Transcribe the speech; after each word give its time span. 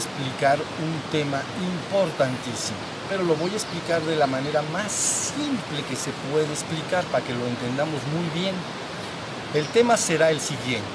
explicar 0.00 0.58
un 0.58 1.12
tema 1.12 1.40
importantísimo, 1.60 2.78
pero 3.08 3.22
lo 3.22 3.34
voy 3.36 3.50
a 3.52 3.54
explicar 3.54 4.02
de 4.02 4.16
la 4.16 4.26
manera 4.26 4.62
más 4.72 4.90
simple 4.90 5.82
que 5.88 5.96
se 5.96 6.10
puede 6.30 6.46
explicar 6.46 7.04
para 7.04 7.24
que 7.24 7.34
lo 7.34 7.46
entendamos 7.46 8.00
muy 8.14 8.40
bien. 8.40 8.54
El 9.54 9.66
tema 9.66 9.96
será 9.96 10.30
el 10.30 10.40
siguiente, 10.40 10.88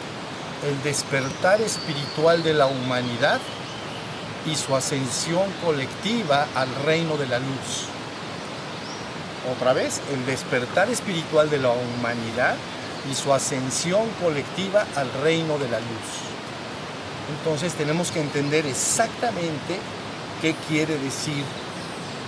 el 0.67 0.81
despertar 0.83 1.61
espiritual 1.61 2.43
de 2.43 2.53
la 2.53 2.67
humanidad 2.67 3.39
y 4.45 4.55
su 4.55 4.75
ascensión 4.75 5.49
colectiva 5.63 6.47
al 6.55 6.69
reino 6.85 7.17
de 7.17 7.27
la 7.27 7.39
luz. 7.39 7.87
Otra 9.57 9.73
vez, 9.73 10.01
el 10.11 10.25
despertar 10.25 10.89
espiritual 10.89 11.49
de 11.49 11.59
la 11.59 11.69
humanidad 11.69 12.55
y 13.09 13.13
su 13.13 13.33
ascensión 13.33 14.07
colectiva 14.21 14.85
al 14.95 15.11
reino 15.23 15.57
de 15.57 15.69
la 15.69 15.79
luz. 15.79 16.34
Entonces 17.29 17.73
tenemos 17.73 18.11
que 18.11 18.21
entender 18.21 18.65
exactamente 18.65 19.79
qué 20.41 20.53
quiere 20.67 20.97
decir 20.97 21.43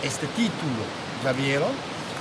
este 0.04 0.28
título. 0.28 0.84
¿Ya 1.24 1.34
vieron? 1.34 1.70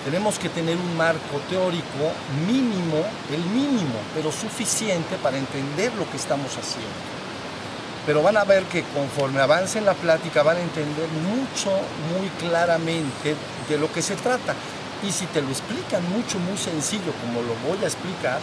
Tenemos 0.05 0.39
que 0.39 0.49
tener 0.49 0.77
un 0.77 0.97
marco 0.97 1.41
teórico 1.51 2.13
mínimo, 2.47 3.03
el 3.33 3.43
mínimo, 3.45 3.99
pero 4.15 4.31
suficiente 4.31 5.17
para 5.23 5.37
entender 5.37 5.93
lo 5.95 6.09
que 6.11 6.17
estamos 6.17 6.57
haciendo. 6.57 6.95
Pero 8.07 8.23
van 8.23 8.37
a 8.37 8.45
ver 8.45 8.63
que 8.65 8.85
conforme 8.95 9.41
avance 9.41 9.81
la 9.81 9.95
plática 9.95 10.45
van 10.45 10.59
a 10.59 10.61
entender 10.61 11.09
mucho, 11.09 11.73
muy 12.15 12.29
claramente 12.39 13.35
de 13.69 13.79
lo 13.79 13.93
que 13.93 14.01
se 14.01 14.15
trata. 14.15 14.55
Y 15.03 15.11
si 15.11 15.27
te 15.27 15.43
lo 15.43 15.49
explican 15.49 16.09
mucho, 16.11 16.39
muy 16.39 16.57
sencillo, 16.57 17.13
como 17.21 17.43
lo 17.43 17.55
voy 17.69 17.83
a 17.83 17.89
explicar, 17.89 18.39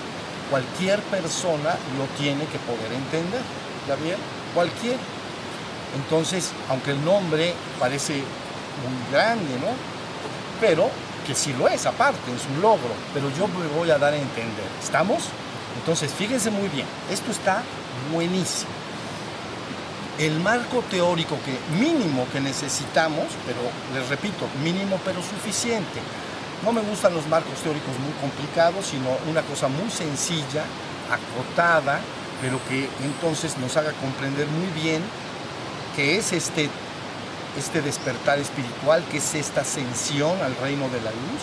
cualquier 0.50 1.00
persona 1.04 1.78
lo 1.98 2.06
tiene 2.20 2.46
que 2.46 2.60
poder 2.60 2.92
entender. 2.92 3.42
¿Ya 3.88 3.96
bien? 3.96 4.18
Cualquier. 4.54 4.98
Entonces, 5.96 6.52
aunque 6.70 6.92
el 6.92 7.04
nombre 7.04 7.54
parece 7.80 8.14
muy 8.14 9.12
grande, 9.12 9.54
¿no? 9.60 9.68
Pero 10.60 10.90
que 11.26 11.36
sí 11.36 11.54
lo 11.54 11.68
es, 11.68 11.86
aparte, 11.86 12.32
es 12.36 12.44
un 12.56 12.62
logro. 12.62 12.94
Pero 13.14 13.30
yo 13.38 13.48
me 13.48 13.68
voy 13.78 13.92
a 13.92 13.98
dar 13.98 14.14
a 14.14 14.18
entender. 14.18 14.66
¿Estamos? 14.82 15.24
Entonces, 15.78 16.12
fíjense 16.14 16.52
muy 16.52 16.68
bien. 16.70 16.88
Esto 17.12 17.32
está 17.32 17.64
buenísimo. 18.12 18.72
El 20.20 20.40
marco 20.40 20.84
teórico 20.92 21.38
que 21.44 21.58
mínimo 21.80 22.28
que 22.32 22.40
necesitamos, 22.40 23.26
pero 23.48 23.60
les 23.94 24.08
repito, 24.10 24.46
mínimo 24.64 25.00
pero 25.04 25.22
suficiente 25.24 26.00
no 26.64 26.72
me 26.72 26.82
gustan 26.82 27.14
los 27.14 27.28
marcos 27.28 27.60
teóricos 27.60 27.92
muy 28.00 28.14
complicados, 28.22 28.86
sino 28.86 29.10
una 29.30 29.42
cosa 29.42 29.68
muy 29.68 29.90
sencilla, 29.92 30.64
acotada, 31.12 32.00
pero 32.44 32.60
que 32.68 32.90
entonces 33.06 33.58
nos 33.58 33.78
haga 33.78 33.94
comprender 33.94 34.46
muy 34.48 34.68
bien 34.82 35.02
qué 35.96 36.18
es 36.18 36.34
este, 36.34 36.70
este 37.58 37.82
despertar 37.82 38.38
espiritual, 38.38 39.02
qué 39.10 39.20
es 39.20 39.34
esta 39.34 39.62
ascensión 39.62 40.42
al 40.42 40.54
reino 40.58 40.90
de 40.90 41.00
la 41.00 41.12
luz, 41.12 41.42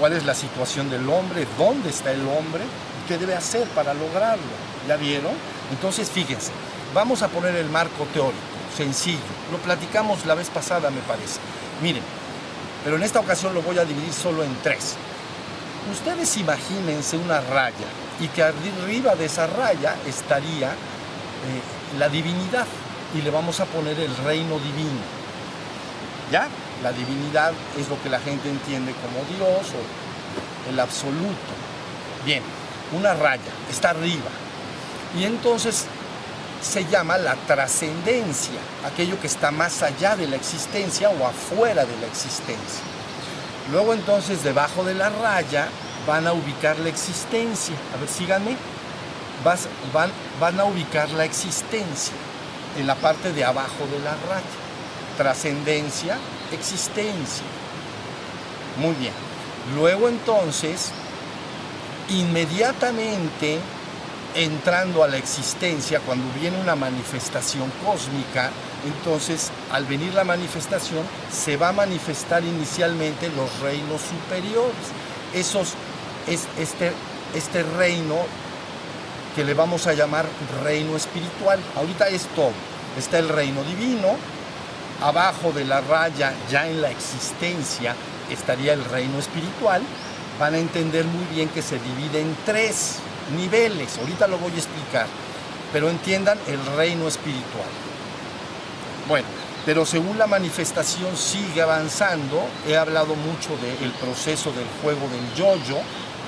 cuál 0.00 0.14
es 0.14 0.24
la 0.24 0.34
situación 0.34 0.90
del 0.90 1.08
hombre, 1.08 1.46
dónde 1.56 1.90
está 1.90 2.10
el 2.10 2.26
hombre, 2.26 2.64
qué 3.06 3.18
debe 3.18 3.36
hacer 3.36 3.68
para 3.68 3.94
lograrlo. 3.94 4.42
¿Ya 4.88 4.96
vieron? 4.96 5.30
Entonces 5.70 6.10
fíjense, 6.10 6.50
vamos 6.92 7.22
a 7.22 7.28
poner 7.28 7.54
el 7.54 7.70
marco 7.70 8.04
teórico, 8.12 8.42
sencillo. 8.76 9.20
Lo 9.52 9.58
platicamos 9.58 10.26
la 10.26 10.34
vez 10.34 10.50
pasada, 10.50 10.90
me 10.90 11.02
parece. 11.02 11.38
Miren, 11.80 12.02
pero 12.82 12.96
en 12.96 13.04
esta 13.04 13.20
ocasión 13.20 13.54
lo 13.54 13.62
voy 13.62 13.78
a 13.78 13.84
dividir 13.84 14.12
solo 14.12 14.42
en 14.42 14.56
tres. 14.64 14.96
Ustedes 15.92 16.36
imagínense 16.36 17.16
una 17.16 17.40
raya 17.40 17.86
y 18.22 18.28
que 18.28 18.42
arriba 18.44 19.16
de 19.16 19.24
esa 19.24 19.48
raya 19.48 19.96
estaría 20.06 20.68
eh, 20.68 21.98
la 21.98 22.08
divinidad 22.08 22.66
y 23.16 23.20
le 23.20 23.30
vamos 23.30 23.58
a 23.58 23.64
poner 23.64 23.98
el 23.98 24.16
reino 24.18 24.60
divino. 24.60 25.02
¿Ya? 26.30 26.46
La 26.84 26.92
divinidad 26.92 27.52
es 27.76 27.88
lo 27.88 28.00
que 28.00 28.08
la 28.08 28.20
gente 28.20 28.48
entiende 28.48 28.94
como 28.94 29.24
Dios 29.36 29.72
o 29.72 30.70
el 30.70 30.78
absoluto. 30.78 31.52
Bien, 32.24 32.42
una 32.96 33.12
raya 33.12 33.52
está 33.68 33.90
arriba. 33.90 34.30
Y 35.18 35.24
entonces 35.24 35.86
se 36.62 36.84
llama 36.84 37.18
la 37.18 37.34
trascendencia, 37.34 38.60
aquello 38.86 39.20
que 39.20 39.26
está 39.26 39.50
más 39.50 39.82
allá 39.82 40.14
de 40.14 40.28
la 40.28 40.36
existencia 40.36 41.10
o 41.10 41.26
afuera 41.26 41.84
de 41.84 41.96
la 42.00 42.06
existencia. 42.06 42.84
Luego 43.72 43.94
entonces 43.94 44.44
debajo 44.44 44.84
de 44.84 44.94
la 44.94 45.10
raya 45.10 45.68
van 46.06 46.26
a 46.26 46.32
ubicar 46.32 46.78
la 46.78 46.88
existencia. 46.88 47.74
A 47.94 48.00
ver, 48.00 48.08
síganme. 48.08 48.56
van, 49.44 50.10
van 50.40 50.60
a 50.60 50.64
ubicar 50.64 51.10
la 51.10 51.24
existencia 51.24 52.14
en 52.78 52.86
la 52.86 52.94
parte 52.94 53.32
de 53.32 53.44
abajo 53.44 53.86
de 53.90 53.98
la 53.98 54.12
raya. 54.28 54.44
Trascendencia, 55.16 56.18
existencia. 56.52 57.44
Muy 58.78 58.94
bien. 58.94 59.12
Luego 59.74 60.08
entonces, 60.08 60.90
inmediatamente 62.08 63.58
entrando 64.34 65.04
a 65.04 65.08
la 65.08 65.18
existencia, 65.18 66.00
cuando 66.00 66.24
viene 66.40 66.58
una 66.60 66.74
manifestación 66.74 67.70
cósmica, 67.84 68.50
entonces 68.84 69.50
al 69.70 69.84
venir 69.84 70.14
la 70.14 70.24
manifestación 70.24 71.04
se 71.30 71.56
va 71.56 71.68
a 71.68 71.72
manifestar 71.72 72.42
inicialmente 72.44 73.28
los 73.30 73.60
reinos 73.60 74.00
superiores. 74.00 74.72
Esos, 75.34 75.74
es, 76.26 76.46
este, 76.58 76.92
este 77.34 77.62
reino 77.62 78.16
que 79.34 79.44
le 79.44 79.54
vamos 79.54 79.86
a 79.86 79.94
llamar 79.94 80.26
reino 80.62 80.96
espiritual. 80.96 81.58
Ahorita 81.76 82.08
es 82.08 82.26
todo. 82.34 82.52
Está 82.98 83.18
el 83.18 83.28
reino 83.28 83.62
divino, 83.64 84.16
abajo 85.00 85.52
de 85.52 85.64
la 85.64 85.80
raya, 85.80 86.34
ya 86.50 86.68
en 86.68 86.82
la 86.82 86.90
existencia, 86.90 87.96
estaría 88.30 88.74
el 88.74 88.84
reino 88.84 89.18
espiritual. 89.18 89.82
Van 90.38 90.54
a 90.54 90.58
entender 90.58 91.04
muy 91.04 91.24
bien 91.26 91.48
que 91.48 91.62
se 91.62 91.78
divide 91.78 92.20
en 92.20 92.36
tres 92.44 92.98
niveles, 93.34 93.98
ahorita 93.98 94.26
lo 94.26 94.38
voy 94.38 94.52
a 94.52 94.56
explicar, 94.56 95.06
pero 95.72 95.88
entiendan 95.88 96.38
el 96.46 96.64
reino 96.76 97.08
espiritual. 97.08 97.68
Bueno, 99.08 99.26
pero 99.64 99.86
según 99.86 100.18
la 100.18 100.26
manifestación 100.26 101.16
sigue 101.16 101.62
avanzando, 101.62 102.44
he 102.66 102.76
hablado 102.76 103.14
mucho 103.14 103.50
del 103.58 103.90
proceso 103.92 104.52
del 104.52 104.66
juego 104.82 105.08
del 105.08 105.34
yoyo, 105.34 105.78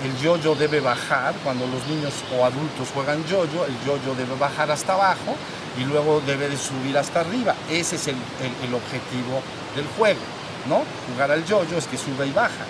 el 0.05 0.17
yoyo 0.19 0.55
debe 0.55 0.81
bajar, 0.81 1.35
cuando 1.43 1.67
los 1.67 1.87
niños 1.87 2.13
o 2.37 2.45
adultos 2.45 2.89
juegan 2.93 3.25
yoyo, 3.25 3.65
el 3.65 3.79
yoyo 3.87 4.15
debe 4.15 4.35
bajar 4.37 4.71
hasta 4.71 4.95
abajo 4.95 5.37
y 5.79 5.85
luego 5.85 6.21
debe 6.27 6.49
de 6.49 6.57
subir 6.57 6.97
hasta 6.99 7.21
arriba. 7.21 7.55
Ese 7.71 7.97
es 7.97 8.09
el, 8.09 8.17
el 8.63 8.75
objetivo 8.75 9.43
del 9.75 9.87
juego, 9.97 10.21
¿no? 10.69 10.83
Jugar 11.11 11.31
al 11.31 11.45
yoyo 11.45 11.79
es 11.79 11.87
que 11.87 11.97
suba 11.97 12.27
y 12.27 12.33
baja, 12.33 12.65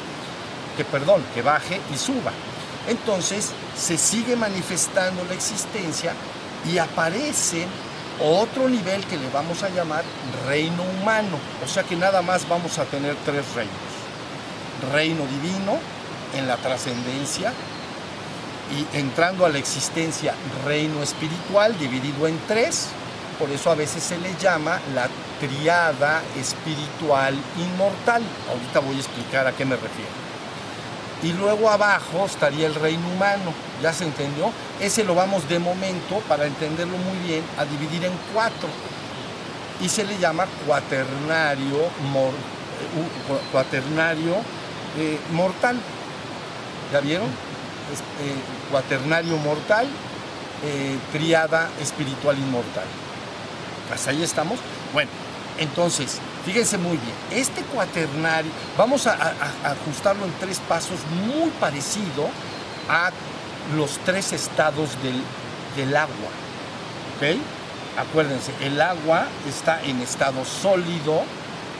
que 0.76 0.84
perdón, 0.84 1.22
que 1.34 1.42
baje 1.42 1.80
y 1.92 1.98
suba. 1.98 2.32
Entonces 2.88 3.50
se 3.76 3.98
sigue 3.98 4.36
manifestando 4.36 5.24
la 5.24 5.34
existencia 5.34 6.12
y 6.70 6.78
aparece 6.78 7.66
otro 8.22 8.68
nivel 8.68 9.04
que 9.06 9.16
le 9.16 9.28
vamos 9.30 9.62
a 9.62 9.70
llamar 9.70 10.04
reino 10.46 10.82
humano. 10.82 11.38
O 11.64 11.68
sea 11.68 11.82
que 11.82 11.96
nada 11.96 12.22
más 12.22 12.48
vamos 12.48 12.78
a 12.78 12.84
tener 12.84 13.16
tres 13.24 13.44
reinos. 13.54 13.74
Reino 14.92 15.24
divino 15.26 15.78
en 16.34 16.46
la 16.46 16.56
trascendencia 16.56 17.52
y 18.72 18.96
entrando 18.96 19.44
a 19.44 19.48
la 19.48 19.58
existencia 19.58 20.34
reino 20.64 21.02
espiritual 21.02 21.78
dividido 21.78 22.26
en 22.26 22.38
tres. 22.46 22.88
Por 23.38 23.50
eso 23.50 23.70
a 23.70 23.74
veces 23.74 24.02
se 24.02 24.18
le 24.18 24.34
llama 24.36 24.80
la 24.94 25.08
triada 25.40 26.22
espiritual 26.38 27.34
inmortal. 27.58 28.22
Ahorita 28.50 28.80
voy 28.80 28.96
a 28.96 29.00
explicar 29.00 29.46
a 29.46 29.52
qué 29.52 29.64
me 29.64 29.76
refiero 29.76 30.24
y 31.24 31.32
luego 31.32 31.70
abajo 31.70 32.26
estaría 32.26 32.66
el 32.66 32.74
reino 32.74 33.08
humano, 33.08 33.54
¿ya 33.82 33.92
se 33.94 34.04
entendió? 34.04 34.50
Ese 34.78 35.04
lo 35.04 35.14
vamos 35.14 35.48
de 35.48 35.58
momento, 35.58 36.18
para 36.28 36.44
entenderlo 36.44 36.98
muy 36.98 37.16
bien, 37.26 37.42
a 37.56 37.64
dividir 37.64 38.04
en 38.04 38.12
cuatro 38.34 38.68
y 39.80 39.88
se 39.88 40.04
le 40.04 40.18
llama 40.18 40.46
cuaternario, 40.66 41.78
eh, 41.78 41.88
cuaternario 43.50 44.34
eh, 44.98 45.18
mortal. 45.32 45.76
¿Ya 46.92 47.00
vieron? 47.00 47.26
Eh, 47.26 48.34
cuaternario 48.70 49.36
mortal, 49.38 49.86
triada 51.12 51.68
espiritual 51.80 52.38
inmortal. 52.38 52.86
Hasta 53.92 54.10
ahí 54.10 54.22
estamos. 54.22 54.58
Bueno, 54.92 55.10
entonces, 55.58 56.18
fíjense 56.44 56.78
muy 56.78 56.96
bien, 56.96 57.14
este 57.30 57.62
cuaternario, 57.62 58.50
vamos 58.76 59.06
a, 59.06 59.12
ajustarlo 59.64 60.24
en 60.24 60.32
tres 60.40 60.58
pasos 60.60 60.98
muy 61.26 61.50
parecido 61.60 62.28
a 62.88 63.10
los 63.76 63.98
tres 64.04 64.32
estados 64.32 64.90
del, 65.02 65.96
agua. 65.96 66.30
¿Ok? 67.16 67.38
Acuérdense, 67.96 68.52
el 68.60 68.80
agua 68.80 69.26
está 69.48 69.80
en 69.84 70.00
estado 70.00 70.44
sólido, 70.44 71.22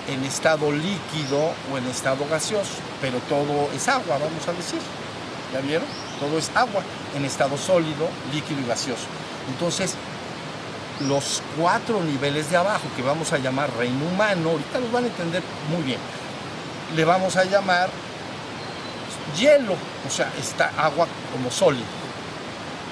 en 0.08 0.24
estado 0.24 0.70
líquido 0.70 1.52
o 1.72 1.78
en 1.78 1.86
estado 1.86 2.26
gaseoso, 2.30 2.74
pero 3.00 3.18
todo 3.28 3.70
es 3.74 3.88
agua, 3.88 4.18
vamos 4.18 4.46
a 4.48 4.52
decir. 4.52 4.80
¿Ya 5.52 5.60
vieron? 5.60 5.86
Todo 6.20 6.38
es 6.38 6.50
agua 6.54 6.82
en 7.16 7.24
estado 7.24 7.56
sólido, 7.56 8.08
líquido 8.32 8.60
y 8.60 8.66
gaseoso. 8.66 9.06
Entonces, 9.48 9.94
los 11.00 11.42
cuatro 11.58 12.02
niveles 12.02 12.50
de 12.50 12.56
abajo 12.56 12.84
que 12.96 13.02
vamos 13.02 13.32
a 13.32 13.38
llamar 13.38 13.70
reino 13.76 14.04
humano, 14.06 14.50
ahorita 14.50 14.78
los 14.78 14.92
van 14.92 15.04
a 15.04 15.06
entender 15.08 15.42
muy 15.70 15.82
bien, 15.82 15.98
le 16.94 17.04
vamos 17.04 17.36
a 17.36 17.44
llamar 17.44 17.90
hielo, 19.36 19.74
o 20.06 20.10
sea, 20.10 20.30
está 20.38 20.70
agua 20.76 21.06
como 21.32 21.50
sólido. 21.50 21.86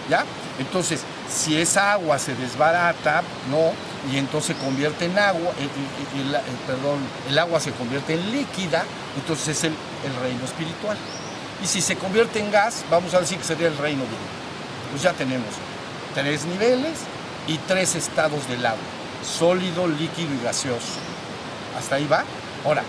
¿Ya? 0.09 0.25
Entonces, 0.59 1.03
si 1.31 1.61
esa 1.61 1.93
agua 1.93 2.19
se 2.19 2.35
desbarata, 2.35 3.23
¿no? 3.51 3.73
Y 4.11 4.19
entonces 4.19 4.57
convierte 4.57 5.05
en 5.05 5.17
agua, 5.17 5.53
el, 5.61 6.37
perdón, 6.67 6.99
el 7.29 7.39
agua 7.39 7.61
se 7.61 7.71
convierte 7.71 8.15
en 8.15 8.33
líquida, 8.33 8.85
entonces 9.17 9.57
es 9.57 9.65
el, 9.65 9.75
el, 10.05 10.21
reino 10.21 10.45
espiritual. 10.45 10.97
Y 11.63 11.67
si 11.67 11.81
se 11.81 11.95
convierte 11.97 12.41
en 12.41 12.51
gas, 12.51 12.85
vamos 12.91 13.15
a 13.15 13.21
decir 13.21 13.39
que 13.39 13.45
sería 13.45 13.69
el 13.69 13.79
reino 13.79 14.03
divino. 14.03 14.43
Pues 14.91 15.03
ya 15.03 15.13
tenemos 15.13 15.55
tres 16.15 16.45
niveles 16.47 16.99
y 17.47 17.59
tres 17.59 17.95
estados 17.95 18.49
del 18.49 18.67
agua, 18.67 18.81
sólido, 19.25 19.87
líquido 19.87 20.35
y 20.35 20.45
gaseoso. 20.45 20.99
Hasta 21.79 21.95
ahí 21.95 22.07
va. 22.07 22.25
Ahora, 22.65 22.83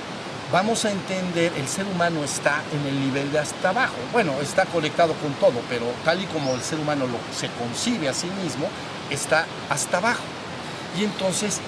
vamos 0.52 0.86
a 0.86 0.92
entender, 0.92 1.54
el 1.58 1.68
ser 1.68 1.86
humano 1.86 2.24
está 2.24 2.62
en 2.72 2.88
el 2.88 3.00
nivel 3.00 3.32
de 3.32 3.40
hasta 3.40 3.70
abajo. 3.70 3.96
Bueno, 4.12 4.34
está 4.42 4.66
conectado 4.66 5.14
con 5.16 5.34
todo, 5.34 5.62
pero 5.70 5.86
tal 6.04 6.22
y 6.22 6.26
como 6.26 6.54
el 6.54 6.62
ser 6.62 6.80
humano 6.80 7.06
lo, 7.06 7.18
se 7.36 7.50
concibe 7.50 8.10
a 8.10 8.14
sí 8.14 8.28
mismo, 8.44 8.68
está 9.10 9.46
hasta 9.70 9.98
abajo. 9.98 10.24
Y 10.98 11.04
entonces, 11.04 11.60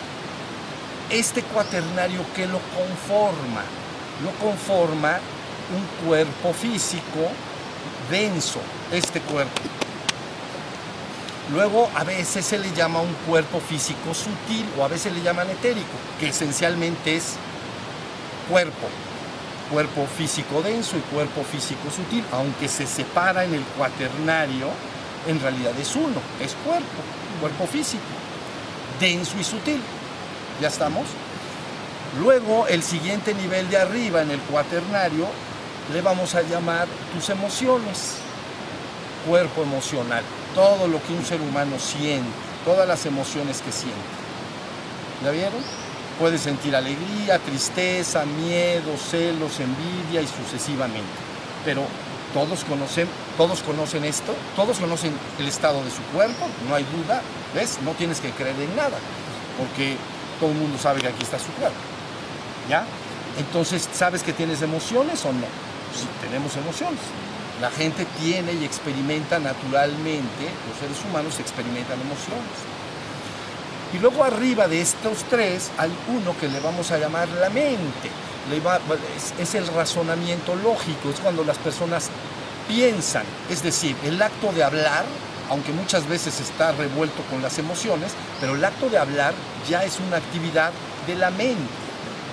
este 1.09 1.41
cuaternario 1.43 2.21
que 2.35 2.45
lo 2.47 2.59
conforma, 2.75 3.63
lo 4.23 4.31
conforma 4.45 5.19
un 5.73 6.07
cuerpo 6.07 6.53
físico 6.53 7.31
denso, 8.09 8.59
este 8.91 9.19
cuerpo. 9.21 9.61
Luego 11.53 11.89
a 11.95 12.03
veces 12.03 12.45
se 12.45 12.57
le 12.57 12.71
llama 12.73 13.01
un 13.01 13.13
cuerpo 13.27 13.59
físico 13.59 14.13
sutil 14.13 14.65
o 14.79 14.83
a 14.83 14.87
veces 14.87 15.13
le 15.13 15.21
llaman 15.21 15.49
etérico, 15.49 15.97
que 16.19 16.29
esencialmente 16.29 17.15
es 17.15 17.35
cuerpo, 18.49 18.87
cuerpo 19.71 20.07
físico 20.17 20.63
denso 20.63 20.97
y 20.97 21.01
cuerpo 21.01 21.43
físico 21.43 21.91
sutil, 21.95 22.23
aunque 22.31 22.67
se 22.67 22.87
separa 22.87 23.43
en 23.45 23.53
el 23.53 23.61
cuaternario, 23.77 24.69
en 25.27 25.39
realidad 25.39 25.73
es 25.79 25.95
uno, 25.95 26.19
es 26.39 26.53
cuerpo, 26.63 27.01
cuerpo 27.39 27.67
físico, 27.67 28.03
denso 28.99 29.37
y 29.39 29.43
sutil. 29.43 29.81
¿Ya 30.61 30.67
estamos? 30.67 31.05
Luego, 32.19 32.67
el 32.67 32.81
siguiente 32.81 33.33
nivel 33.33 33.69
de 33.69 33.77
arriba 33.77 34.21
en 34.21 34.31
el 34.31 34.39
cuaternario 34.39 35.27
le 35.93 36.01
vamos 36.01 36.33
a 36.35 36.41
llamar 36.41 36.87
tus 37.13 37.29
emociones, 37.29 38.15
cuerpo 39.27 39.63
emocional, 39.63 40.23
todo 40.53 40.87
lo 40.87 41.03
que 41.03 41.13
un 41.13 41.25
ser 41.25 41.41
humano 41.41 41.77
siente, 41.77 42.29
todas 42.63 42.87
las 42.87 43.05
emociones 43.05 43.61
que 43.61 43.71
siente. 43.71 43.99
¿Ya 45.23 45.31
vieron? 45.31 45.61
Puede 46.19 46.37
sentir 46.37 46.75
alegría, 46.75 47.39
tristeza, 47.39 48.25
miedo, 48.25 48.95
celos, 48.97 49.59
envidia 49.59 50.21
y 50.21 50.27
sucesivamente. 50.27 51.03
Pero 51.65 51.81
todos 52.35 52.65
conocen, 52.65 53.07
todos 53.37 53.61
conocen 53.61 54.03
esto, 54.03 54.35
todos 54.57 54.77
conocen 54.77 55.13
el 55.39 55.47
estado 55.47 55.81
de 55.85 55.89
su 55.89 56.01
cuerpo, 56.13 56.45
no 56.67 56.75
hay 56.75 56.83
duda, 56.83 57.21
¿ves? 57.53 57.79
No 57.81 57.91
tienes 57.91 58.19
que 58.19 58.29
creer 58.31 58.59
en 58.59 58.75
nada, 58.75 58.97
porque 59.57 59.95
todo 60.41 60.51
el 60.51 60.57
mundo 60.57 60.77
sabe 60.77 60.99
que 60.99 61.07
aquí 61.07 61.23
está 61.23 61.39
su 61.39 61.49
cuerpo. 61.53 61.77
¿Ya? 62.69 62.83
Entonces, 63.39 63.87
¿sabes 63.93 64.21
que 64.21 64.33
tienes 64.33 64.61
emociones 64.61 65.23
o 65.23 65.31
no? 65.31 65.47
Sí, 65.95 66.05
tenemos 66.19 66.53
emociones. 66.57 66.99
La 67.61 67.71
gente 67.71 68.05
tiene 68.21 68.51
y 68.51 68.65
experimenta 68.65 69.39
naturalmente, 69.39 70.43
los 70.67 70.77
seres 70.77 70.97
humanos 71.09 71.39
experimentan 71.39 72.01
emociones. 72.01 72.51
Y 73.93 73.99
luego 73.99 74.25
arriba 74.25 74.67
de 74.67 74.81
estos 74.81 75.23
tres 75.29 75.71
hay 75.77 75.91
uno 76.09 76.35
que 76.37 76.49
le 76.49 76.59
vamos 76.59 76.91
a 76.91 76.97
llamar 76.97 77.29
la 77.29 77.49
mente. 77.49 78.11
Es, 79.39 79.55
el 79.55 79.67
razonamiento 79.67 80.55
lógico, 80.55 81.09
es 81.09 81.19
cuando 81.19 81.43
las 81.43 81.57
personas 81.57 82.09
piensan, 82.67 83.23
es 83.49 83.63
decir, 83.63 83.95
el 84.03 84.21
acto 84.21 84.51
de 84.51 84.63
hablar, 84.63 85.05
aunque 85.49 85.71
muchas 85.71 86.07
veces 86.07 86.39
está 86.39 86.71
revuelto 86.71 87.21
con 87.29 87.41
las 87.41 87.57
emociones, 87.59 88.13
pero 88.39 88.55
el 88.55 88.63
acto 88.63 88.89
de 88.89 88.97
hablar 88.97 89.33
ya 89.69 89.83
es 89.83 89.99
una 89.99 90.17
actividad 90.17 90.71
de 91.07 91.15
la 91.15 91.31
mente, 91.31 91.73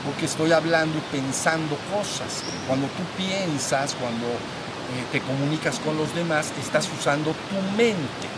porque 0.05 0.27
estoy 0.27 0.53
hablando 0.53 0.99
y 0.99 1.17
pensando 1.17 1.77
cosas. 1.95 2.43
Cuando 2.67 2.87
tú 2.89 3.03
piensas, 3.17 3.95
cuando 3.95 4.27
eh, 4.27 5.05
te 5.13 5.21
comunicas 5.21 5.79
con 5.81 5.97
los 5.97 6.15
demás, 6.15 6.53
estás 6.61 6.89
usando 6.99 7.33
tu 7.33 7.77
mente 7.77 8.29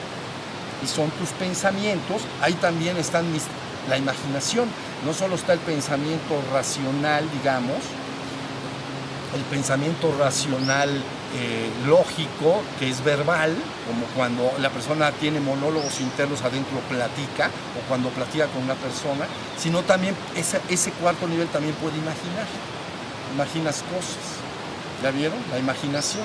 y 0.83 0.87
son 0.87 1.11
tus 1.13 1.31
pensamientos, 1.31 2.23
ahí 2.41 2.55
también 2.55 2.97
está 2.97 3.23
la 3.89 3.99
imaginación. 3.99 4.69
No 5.05 5.13
solo 5.13 5.35
está 5.35 5.53
el 5.53 5.61
pensamiento 5.61 6.41
racional, 6.53 7.29
digamos, 7.33 7.79
el 9.35 9.43
pensamiento 9.43 10.15
racional 10.19 10.91
eh, 11.37 11.69
lógico, 11.87 12.63
que 12.79 12.89
es 12.89 13.03
verbal, 13.03 13.55
como 13.87 14.07
cuando 14.15 14.53
la 14.61 14.71
persona 14.71 15.11
tiene 15.11 15.41
monólogos 15.41 16.01
internos 16.01 16.43
adentro, 16.43 16.79
platica, 16.89 17.49
o 17.49 17.89
cuando 17.89 18.11
platica 18.11 18.47
con 18.47 18.63
una 18.63 18.75
persona, 18.75 19.27
sino 19.59 19.83
también 19.83 20.15
ese, 20.37 20.61
ese 20.69 20.93
cuarto 20.93 21.27
nivel 21.27 21.49
también 21.49 21.75
puede 21.75 21.97
imaginar. 21.97 22.47
Imaginas 23.35 23.83
cosas. 23.83 24.45
¿Ya 25.03 25.11
vieron? 25.11 25.39
La 25.51 25.59
imaginación. 25.59 26.25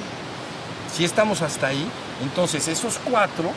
Si 0.96 1.04
estamos 1.04 1.42
hasta 1.42 1.68
ahí, 1.68 1.90
entonces 2.22 2.68
esos 2.68 3.00
cuatro 3.04 3.52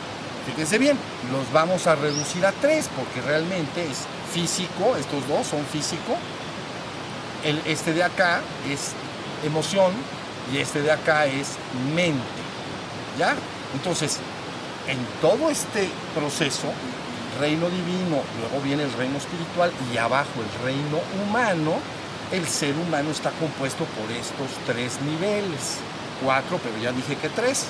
Fíjense 0.45 0.77
bien, 0.77 0.97
los 1.31 1.51
vamos 1.53 1.87
a 1.87 1.95
reducir 1.95 2.45
a 2.45 2.51
tres 2.51 2.89
porque 2.95 3.21
realmente 3.21 3.83
es 3.83 3.99
físico, 4.33 4.97
estos 4.97 5.25
dos 5.27 5.47
son 5.47 5.63
físico. 5.65 6.17
El, 7.45 7.61
este 7.65 7.93
de 7.93 8.03
acá 8.03 8.41
es 8.69 8.91
emoción 9.45 9.93
y 10.53 10.57
este 10.57 10.81
de 10.81 10.91
acá 10.91 11.25
es 11.27 11.51
mente. 11.95 12.21
¿Ya? 13.17 13.35
Entonces, 13.73 14.19
en 14.87 14.97
todo 15.21 15.49
este 15.49 15.89
proceso, 16.13 16.67
reino 17.39 17.69
divino, 17.69 18.21
luego 18.39 18.63
viene 18.63 18.83
el 18.83 18.93
reino 18.93 19.17
espiritual 19.17 19.71
y 19.93 19.97
abajo 19.97 20.29
el 20.37 20.65
reino 20.65 20.99
humano, 21.23 21.75
el 22.31 22.45
ser 22.47 22.75
humano 22.75 23.11
está 23.11 23.31
compuesto 23.31 23.85
por 23.85 24.11
estos 24.11 24.49
tres 24.65 24.99
niveles. 25.01 25.77
Cuatro, 26.23 26.59
pero 26.61 26.77
ya 26.81 26.91
dije 26.91 27.15
que 27.15 27.29
tres 27.29 27.67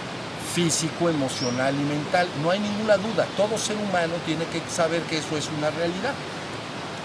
físico, 0.54 1.10
emocional 1.10 1.74
y 1.74 1.84
mental. 1.84 2.28
No 2.42 2.52
hay 2.52 2.60
ninguna 2.60 2.98
duda, 2.98 3.26
todo 3.36 3.58
ser 3.58 3.78
humano 3.78 4.14
tiene 4.26 4.46
que 4.46 4.62
saber 4.70 5.02
que 5.04 5.18
eso 5.18 5.38
es 5.38 5.50
una 5.58 5.72
realidad. 5.72 6.14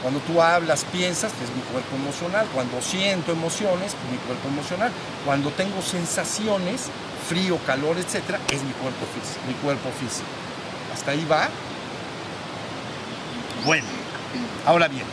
Cuando 0.03 0.21
tú 0.21 0.41
hablas, 0.41 0.85
piensas, 0.85 1.33
es 1.33 1.51
mi 1.57 1.63
cuerpo 1.73 1.97
emocional. 1.97 2.47
Cuando 2.55 2.81
siento 2.81 3.33
emociones, 3.33 3.97
mi 4.13 4.19
cuerpo 4.19 4.49
emocional. 4.49 4.93
Cuando 5.25 5.51
tengo 5.51 5.83
sensaciones, 5.83 6.87
frío, 7.29 7.59
calor, 7.67 7.99
etcétera, 7.99 8.39
es 8.49 8.63
mi 8.63 8.73
cuerpo 8.73 9.05
físico, 9.13 9.41
mi 9.49 9.55
cuerpo 9.55 9.91
físico. 9.99 10.29
Hasta 10.95 11.11
ahí 11.11 11.27
va. 11.31 11.49
Bueno, 13.65 13.87
ahora 14.67 14.87
bien, 14.87 15.05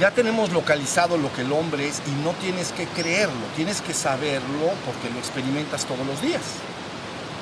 ya 0.00 0.12
tenemos 0.12 0.52
localizado 0.52 1.18
lo 1.18 1.32
que 1.32 1.42
el 1.42 1.52
hombre 1.52 1.88
es 1.88 2.00
y 2.06 2.10
no 2.22 2.30
tienes 2.32 2.72
que 2.72 2.86
creerlo, 2.86 3.46
tienes 3.56 3.80
que 3.80 3.92
saberlo 3.92 4.70
porque 4.86 5.10
lo 5.12 5.18
experimentas 5.18 5.84
todos 5.86 6.06
los 6.06 6.22
días. 6.22 6.42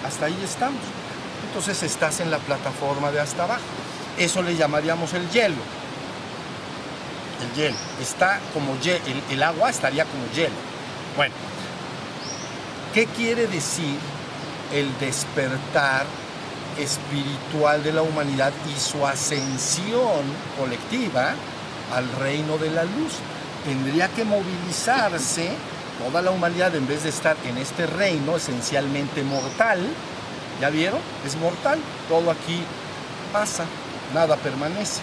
Hasta 0.06 0.26
ahí 0.26 0.38
estamos. 0.42 0.80
Entonces 1.48 1.82
estás 1.82 2.20
en 2.20 2.30
la 2.30 2.38
plataforma 2.38 3.10
de 3.10 3.20
hasta 3.20 3.44
abajo. 3.44 3.60
Eso 4.18 4.42
le 4.42 4.56
llamaríamos 4.56 5.12
el 5.12 5.28
hielo. 5.30 5.56
El 7.42 7.56
hielo. 7.56 7.76
Está 8.00 8.40
como 8.54 8.78
hielo, 8.80 9.04
el, 9.06 9.34
el 9.34 9.42
agua 9.42 9.68
estaría 9.68 10.04
como 10.04 10.26
hielo. 10.34 10.54
Bueno, 11.16 11.34
¿qué 12.94 13.06
quiere 13.06 13.46
decir 13.48 13.98
el 14.72 14.98
despertar 14.98 16.06
espiritual 16.78 17.82
de 17.82 17.92
la 17.92 18.02
humanidad 18.02 18.52
y 18.74 18.80
su 18.80 19.06
ascensión 19.06 20.24
colectiva? 20.58 21.34
Al 21.94 22.10
reino 22.12 22.58
de 22.58 22.70
la 22.70 22.84
luz. 22.84 23.14
Tendría 23.64 24.08
que 24.08 24.24
movilizarse 24.24 25.50
toda 26.04 26.22
la 26.22 26.30
humanidad 26.30 26.74
en 26.74 26.86
vez 26.86 27.02
de 27.02 27.08
estar 27.08 27.36
en 27.44 27.58
este 27.58 27.86
reino 27.86 28.36
esencialmente 28.36 29.22
mortal. 29.22 29.80
¿Ya 30.60 30.70
vieron? 30.70 31.00
Es 31.24 31.36
mortal. 31.36 31.78
Todo 32.08 32.30
aquí 32.30 32.62
pasa, 33.32 33.64
nada 34.14 34.36
permanece. 34.36 35.00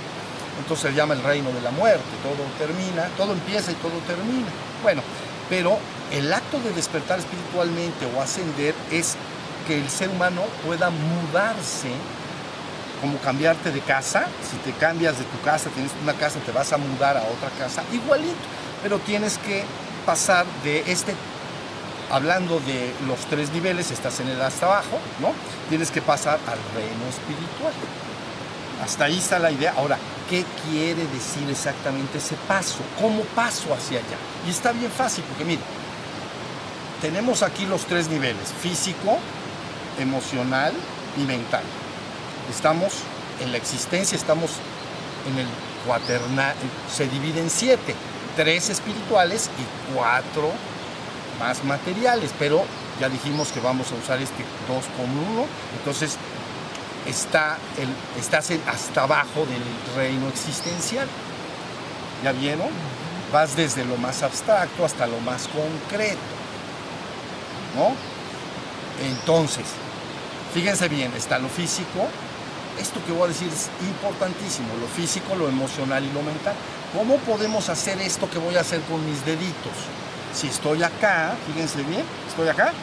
Entonces 0.60 0.92
se 0.92 0.96
llama 0.96 1.14
el 1.14 1.24
reino 1.24 1.52
de 1.52 1.62
la 1.62 1.72
muerte. 1.72 2.04
Todo 2.22 2.46
termina, 2.58 3.08
todo 3.18 3.34
empieza 3.34 3.72
y 3.72 3.76
todo 3.76 3.94
termina. 4.08 4.48
Bueno, 4.82 5.02
pero 5.50 5.78
el 6.12 6.32
acto 6.32 6.60
de 6.60 6.72
despertar 6.72 7.20
espiritualmente 7.20 8.06
o 8.16 8.22
ascender 8.22 8.74
es 8.92 9.16
que 9.68 9.78
el 9.78 9.90
ser 9.90 10.10
humano 10.10 10.42
pueda 10.66 10.90
mudarse 10.90 11.90
como 13.04 13.18
cambiarte 13.18 13.70
de 13.70 13.82
casa, 13.82 14.28
si 14.50 14.56
te 14.60 14.72
cambias 14.78 15.20
de 15.20 15.26
tu 15.26 15.42
casa, 15.42 15.70
tienes 15.72 15.92
una 16.02 16.14
casa, 16.14 16.40
te 16.40 16.54
vas 16.54 16.72
a 16.72 16.78
mudar 16.78 17.18
a 17.18 17.24
otra 17.24 17.50
casa, 17.60 17.84
igualito, 17.92 18.32
pero 18.82 18.98
tienes 19.00 19.38
que 19.40 19.66
pasar 20.06 20.46
de 20.64 20.90
este, 20.90 21.14
hablando 22.10 22.62
de 22.62 22.94
los 23.06 23.20
tres 23.26 23.52
niveles, 23.52 23.92
estás 23.92 24.22
en 24.22 24.30
el 24.30 24.42
hasta 24.42 24.68
abajo, 24.68 25.00
¿no? 25.20 25.34
Tienes 25.68 25.92
que 25.92 26.02
pasar 26.02 26.40
al 26.48 26.58
reino 26.74 27.04
espiritual. 27.10 27.74
Hasta 28.82 29.04
ahí 29.04 29.18
está 29.18 29.38
la 29.38 29.52
idea. 29.52 29.74
Ahora, 29.76 29.98
¿qué 30.30 30.46
quiere 30.64 31.06
decir 31.08 31.50
exactamente 31.50 32.20
ese 32.20 32.38
paso? 32.48 32.80
¿Cómo 33.02 33.24
paso 33.36 33.74
hacia 33.74 34.00
allá? 34.00 34.18
Y 34.48 34.52
está 34.52 34.72
bien 34.72 34.90
fácil, 34.90 35.26
porque 35.26 35.44
mire, 35.44 35.62
tenemos 37.02 37.44
aquí 37.44 37.66
los 37.66 37.86
tres 37.86 38.08
niveles, 38.08 38.54
físico, 38.62 39.18
emocional 40.00 40.72
y 41.18 41.26
mental. 41.26 41.64
Estamos 42.50 42.94
en 43.42 43.52
la 43.52 43.58
existencia, 43.58 44.16
estamos 44.16 44.52
en 45.32 45.40
el 45.40 45.48
cuaternal, 45.86 46.54
se 46.94 47.08
divide 47.08 47.40
en 47.40 47.50
siete, 47.50 47.96
tres 48.36 48.70
espirituales 48.70 49.50
y 49.58 49.94
cuatro 49.94 50.52
más 51.40 51.64
materiales, 51.64 52.32
pero 52.38 52.64
ya 53.00 53.10
dijimos 53.10 53.52
que 53.52 53.60
vamos 53.60 53.92
a 53.92 53.96
usar 53.96 54.22
este 54.22 54.44
dos 54.68 54.84
con 54.98 55.10
uno, 55.10 55.46
entonces 55.78 56.18
está 57.08 57.58
el, 57.78 57.90
estás 58.20 58.52
hasta 58.68 59.04
abajo 59.04 59.46
del 59.46 59.96
reino 59.96 60.28
existencial. 60.30 61.08
¿Ya 62.24 62.32
vieron? 62.32 62.70
Vas 63.32 63.56
desde 63.56 63.84
lo 63.84 63.98
más 63.98 64.24
abstracto 64.24 64.86
hasta 64.86 65.08
lo 65.08 65.20
más 65.20 65.48
concreto. 65.48 66.20
¿No? 67.76 67.94
Entonces, 69.06 69.66
fíjense 70.54 70.88
bien, 70.88 71.12
está 71.18 71.40
lo 71.40 71.50
físico. 71.50 72.08
Esto 72.80 73.00
que 73.06 73.12
voy 73.12 73.24
a 73.24 73.28
decir 73.28 73.48
es 73.48 73.70
importantísimo, 73.88 74.70
lo 74.80 74.88
físico, 74.88 75.36
lo 75.36 75.48
emocional 75.48 76.04
y 76.04 76.12
lo 76.12 76.22
mental. 76.22 76.56
¿Cómo 76.96 77.18
podemos 77.18 77.70
hacer 77.70 78.02
esto 78.02 78.30
que 78.30 78.40
voy 78.40 78.56
a 78.56 78.62
hacer 78.62 78.82
con 78.82 79.06
mis 79.06 79.26
deditos? 79.26 79.74
Si 80.34 80.48
estoy 80.48 80.84
acá, 80.84 81.36
fíjense 81.48 81.84
bien, 81.84 82.04
estoy 82.28 82.48
acá, 82.50 82.74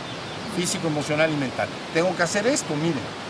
físico, 0.56 0.88
emocional 0.88 1.30
y 1.30 1.36
mental. 1.36 1.68
Tengo 1.92 2.16
que 2.16 2.22
hacer 2.22 2.46
esto, 2.46 2.74
miren 2.74 3.20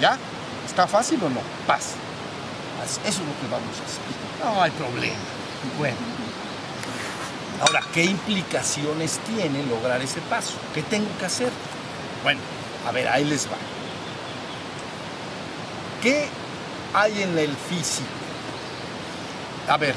¿Ya? 0.00 0.18
¿Está 0.66 0.86
fácil 0.86 1.22
o 1.22 1.30
no? 1.30 1.40
Paz. 1.66 1.94
Eso 2.84 3.00
es 3.08 3.18
lo 3.18 3.40
que 3.40 3.46
vamos 3.50 3.80
a 3.80 3.84
hacer. 3.84 4.54
No 4.54 4.62
hay 4.62 4.70
problema. 4.72 5.16
Bueno. 5.78 5.96
Ahora, 7.60 7.80
¿qué 7.92 8.04
implicaciones 8.04 9.18
tiene 9.20 9.64
lograr 9.64 10.00
ese 10.02 10.20
paso? 10.22 10.54
¿Qué 10.74 10.82
tengo 10.82 11.08
que 11.18 11.24
hacer? 11.24 11.50
Bueno, 12.22 12.40
a 12.86 12.92
ver, 12.92 13.08
ahí 13.08 13.24
les 13.24 13.46
va. 13.46 13.56
¿Qué 16.02 16.26
hay 16.94 17.22
en 17.22 17.38
el 17.38 17.54
físico? 17.56 18.08
A 19.68 19.76
ver, 19.76 19.94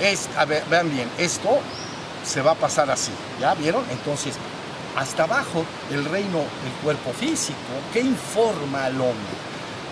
es, 0.00 0.28
vean 0.70 0.90
bien, 0.90 1.08
esto 1.18 1.60
se 2.24 2.42
va 2.42 2.52
a 2.52 2.54
pasar 2.54 2.90
así, 2.90 3.10
¿ya 3.40 3.54
vieron? 3.54 3.84
Entonces, 3.90 4.34
hasta 4.96 5.24
abajo 5.24 5.64
el 5.90 6.04
reino 6.04 6.38
del 6.38 6.72
cuerpo 6.82 7.12
físico, 7.12 7.56
¿qué 7.92 8.00
informa 8.00 8.86
al 8.86 9.00
hombre? 9.00 9.36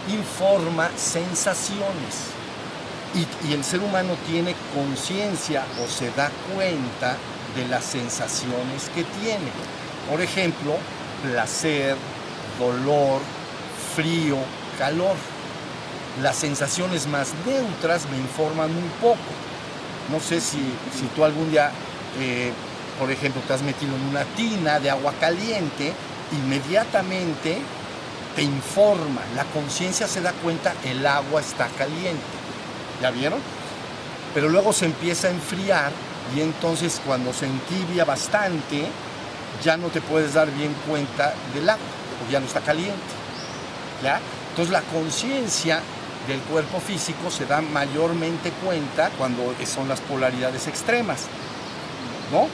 Informa 0.08 0.90
sensaciones. 0.96 2.34
Y, 3.14 3.52
el 3.52 3.64
ser 3.64 3.80
humano 3.80 4.14
tiene 4.26 4.54
conciencia 4.74 5.64
o 5.82 5.88
se 5.88 6.10
da 6.10 6.30
cuenta 6.54 7.16
de 7.54 7.66
las 7.68 7.84
sensaciones 7.84 8.90
que 8.94 9.04
tiene. 9.20 9.50
Por 10.10 10.20
ejemplo, 10.20 10.76
placer, 11.22 11.96
dolor, 12.58 13.20
frío, 13.94 14.36
calor. 14.78 15.16
Las 16.22 16.36
sensaciones 16.36 17.06
más 17.06 17.32
neutras 17.44 18.08
me 18.10 18.16
informan 18.16 18.72
muy 18.72 18.88
poco. 19.00 19.18
No 20.10 20.20
sé 20.20 20.40
si, 20.40 20.58
si 20.98 21.06
tú 21.14 21.24
algún 21.24 21.50
día 21.50 21.70
eh, 22.18 22.52
por 22.98 23.10
ejemplo, 23.10 23.42
te 23.46 23.52
has 23.52 23.62
metido 23.62 23.94
en 23.94 24.02
una 24.02 24.24
tina 24.24 24.80
de 24.80 24.90
agua 24.90 25.12
caliente, 25.20 25.92
inmediatamente 26.32 27.58
te 28.34 28.42
informa, 28.42 29.22
la 29.34 29.44
conciencia 29.44 30.06
se 30.06 30.20
da 30.20 30.32
cuenta, 30.32 30.74
el 30.84 31.06
agua 31.06 31.40
está 31.40 31.68
caliente. 31.68 32.22
¿Ya 33.00 33.10
vieron? 33.10 33.38
Pero 34.34 34.48
luego 34.48 34.72
se 34.72 34.86
empieza 34.86 35.28
a 35.28 35.30
enfriar 35.30 35.92
y 36.34 36.40
entonces 36.40 37.00
cuando 37.04 37.32
se 37.32 37.46
entibia 37.46 38.04
bastante, 38.04 38.86
ya 39.62 39.76
no 39.76 39.88
te 39.88 40.00
puedes 40.00 40.34
dar 40.34 40.50
bien 40.50 40.74
cuenta 40.88 41.34
del 41.54 41.68
agua, 41.68 41.84
porque 42.18 42.32
ya 42.32 42.40
no 42.40 42.46
está 42.46 42.60
caliente. 42.60 42.96
¿Ya? 44.02 44.20
Entonces 44.50 44.72
la 44.72 44.82
conciencia 44.82 45.80
del 46.26 46.40
cuerpo 46.40 46.80
físico 46.80 47.30
se 47.30 47.46
da 47.46 47.60
mayormente 47.60 48.50
cuenta 48.64 49.10
cuando 49.18 49.54
son 49.64 49.88
las 49.88 50.00
polaridades 50.00 50.66
extremas. 50.66 51.22
¿No? 52.32 52.48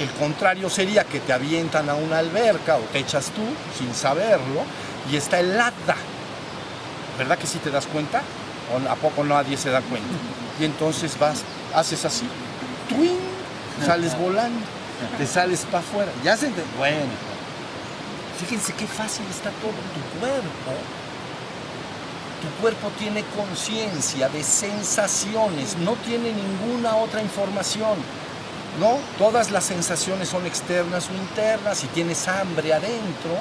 El 0.00 0.10
contrario 0.10 0.70
sería 0.70 1.04
que 1.04 1.20
te 1.20 1.32
avientan 1.32 1.88
a 1.88 1.94
una 1.94 2.18
alberca 2.18 2.76
o 2.76 2.80
te 2.92 2.98
echas 2.98 3.26
tú 3.26 3.42
sin 3.78 3.94
saberlo 3.94 4.62
y 5.10 5.16
está 5.16 5.40
helada. 5.40 5.96
¿Verdad 7.18 7.38
que 7.38 7.46
sí 7.46 7.58
te 7.58 7.70
das 7.70 7.86
cuenta? 7.86 8.22
¿O 8.72 8.90
a 8.90 8.94
poco 8.96 9.24
nadie 9.24 9.56
se 9.56 9.70
da 9.70 9.80
cuenta? 9.80 10.08
Y 10.60 10.64
entonces 10.64 11.18
vas, 11.18 11.42
haces 11.74 12.04
así, 12.04 12.26
¡twing! 12.88 13.30
sales 13.84 14.18
volando, 14.18 14.60
te 15.16 15.26
sales 15.26 15.64
para 15.66 15.78
afuera. 15.78 16.12
Ya 16.22 16.36
se 16.36 16.50
Bueno, 16.78 17.12
fíjense 18.38 18.72
qué 18.74 18.86
fácil 18.86 19.24
está 19.30 19.50
todo. 19.50 19.72
Tu 19.72 20.18
cuerpo, 20.20 20.72
tu 22.40 22.48
cuerpo 22.60 22.90
tiene 22.98 23.24
conciencia 23.36 24.28
de 24.28 24.42
sensaciones, 24.42 25.76
no 25.78 25.92
tiene 25.96 26.32
ninguna 26.32 26.96
otra 26.96 27.22
información. 27.22 27.98
¿no? 28.78 28.98
Todas 29.18 29.50
las 29.50 29.64
sensaciones 29.64 30.28
son 30.28 30.46
externas 30.46 31.08
o 31.10 31.14
internas. 31.14 31.78
Si 31.78 31.86
tienes 31.88 32.28
hambre 32.28 32.72
adentro, 32.72 33.36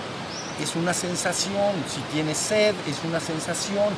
es 0.61 0.75
una 0.75 0.93
sensación. 0.93 1.73
Si 1.93 2.01
tienes 2.13 2.37
sed, 2.37 2.75
es 2.87 2.97
una 3.07 3.19
sensación. 3.19 3.93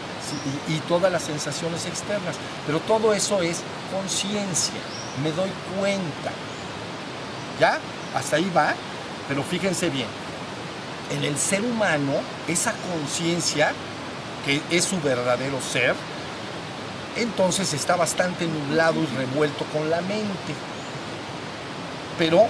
y, 0.67 0.77
todas 0.87 1.11
las 1.11 1.23
sensaciones 1.23 1.85
externas. 1.85 2.35
Pero 2.65 2.79
todo 2.81 3.13
eso 3.13 3.41
es 3.41 3.61
conciencia. 3.91 4.79
Me 5.23 5.31
doy 5.31 5.51
cuenta. 5.79 6.31
¿Ya? 7.59 7.79
Hasta 8.15 8.35
ahí 8.35 8.51
va. 8.55 8.73
Pero 9.27 9.43
fíjense 9.43 9.89
bien. 9.89 10.07
En 11.11 11.23
el 11.23 11.37
ser 11.37 11.61
humano, 11.61 12.13
esa 12.47 12.73
conciencia, 12.73 13.73
que 14.45 14.61
es 14.69 14.85
su 14.85 14.99
verdadero 15.01 15.59
ser, 15.61 15.95
entonces 17.15 17.73
está 17.73 17.95
bastante 17.95 18.45
nublado 18.45 19.01
y 19.01 19.05
revuelto 19.17 19.65
con 19.65 19.89
la 19.89 20.01
mente. 20.01 20.53
Pero 22.17 22.47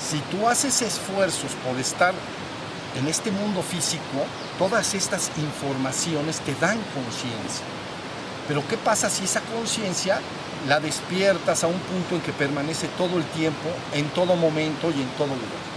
si 0.00 0.18
tú 0.34 0.48
haces 0.48 0.82
esfuerzos 0.82 1.52
por 1.64 1.78
estar 1.78 2.14
en 2.98 3.06
este 3.06 3.30
mundo 3.30 3.62
físico, 3.62 4.24
todas 4.58 4.94
estas 4.94 5.30
informaciones 5.36 6.40
te 6.40 6.54
dan 6.54 6.78
conciencia. 6.94 7.64
Pero 8.48 8.66
¿qué 8.68 8.76
pasa 8.76 9.08
si 9.08 9.24
esa 9.24 9.40
conciencia 9.42 10.20
la 10.68 10.80
despiertas 10.80 11.62
a 11.62 11.68
un 11.68 11.78
punto 11.78 12.16
en 12.16 12.20
que 12.20 12.32
permanece 12.32 12.88
todo 12.98 13.16
el 13.18 13.24
tiempo, 13.26 13.68
en 13.94 14.08
todo 14.08 14.34
momento 14.34 14.90
y 14.90 15.02
en 15.02 15.08
todo 15.10 15.28
lugar? 15.28 15.70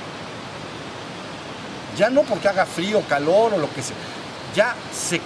Ya 1.96 2.10
no 2.10 2.24
porque 2.24 2.48
haga 2.48 2.66
frío, 2.66 3.04
calor 3.08 3.54
o 3.54 3.58
lo 3.60 3.72
que 3.72 3.84
sea. 3.84 3.96
Ya 4.56 4.76
se 4.94 5.20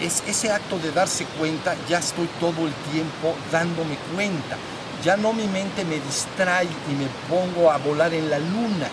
es 0.00 0.22
ese 0.26 0.52
acto 0.52 0.78
de 0.78 0.92
darse 0.92 1.24
cuenta, 1.38 1.74
ya 1.88 1.98
estoy 1.98 2.28
todo 2.38 2.66
el 2.66 2.72
tiempo 2.92 3.34
dándome 3.50 3.96
cuenta 4.14 4.56
ya 5.02 5.16
no 5.16 5.32
mi 5.32 5.46
mente 5.46 5.84
me 5.84 6.00
distrae 6.00 6.66
y 6.66 6.94
me 6.94 7.06
pongo 7.28 7.70
a 7.70 7.78
volar 7.78 8.12
en 8.12 8.30
la 8.30 8.38
luna, 8.38 8.88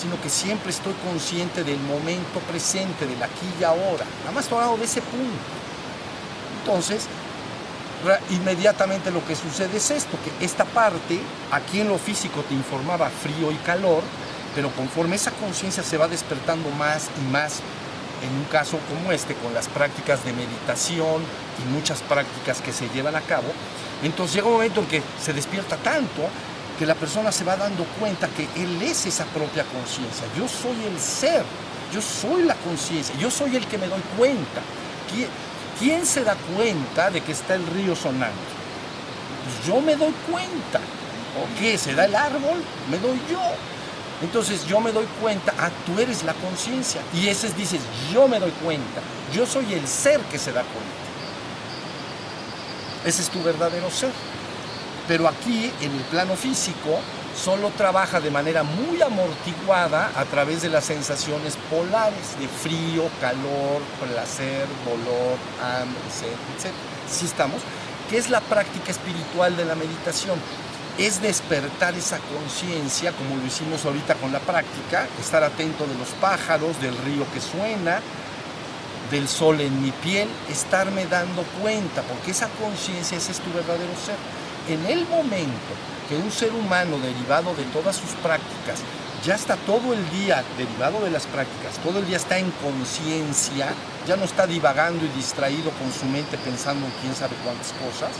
sino 0.00 0.20
que 0.20 0.28
siempre 0.28 0.70
estoy 0.70 0.94
consciente 1.04 1.64
del 1.64 1.80
momento 1.80 2.38
presente, 2.48 3.06
del 3.06 3.22
aquí 3.22 3.46
y 3.58 3.64
ahora. 3.64 4.04
Nada 4.20 4.32
más 4.32 4.50
hablando 4.50 4.76
de 4.76 4.84
ese 4.84 5.02
punto. 5.02 5.50
Entonces, 6.60 7.06
inmediatamente 8.30 9.10
lo 9.10 9.24
que 9.26 9.34
sucede 9.34 9.76
es 9.76 9.90
esto, 9.90 10.16
que 10.24 10.44
esta 10.44 10.64
parte, 10.64 11.20
aquí 11.50 11.80
en 11.80 11.88
lo 11.88 11.98
físico 11.98 12.42
te 12.48 12.54
informaba 12.54 13.10
frío 13.10 13.50
y 13.50 13.56
calor, 13.56 14.02
pero 14.54 14.70
conforme 14.70 15.16
esa 15.16 15.32
conciencia 15.32 15.82
se 15.82 15.96
va 15.96 16.06
despertando 16.06 16.70
más 16.70 17.08
y 17.20 17.32
más, 17.32 17.60
en 18.22 18.34
un 18.36 18.44
caso 18.44 18.78
como 18.88 19.12
este, 19.12 19.34
con 19.34 19.54
las 19.54 19.68
prácticas 19.68 20.24
de 20.24 20.32
meditación 20.32 21.22
y 21.62 21.68
muchas 21.72 22.00
prácticas 22.02 22.60
que 22.60 22.72
se 22.72 22.88
llevan 22.90 23.16
a 23.16 23.20
cabo, 23.20 23.48
entonces 24.02 24.36
llega 24.36 24.48
un 24.48 24.54
momento 24.54 24.80
en 24.80 24.86
que 24.86 25.02
se 25.22 25.32
despierta 25.32 25.76
tanto 25.76 26.22
que 26.78 26.86
la 26.86 26.94
persona 26.94 27.30
se 27.30 27.44
va 27.44 27.56
dando 27.56 27.84
cuenta 27.98 28.26
que 28.28 28.48
él 28.56 28.80
es 28.80 29.04
esa 29.04 29.26
propia 29.26 29.64
conciencia. 29.64 30.24
Yo 30.34 30.48
soy 30.48 30.82
el 30.86 30.98
ser, 30.98 31.44
yo 31.92 32.00
soy 32.00 32.44
la 32.44 32.54
conciencia, 32.54 33.14
yo 33.16 33.30
soy 33.30 33.56
el 33.56 33.66
que 33.66 33.76
me 33.76 33.86
doy 33.86 34.00
cuenta. 34.16 34.62
¿Quién, 35.78 36.06
se 36.06 36.24
da 36.24 36.36
cuenta 36.56 37.10
de 37.10 37.20
que 37.20 37.32
está 37.32 37.54
el 37.54 37.66
río 37.66 37.94
sonando? 37.94 38.40
Pues 39.44 39.66
yo 39.66 39.80
me 39.82 39.94
doy 39.94 40.14
cuenta. 40.30 40.78
¿O 41.36 41.60
qué? 41.60 41.76
¿Se 41.76 41.94
da 41.94 42.06
el 42.06 42.14
árbol? 42.14 42.62
Me 42.90 42.98
doy 42.98 43.20
yo. 43.30 43.40
Entonces 44.22 44.66
yo 44.66 44.80
me 44.80 44.92
doy 44.92 45.06
cuenta, 45.20 45.54
ah, 45.58 45.70
tú 45.86 45.98
eres 45.98 46.22
la 46.24 46.34
conciencia. 46.34 47.00
Y 47.14 47.28
ese 47.28 47.46
es, 47.46 47.56
dices, 47.56 47.80
yo 48.12 48.28
me 48.28 48.38
doy 48.38 48.50
cuenta. 48.62 49.00
Yo 49.32 49.46
soy 49.46 49.72
el 49.72 49.86
ser 49.86 50.20
que 50.22 50.38
se 50.38 50.52
da 50.52 50.62
cuenta. 50.62 51.00
Ese 53.04 53.22
es 53.22 53.30
tu 53.30 53.42
verdadero 53.42 53.90
ser. 53.90 54.12
Pero 55.08 55.26
aquí, 55.26 55.72
en 55.80 55.92
el 55.92 56.02
plano 56.04 56.36
físico, 56.36 57.00
solo 57.34 57.70
trabaja 57.70 58.20
de 58.20 58.30
manera 58.30 58.62
muy 58.62 59.00
amortiguada 59.00 60.12
a 60.14 60.24
través 60.26 60.62
de 60.62 60.68
las 60.68 60.84
sensaciones 60.84 61.56
polares 61.70 62.38
de 62.38 62.46
frío, 62.46 63.08
calor, 63.20 63.80
placer, 64.00 64.66
dolor, 64.84 65.38
hambre, 65.62 66.00
etc. 66.10 66.72
Si 67.10 67.24
estamos, 67.24 67.62
¿qué 68.10 68.18
es 68.18 68.28
la 68.28 68.40
práctica 68.40 68.90
espiritual 68.90 69.56
de 69.56 69.64
la 69.64 69.74
meditación? 69.74 70.38
Es 71.00 71.22
despertar 71.22 71.94
esa 71.94 72.18
conciencia, 72.18 73.12
como 73.12 73.38
lo 73.38 73.46
hicimos 73.46 73.86
ahorita 73.86 74.16
con 74.16 74.32
la 74.32 74.38
práctica, 74.38 75.08
estar 75.18 75.42
atento 75.42 75.86
de 75.86 75.94
los 75.94 76.08
pájaros, 76.20 76.78
del 76.78 76.94
río 76.98 77.24
que 77.32 77.40
suena, 77.40 78.00
del 79.10 79.26
sol 79.26 79.62
en 79.62 79.82
mi 79.82 79.92
piel, 79.92 80.28
estarme 80.50 81.06
dando 81.06 81.42
cuenta, 81.62 82.02
porque 82.02 82.32
esa 82.32 82.50
conciencia, 82.60 83.16
ese 83.16 83.32
es 83.32 83.38
tu 83.38 83.50
verdadero 83.50 83.92
ser. 83.96 84.16
En 84.68 84.84
el 84.92 85.08
momento 85.08 85.72
que 86.06 86.16
un 86.16 86.30
ser 86.30 86.52
humano 86.52 86.98
derivado 86.98 87.54
de 87.54 87.64
todas 87.72 87.96
sus 87.96 88.10
prácticas 88.22 88.80
ya 89.24 89.36
está 89.36 89.56
todo 89.56 89.94
el 89.94 90.10
día, 90.10 90.44
derivado 90.58 91.02
de 91.02 91.12
las 91.12 91.24
prácticas, 91.24 91.78
todo 91.82 92.00
el 92.00 92.06
día 92.06 92.18
está 92.18 92.38
en 92.38 92.50
conciencia, 92.62 93.72
ya 94.06 94.16
no 94.16 94.24
está 94.24 94.46
divagando 94.46 95.02
y 95.06 95.08
distraído 95.16 95.70
con 95.70 95.90
su 95.92 96.04
mente 96.04 96.36
pensando 96.36 96.84
en 96.84 96.92
quién 97.00 97.14
sabe 97.14 97.36
cuántas 97.42 97.72
cosas, 97.72 98.10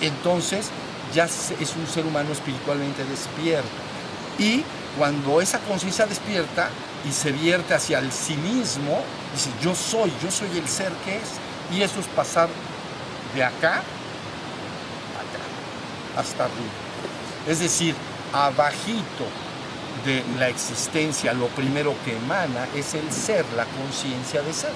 entonces 0.00 0.70
ya 1.14 1.24
es 1.24 1.74
un 1.76 1.86
ser 1.86 2.06
humano 2.06 2.32
espiritualmente 2.32 3.04
despierto. 3.04 3.68
Y 4.38 4.62
cuando 4.96 5.40
esa 5.40 5.58
conciencia 5.60 6.06
despierta 6.06 6.68
y 7.08 7.12
se 7.12 7.32
vierte 7.32 7.74
hacia 7.74 7.98
el 7.98 8.12
sí 8.12 8.36
mismo, 8.36 9.02
dice, 9.34 9.50
yo 9.62 9.74
soy, 9.74 10.12
yo 10.22 10.30
soy 10.30 10.58
el 10.58 10.68
ser 10.68 10.92
que 11.04 11.16
es. 11.16 11.76
Y 11.76 11.82
eso 11.82 12.00
es 12.00 12.06
pasar 12.06 12.48
de 13.34 13.44
acá, 13.44 13.82
hasta 16.16 16.44
arriba. 16.44 16.72
Es 17.46 17.60
decir, 17.60 17.94
abajito 18.32 19.24
de 20.04 20.22
la 20.38 20.48
existencia, 20.48 21.32
lo 21.32 21.46
primero 21.48 21.94
que 22.04 22.16
emana 22.16 22.66
es 22.74 22.94
el 22.94 23.10
ser, 23.12 23.44
la 23.56 23.64
conciencia 23.64 24.42
de 24.42 24.52
ser. 24.52 24.72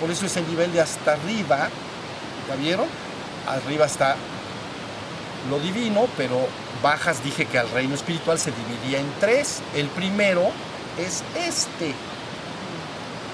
Por 0.00 0.10
eso 0.10 0.26
es 0.26 0.36
el 0.36 0.46
nivel 0.48 0.72
de 0.72 0.80
hasta 0.80 1.12
arriba, 1.12 1.68
¿ya 2.48 2.56
vieron? 2.56 2.86
Arriba 3.46 3.86
está 3.86 4.16
lo 5.50 5.58
divino, 5.58 6.06
pero 6.16 6.46
bajas 6.82 7.22
dije 7.22 7.46
que 7.46 7.58
al 7.58 7.70
reino 7.70 7.94
espiritual 7.94 8.38
se 8.38 8.52
dividía 8.52 9.00
en 9.00 9.10
tres. 9.20 9.60
El 9.74 9.88
primero 9.88 10.50
es 10.98 11.22
este. 11.36 11.94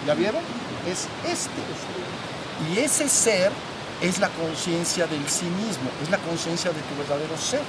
¿Ya 0.07 0.15
vieron? 0.15 0.43
Es 0.89 1.07
este. 1.25 1.61
Y 2.73 2.79
ese 2.79 3.09
ser 3.09 3.53
es 4.01 4.19
la 4.19 4.29
conciencia 4.31 5.07
del 5.07 5.29
sí 5.29 5.47
mismo, 5.47 5.91
es 6.03 6.11
la 6.11 6.19
conciencia 6.19 6.71
de 6.71 6.81
tu 6.81 6.97
verdadero 6.97 7.37
ser, 7.37 7.61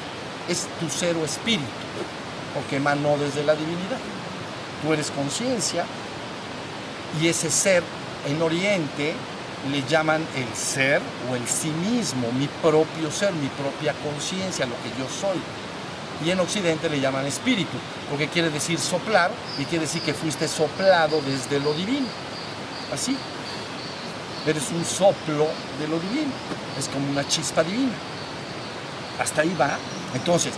es 0.47 0.67
tu 0.79 0.89
ser 0.89 1.15
o 1.17 1.25
espíritu, 1.25 1.65
porque 2.53 2.77
emanó 2.77 3.17
desde 3.17 3.43
la 3.43 3.53
divinidad. 3.53 3.99
Tú 4.81 4.93
eres 4.93 5.11
conciencia 5.11 5.85
y 7.21 7.27
ese 7.27 7.51
ser 7.51 7.83
en 8.27 8.41
Oriente 8.41 9.13
le 9.69 9.83
llaman 9.83 10.25
el 10.35 10.55
ser 10.55 11.01
o 11.29 11.35
el 11.35 11.47
sí 11.47 11.69
mismo, 11.69 12.31
mi 12.31 12.47
propio 12.47 13.11
ser, 13.11 13.33
mi 13.33 13.47
propia 13.49 13.93
conciencia, 13.93 14.65
lo 14.65 14.75
que 14.75 14.89
yo 14.97 15.07
soy. 15.07 15.39
Y 16.25 16.31
en 16.31 16.39
Occidente 16.39 16.89
le 16.89 16.99
llaman 16.99 17.25
espíritu, 17.25 17.77
porque 18.09 18.27
quiere 18.27 18.49
decir 18.49 18.79
soplar 18.79 19.31
y 19.59 19.65
quiere 19.65 19.85
decir 19.85 20.01
que 20.01 20.13
fuiste 20.13 20.47
soplado 20.47 21.21
desde 21.21 21.59
lo 21.59 21.73
divino. 21.73 22.07
Así. 22.93 23.15
Eres 24.45 24.71
un 24.71 24.83
soplo 24.83 25.47
de 25.79 25.87
lo 25.87 25.99
divino. 25.99 26.31
Es 26.77 26.87
como 26.87 27.09
una 27.09 27.27
chispa 27.27 27.63
divina. 27.63 27.93
Hasta 29.19 29.41
ahí 29.41 29.55
va. 29.59 29.77
Entonces, 30.15 30.53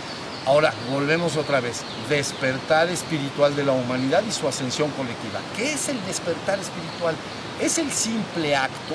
ahora 0.46 0.72
volvemos 0.90 1.36
otra 1.36 1.60
vez. 1.60 1.82
Despertar 2.08 2.88
espiritual 2.88 3.54
de 3.56 3.64
la 3.64 3.72
humanidad 3.72 4.22
y 4.28 4.32
su 4.32 4.48
ascensión 4.48 4.90
colectiva. 4.90 5.40
¿Qué 5.56 5.72
es 5.72 5.88
el 5.88 6.04
despertar 6.06 6.58
espiritual? 6.58 7.14
Es 7.60 7.78
el 7.78 7.90
simple 7.92 8.56
acto 8.56 8.94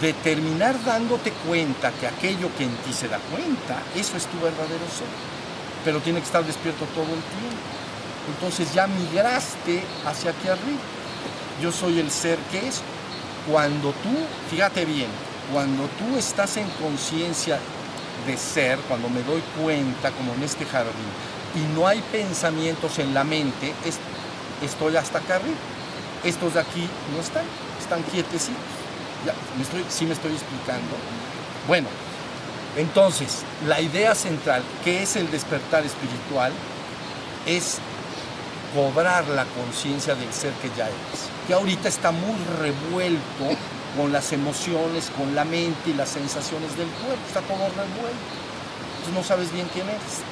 de 0.00 0.12
terminar 0.12 0.76
dándote 0.84 1.32
cuenta 1.46 1.90
que 1.92 2.06
aquello 2.06 2.50
que 2.56 2.64
en 2.64 2.76
ti 2.76 2.92
se 2.92 3.08
da 3.08 3.18
cuenta, 3.30 3.82
eso 3.94 4.16
es 4.16 4.26
tu 4.26 4.38
verdadero 4.38 4.84
ser. 4.86 5.06
Pero 5.84 6.00
tiene 6.00 6.20
que 6.20 6.26
estar 6.26 6.44
despierto 6.44 6.84
todo 6.94 7.04
el 7.04 7.08
tiempo. 7.08 7.76
Entonces 8.34 8.74
ya 8.74 8.86
migraste 8.86 9.82
hacia 10.04 10.32
aquí 10.32 10.48
arriba. 10.48 10.80
Yo 11.62 11.72
soy 11.72 12.00
el 12.00 12.10
ser 12.10 12.38
que 12.50 12.68
es. 12.68 12.82
Cuando 13.50 13.92
tú, 13.92 14.10
fíjate 14.50 14.84
bien, 14.84 15.08
cuando 15.52 15.84
tú 15.98 16.16
estás 16.18 16.56
en 16.56 16.68
conciencia 16.70 17.60
de 18.26 18.36
ser, 18.36 18.78
cuando 18.88 19.08
me 19.08 19.22
doy 19.22 19.42
cuenta, 19.62 20.10
como 20.12 20.34
en 20.34 20.42
este 20.42 20.64
jardín, 20.64 20.92
y 21.54 21.74
no 21.74 21.86
hay 21.86 22.00
pensamientos 22.12 22.98
en 22.98 23.14
la 23.14 23.24
mente, 23.24 23.72
estoy 24.62 24.96
hasta 24.96 25.18
acá 25.18 25.36
arriba. 25.36 25.56
Estos 26.24 26.54
de 26.54 26.60
aquí 26.60 26.88
no 27.14 27.20
están, 27.20 27.44
están 27.80 28.02
quietecitos. 28.04 28.56
Ya, 29.24 29.34
me 29.56 29.62
estoy, 29.62 29.84
sí 29.88 30.06
me 30.06 30.14
estoy 30.14 30.32
explicando. 30.32 30.96
Bueno, 31.66 31.88
entonces, 32.76 33.42
la 33.66 33.80
idea 33.80 34.14
central, 34.14 34.62
que 34.84 35.02
es 35.02 35.16
el 35.16 35.30
despertar 35.30 35.84
espiritual, 35.84 36.52
es 37.46 37.78
cobrar 38.74 39.26
la 39.28 39.44
conciencia 39.44 40.14
del 40.14 40.32
ser 40.32 40.52
que 40.54 40.68
ya 40.76 40.84
eres, 40.84 41.30
que 41.46 41.54
ahorita 41.54 41.88
está 41.88 42.10
muy 42.10 42.36
revuelto 42.60 43.56
con 43.96 44.12
las 44.12 44.32
emociones, 44.32 45.10
con 45.16 45.34
la 45.34 45.44
mente 45.44 45.90
y 45.90 45.94
las 45.94 46.10
sensaciones 46.10 46.76
del 46.76 46.88
cuerpo, 46.88 47.22
está 47.26 47.40
todo 47.40 47.66
revuelto. 47.68 48.26
Entonces 48.98 49.14
no 49.14 49.22
sabes 49.22 49.52
bien 49.52 49.68
quién 49.72 49.88
eres. 49.88 50.22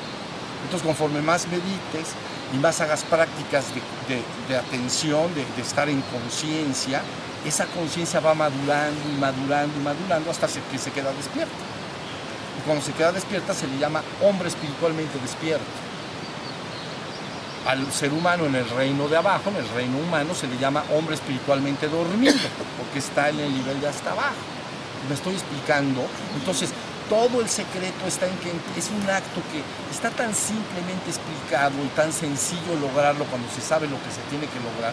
Entonces 0.64 0.86
conforme 0.86 1.20
más 1.22 1.46
medites 1.48 2.14
y 2.52 2.58
más 2.58 2.80
hagas 2.80 3.02
prácticas 3.04 3.66
de, 4.08 4.56
atención, 4.56 5.34
de, 5.34 5.44
estar 5.60 5.88
en 5.88 6.02
conciencia, 6.02 7.02
esa 7.44 7.66
conciencia 7.66 8.20
va 8.20 8.34
madurando 8.34 9.00
y 9.14 9.20
madurando 9.20 9.78
y 9.78 9.82
madurando 9.82 10.30
hasta 10.30 10.46
que 10.46 10.78
se 10.78 10.90
queda 10.90 11.12
despierta. 11.12 11.52
Y 12.58 12.66
cuando 12.66 12.84
se 12.84 12.92
queda 12.92 13.12
despierta 13.12 13.54
se 13.54 13.66
le 13.66 13.78
llama 13.78 14.02
hombre 14.22 14.48
espiritualmente 14.48 15.18
despierto. 15.20 15.83
Al 17.66 17.90
ser 17.92 18.12
humano 18.12 18.44
en 18.44 18.54
el 18.54 18.68
reino 18.68 19.08
de 19.08 19.16
abajo, 19.16 19.48
en 19.48 19.56
el 19.56 19.68
reino 19.70 19.96
humano, 19.98 20.34
se 20.34 20.46
le 20.46 20.58
llama 20.58 20.84
hombre 20.92 21.14
espiritualmente 21.14 21.88
dormido, 21.88 22.34
porque 22.76 22.98
está 22.98 23.30
en 23.30 23.40
el 23.40 23.54
nivel 23.54 23.80
de 23.80 23.88
hasta 23.88 24.12
abajo. 24.12 24.36
Me 25.08 25.14
estoy 25.14 25.34
explicando. 25.34 26.04
Entonces, 26.36 26.70
todo 27.08 27.40
el 27.40 27.48
secreto 27.48 28.06
está 28.06 28.26
en 28.26 28.36
que 28.38 28.50
es 28.78 28.90
un 28.90 29.08
acto 29.08 29.40
que 29.52 29.60
está 29.94 30.10
tan 30.10 30.34
simplemente 30.34 31.10
explicado 31.10 31.74
y 31.84 31.88
tan 31.96 32.12
sencillo 32.12 32.76
lograrlo 32.80 33.24
cuando 33.26 33.48
se 33.50 33.60
sabe 33.60 33.88
lo 33.88 33.96
que 33.96 34.10
se 34.10 34.20
tiene 34.30 34.46
que 34.46 34.60
lograr. 34.60 34.92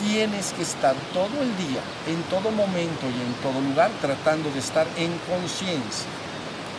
Tienes 0.00 0.52
que 0.52 0.62
estar 0.62 0.94
todo 1.12 1.42
el 1.42 1.56
día, 1.56 1.80
en 2.08 2.22
todo 2.24 2.50
momento 2.50 3.04
y 3.04 3.20
en 3.20 3.34
todo 3.42 3.60
lugar 3.60 3.90
tratando 4.00 4.50
de 4.50 4.58
estar 4.58 4.86
en 4.96 5.12
conciencia. 5.28 6.08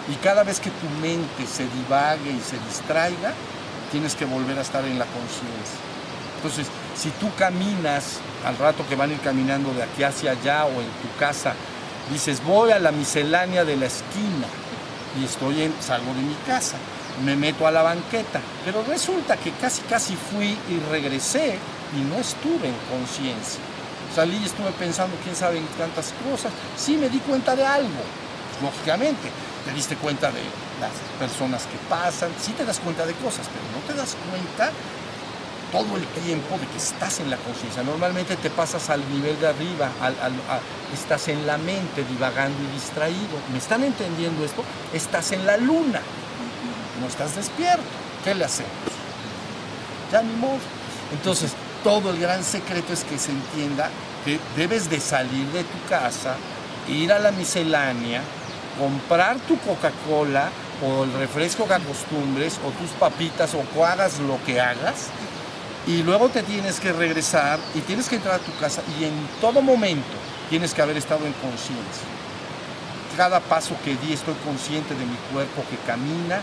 Y 0.10 0.16
cada 0.16 0.44
vez 0.44 0.60
que 0.60 0.72
tu 0.72 0.90
mente 1.02 1.46
se 1.46 1.68
divague 1.70 2.32
y 2.32 2.42
se 2.42 2.58
distraiga, 2.66 3.34
tienes 3.92 4.16
que 4.16 4.26
volver 4.26 4.58
a 4.58 4.62
estar 4.62 4.84
en 4.86 4.98
la 4.98 5.06
conciencia. 5.06 5.80
Entonces, 6.38 6.68
si 6.96 7.10
tú 7.12 7.30
caminas 7.38 8.20
al 8.46 8.58
rato 8.58 8.86
que 8.88 8.96
van 8.96 9.12
a 9.12 9.14
ir 9.14 9.20
caminando 9.20 9.74
de 9.74 9.84
aquí 9.84 10.04
hacia 10.04 10.32
allá 10.32 10.66
o 10.66 10.72
en 10.72 10.88
tu 10.88 11.20
casa 11.20 11.54
Dices, 12.10 12.44
voy 12.44 12.72
a 12.72 12.80
la 12.80 12.92
miscelánea 12.92 13.64
de 13.64 13.78
la 13.78 13.86
esquina 13.86 14.48
y 15.20 15.24
estoy 15.24 15.62
en, 15.62 15.74
salgo 15.82 16.14
de 16.14 16.22
mi 16.22 16.36
casa, 16.46 16.76
me 17.24 17.38
meto 17.38 17.66
a 17.68 17.72
la 17.72 17.84
banqueta, 17.84 18.42
pero 18.66 18.84
resulta 18.84 19.38
que 19.38 19.52
casi 19.52 19.82
casi 19.84 20.16
fui 20.16 20.58
y 20.70 20.80
regresé 20.90 21.58
y 21.96 22.02
no 22.02 22.16
estuve 22.16 22.68
en 22.68 22.76
conciencia. 22.90 23.62
Salí 24.14 24.38
y 24.42 24.46
estuve 24.46 24.72
pensando 24.72 25.16
quién 25.24 25.36
sabe 25.36 25.60
en 25.60 25.66
tantas 25.78 26.14
cosas. 26.30 26.52
Sí 26.76 26.98
me 26.98 27.08
di 27.08 27.20
cuenta 27.20 27.56
de 27.56 27.66
algo, 27.66 28.02
lógicamente. 28.62 29.30
Te 29.66 29.74
diste 29.74 29.96
cuenta 29.96 30.32
de 30.32 30.42
personas 31.20 31.64
que 31.64 31.78
pasan, 31.90 32.30
sí 32.40 32.52
te 32.54 32.66
das 32.66 32.80
cuenta 32.80 33.06
de 33.06 33.14
cosas, 33.14 33.48
pero 33.48 33.66
no 33.74 33.86
te 33.88 33.94
das 33.94 34.16
cuenta 34.30 34.72
todo 35.72 35.96
el 35.96 36.06
tiempo 36.24 36.58
de 36.58 36.68
que 36.68 36.78
estás 36.78 37.20
en 37.20 37.30
la 37.30 37.38
conciencia. 37.38 37.84
Normalmente 37.84 38.36
te 38.36 38.50
pasas 38.50 38.90
al 38.90 39.08
nivel 39.10 39.40
de 39.40 39.48
arriba, 39.48 39.90
estás 40.94 41.28
en 41.30 41.48
la 41.48 41.58
mente 41.58 42.04
divagando 42.04 42.58
y 42.64 42.74
distraído. 42.74 43.40
¿Me 43.52 43.58
están 43.58 43.84
entendiendo 43.84 44.44
esto? 44.44 44.64
Estás 44.94 45.32
en 45.32 45.46
la 45.46 45.58
luna, 45.58 46.02
no 47.00 47.08
estás 47.08 47.36
despierto. 47.36 47.84
¿Qué 48.24 48.36
le 48.36 48.46
hacemos? 48.46 48.72
Ya 50.12 50.22
ni 50.22 50.34
modo. 50.36 50.60
Entonces, 51.14 51.54
todo 51.84 52.12
el 52.12 52.20
gran 52.20 52.44
secreto 52.44 52.94
es 52.94 53.04
que 53.04 53.18
se 53.18 53.32
entienda 53.32 53.90
que 54.26 54.40
debes 54.56 54.90
de 54.90 55.00
salir 55.00 55.48
de 55.48 55.64
tu 55.64 55.90
casa, 55.90 56.36
ir 56.88 57.12
a 57.12 57.20
la 57.20 57.32
miscelánea, 57.32 58.22
comprar 58.78 59.38
tu 59.40 59.58
Coca-Cola 59.60 60.50
o 60.84 61.04
el 61.04 61.14
refresco 61.14 61.68
que 61.68 61.74
acostumbres 61.74 62.60
o 62.66 62.72
tus 62.72 62.90
papitas 63.00 63.52
o 63.54 63.86
hagas 63.86 64.20
lo 64.20 64.44
que 64.46 64.60
hagas 64.60 65.10
y 65.88 66.04
luego 66.04 66.30
te 66.30 66.44
tienes 66.44 66.80
que 66.80 66.94
regresar 66.94 67.60
y 67.74 67.80
tienes 67.80 68.08
que 68.08 68.16
entrar 68.16 68.36
a 68.36 68.40
tu 68.40 68.56
casa 68.60 68.82
y 69.00 69.06
en 69.06 69.14
todo 69.40 69.62
momento 69.62 70.08
tienes 70.50 70.74
que 70.74 70.82
haber 70.82 70.98
estado 70.98 71.26
en 71.26 71.34
conciencia. 71.34 72.06
Cada 73.18 73.40
paso 73.40 73.76
que 73.84 73.96
di 73.96 74.14
estoy 74.14 74.36
consciente 74.46 74.94
de 74.94 75.06
mi 75.06 75.16
cuerpo 75.34 75.64
que 75.70 75.78
camina, 75.88 76.40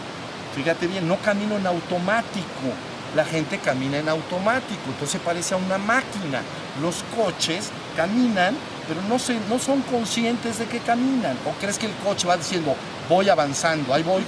fíjate 0.55 0.87
bien, 0.87 1.07
no 1.07 1.17
camino 1.19 1.57
en 1.57 1.67
automático. 1.67 2.73
La 3.17 3.25
gente 3.25 3.59
camina 3.59 3.99
en 3.99 4.09
automático, 4.09 4.83
entonces 4.87 5.21
parece 5.25 5.55
a 5.55 5.57
una 5.57 5.79
máquina. 5.79 6.43
Los 6.83 7.03
coches 7.17 7.71
caminan, 7.97 8.55
pero 8.87 9.01
no, 9.09 9.19
se, 9.19 9.39
no 9.49 9.59
son 9.59 9.81
conscientes 9.83 10.59
de 10.59 10.67
que 10.67 10.81
caminan. 10.81 11.39
¿O 11.47 11.53
crees 11.59 11.79
que 11.79 11.87
el 11.87 11.95
coche 12.05 12.29
va 12.29 12.37
diciendo, 12.37 12.77
voy 13.09 13.29
avanzando, 13.29 13.93
ahí 13.95 14.03
voy, 14.03 14.23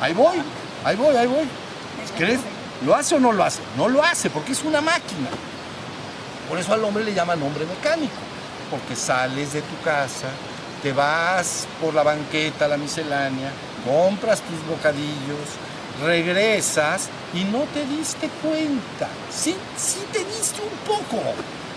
ahí 0.00 0.12
voy, 0.12 0.38
ahí 0.84 0.96
voy, 0.96 1.16
ahí 1.16 1.26
voy? 1.26 1.48
¿Crees? 2.16 2.40
¿Lo 2.84 2.94
hace 2.94 3.14
o 3.14 3.20
no 3.20 3.32
lo 3.32 3.42
hace? 3.44 3.60
No 3.76 3.88
lo 3.88 4.02
hace 4.02 4.30
porque 4.30 4.52
es 4.52 4.62
una 4.62 4.80
máquina. 4.80 5.28
Por 6.48 6.58
eso 6.58 6.72
al 6.72 6.84
hombre 6.84 7.04
le 7.04 7.14
llaman 7.14 7.42
hombre 7.42 7.64
mecánico, 7.64 8.14
porque 8.70 8.94
sales 8.94 9.52
de 9.52 9.62
tu 9.62 9.80
casa, 9.82 10.28
te 10.82 10.92
vas 10.92 11.66
por 11.80 11.94
la 11.94 12.02
banqueta, 12.02 12.68
la 12.68 12.76
miscelánea, 12.76 13.50
compras 13.84 14.42
tus 14.42 14.64
bocadillos, 14.68 15.48
regresas 16.04 17.08
y 17.34 17.44
no 17.44 17.60
te 17.74 17.84
diste 17.86 18.28
cuenta. 18.42 19.08
Sí, 19.30 19.56
sí 19.76 20.04
te 20.12 20.20
diste 20.20 20.60
un 20.62 20.78
poco, 20.86 21.22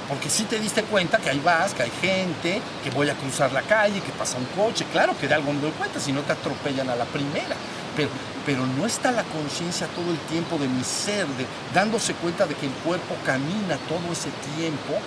porque 0.10 0.28
sí 0.28 0.46
te 0.46 0.60
diste 0.60 0.82
cuenta 0.84 1.20
que 1.20 1.30
ahí 1.30 1.40
vas, 1.40 1.76
que 1.76 1.84
hay 1.84 1.92
gente, 2.02 2.62
que 2.84 2.90
voy 2.90 3.10
a 3.10 3.14
cruzar 3.14 3.54
la 3.54 3.62
calle, 3.62 4.02
que 4.02 4.12
pasa 4.12 4.38
un 4.38 4.46
coche. 4.46 4.84
Claro 4.92 5.16
que 5.16 5.28
de 5.28 5.36
algo 5.36 5.54
no 5.54 5.60
doy 5.60 5.72
cuenta, 5.72 6.00
si 6.00 6.12
no 6.12 6.22
te 6.22 6.32
atropellan 6.32 6.90
a 6.90 6.96
la 6.96 7.06
primera. 7.06 7.56
Pero, 7.96 8.10
pero 8.44 8.66
no 8.66 8.88
está 8.88 9.12
la 9.12 9.24
conciencia 9.24 9.86
todo 9.88 10.10
el 10.10 10.18
tiempo 10.32 10.58
de 10.58 10.68
mi 10.68 10.84
ser, 10.84 11.28
dándose 11.76 12.16
cuenta 12.16 12.48
de 12.48 12.56
que 12.56 12.66
el 12.66 12.72
cuerpo 12.72 13.16
camina 13.24 13.78
todo 13.88 14.12
ese 14.12 14.30
tiempo 14.58 14.98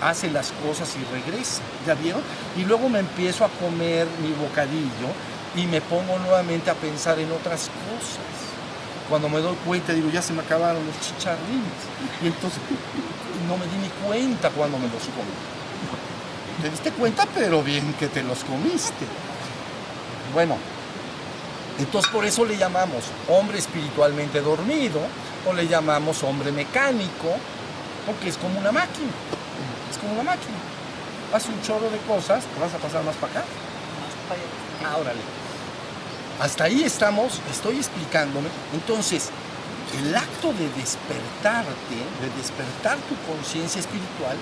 hace 0.00 0.30
las 0.30 0.52
cosas 0.66 0.96
y 0.96 1.14
regresa, 1.14 1.60
¿ya 1.86 1.94
vieron? 1.94 2.22
Y 2.56 2.64
luego 2.64 2.88
me 2.88 3.00
empiezo 3.00 3.44
a 3.44 3.48
comer 3.48 4.08
mi 4.22 4.32
bocadillo 4.32 5.12
y 5.54 5.66
me 5.66 5.82
pongo 5.82 6.18
nuevamente 6.18 6.70
a 6.70 6.74
pensar 6.74 7.18
en 7.18 7.30
otras 7.30 7.68
cosas. 7.68 8.51
Cuando 9.12 9.28
me 9.28 9.40
doy 9.40 9.54
cuenta, 9.66 9.92
digo, 9.92 10.08
ya 10.08 10.22
se 10.22 10.32
me 10.32 10.40
acabaron 10.40 10.86
los 10.86 10.98
chicharrines. 10.98 11.82
Y 12.22 12.28
entonces 12.28 12.60
no 13.46 13.58
me 13.58 13.66
di 13.66 13.76
ni 13.76 13.88
cuenta 14.06 14.48
cuando 14.48 14.78
me 14.78 14.84
los 14.84 15.02
comí. 15.02 15.34
Te 16.62 16.70
diste 16.70 16.92
cuenta, 16.92 17.26
pero 17.34 17.62
bien 17.62 17.92
que 17.92 18.08
te 18.08 18.22
los 18.22 18.42
comiste. 18.44 19.04
Bueno, 20.32 20.56
entonces 21.78 22.10
por 22.10 22.24
eso 22.24 22.46
le 22.46 22.56
llamamos 22.56 23.04
hombre 23.28 23.58
espiritualmente 23.58 24.40
dormido 24.40 25.00
o 25.46 25.52
le 25.52 25.68
llamamos 25.68 26.22
hombre 26.22 26.50
mecánico, 26.50 27.36
porque 28.06 28.30
es 28.30 28.38
como 28.38 28.58
una 28.58 28.72
máquina 28.72 29.10
como 30.02 30.14
una 30.14 30.22
máquina. 30.22 30.58
Hace 31.32 31.50
un 31.50 31.62
chorro 31.62 31.88
de 31.88 31.98
cosas, 31.98 32.44
¿te 32.44 32.60
vas 32.60 32.74
a 32.74 32.78
pasar 32.78 33.02
más 33.04 33.16
para 33.16 33.32
acá? 33.32 33.44
Ah, 34.84 34.96
órale. 34.98 35.20
Hasta 36.40 36.64
ahí 36.64 36.82
estamos, 36.82 37.40
estoy 37.50 37.76
explicándome. 37.76 38.48
Entonces, 38.72 39.30
el 39.98 40.16
acto 40.16 40.52
de 40.54 40.68
despertarte, 40.80 41.96
de 42.20 42.30
despertar 42.36 42.96
tu 43.08 43.16
conciencia 43.30 43.80
espiritual, 43.80 44.36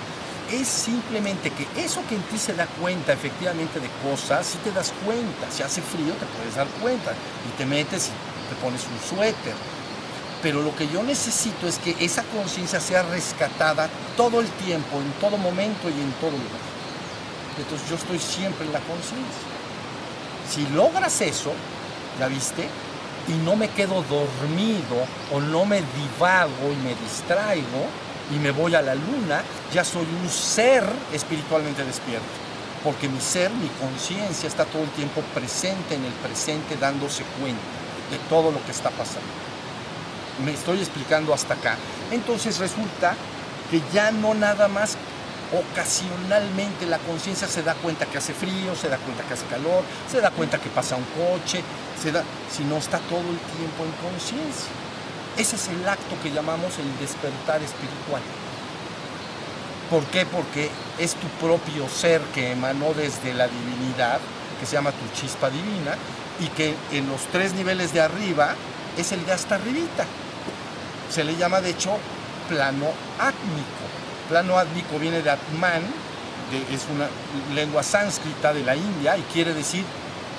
es 0.51 0.67
simplemente 0.67 1.51
que 1.51 1.67
eso 1.79 2.01
que 2.09 2.15
en 2.15 2.21
ti 2.23 2.37
se 2.37 2.53
da 2.53 2.65
cuenta 2.65 3.13
efectivamente 3.13 3.79
de 3.79 3.89
cosas, 4.03 4.45
si 4.45 4.57
te 4.59 4.71
das 4.71 4.91
cuenta, 5.05 5.49
si 5.49 5.63
hace 5.63 5.81
frío 5.81 6.13
te 6.13 6.25
puedes 6.37 6.55
dar 6.55 6.67
cuenta 6.81 7.11
y 7.11 7.57
te 7.57 7.65
metes 7.65 8.07
y 8.07 8.49
te 8.49 8.55
pones 8.61 8.81
un 8.83 8.99
suéter, 9.17 9.53
pero 10.41 10.61
lo 10.61 10.75
que 10.75 10.89
yo 10.89 11.03
necesito 11.03 11.67
es 11.67 11.77
que 11.77 11.95
esa 11.99 12.23
conciencia 12.23 12.79
sea 12.79 13.03
rescatada 13.03 13.89
todo 14.17 14.41
el 14.41 14.47
tiempo, 14.65 14.97
en 14.97 15.11
todo 15.21 15.37
momento 15.37 15.89
y 15.89 16.01
en 16.01 16.11
todo 16.13 16.31
lugar. 16.31 16.71
Entonces 17.57 17.87
yo 17.89 17.95
estoy 17.95 18.19
siempre 18.19 18.65
en 18.65 18.73
la 18.73 18.79
conciencia. 18.79 19.47
Si 20.49 20.67
logras 20.73 21.21
eso, 21.21 21.53
¿ya 22.21 22.27
viste? 22.27 22.69
Y 23.27 23.33
no 23.43 23.55
me 23.55 23.67
quedo 23.69 24.03
dormido 24.03 24.95
o 25.33 25.41
no 25.41 25.65
me 25.65 25.81
divago 25.81 26.71
y 26.71 26.75
me 26.83 26.95
distraigo 26.95 27.85
y 28.33 28.39
me 28.39 28.51
voy 28.51 28.75
a 28.75 28.81
la 28.81 28.95
luna, 28.95 29.41
ya 29.73 29.83
soy 29.83 30.05
un 30.21 30.29
ser 30.29 30.83
espiritualmente 31.11 31.83
despierto. 31.83 32.25
Porque 32.83 33.09
mi 33.09 33.19
ser, 33.19 33.51
mi 33.51 33.67
conciencia 33.69 34.47
está 34.47 34.65
todo 34.65 34.83
el 34.83 34.89
tiempo 34.91 35.21
presente 35.33 35.95
en 35.95 36.05
el 36.05 36.13
presente 36.13 36.77
dándose 36.77 37.23
cuenta 37.39 37.61
de 38.09 38.17
todo 38.29 38.51
lo 38.51 38.63
que 38.65 38.71
está 38.71 38.89
pasando 38.91 39.51
me 40.43 40.53
estoy 40.53 40.79
explicando 40.79 41.33
hasta 41.33 41.53
acá. 41.53 41.75
Entonces 42.11 42.57
resulta 42.57 43.15
que 43.69 43.81
ya 43.93 44.11
no 44.11 44.33
nada 44.33 44.67
más 44.67 44.97
ocasionalmente 45.51 46.85
la 46.85 46.97
conciencia 46.99 47.47
se 47.47 47.63
da 47.63 47.73
cuenta 47.75 48.05
que 48.05 48.17
hace 48.17 48.33
frío, 48.33 48.75
se 48.75 48.89
da 48.89 48.97
cuenta 48.97 49.23
que 49.23 49.33
hace 49.33 49.45
calor, 49.45 49.83
se 50.09 50.21
da 50.21 50.31
cuenta 50.31 50.59
que 50.59 50.69
pasa 50.69 50.95
un 50.95 51.05
coche, 51.15 51.61
se 52.01 52.11
da, 52.11 52.23
sino 52.49 52.77
está 52.77 52.99
todo 52.99 53.19
el 53.19 53.39
tiempo 53.57 53.83
en 53.83 53.91
conciencia. 54.09 54.71
Ese 55.37 55.55
es 55.55 55.67
el 55.69 55.87
acto 55.87 56.15
que 56.23 56.31
llamamos 56.31 56.77
el 56.79 56.99
despertar 56.99 57.61
espiritual. 57.61 58.21
¿Por 59.89 60.05
qué? 60.05 60.25
Porque 60.25 60.69
es 60.97 61.15
tu 61.15 61.27
propio 61.45 61.89
ser 61.89 62.21
que 62.33 62.51
emanó 62.51 62.93
desde 62.93 63.33
la 63.33 63.47
divinidad, 63.47 64.19
que 64.59 64.65
se 64.65 64.73
llama 64.73 64.91
tu 64.91 65.19
chispa 65.19 65.49
divina, 65.49 65.95
y 66.39 66.47
que 66.47 66.75
en 66.91 67.07
los 67.09 67.21
tres 67.31 67.53
niveles 67.53 67.93
de 67.93 68.01
arriba 68.01 68.55
es 68.97 69.11
el 69.11 69.25
de 69.25 69.33
hasta 69.33 69.55
arribita. 69.55 70.05
Se 71.09 71.25
le 71.25 71.35
llama 71.35 71.59
de 71.59 71.71
hecho 71.71 71.97
plano 72.47 72.87
átmico. 73.19 73.90
Plano 74.31 74.57
átmico 74.57 74.97
viene 74.97 75.21
de 75.21 75.29
Atman, 75.29 75.81
es 76.71 76.85
una 76.89 77.09
lengua 77.53 77.83
sánscrita 77.83 78.53
de 78.53 78.63
la 78.63 78.77
India 78.77 79.17
y 79.17 79.21
quiere 79.23 79.53
decir 79.53 79.83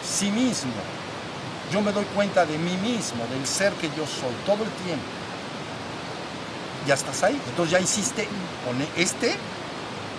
sí 0.02 0.30
mismo. 0.30 0.72
Yo 1.70 1.82
me 1.82 1.92
doy 1.92 2.06
cuenta 2.06 2.46
de 2.46 2.56
mí 2.56 2.74
mismo, 2.78 3.26
del 3.26 3.46
ser 3.46 3.74
que 3.74 3.88
yo 3.88 4.06
soy, 4.06 4.32
todo 4.46 4.64
el 4.64 4.70
tiempo. 4.86 5.04
Ya 6.86 6.94
estás 6.94 7.22
ahí. 7.22 7.38
Entonces 7.50 7.70
ya 7.70 7.80
hiciste 7.80 8.26
con 8.64 8.80
este, 8.96 9.36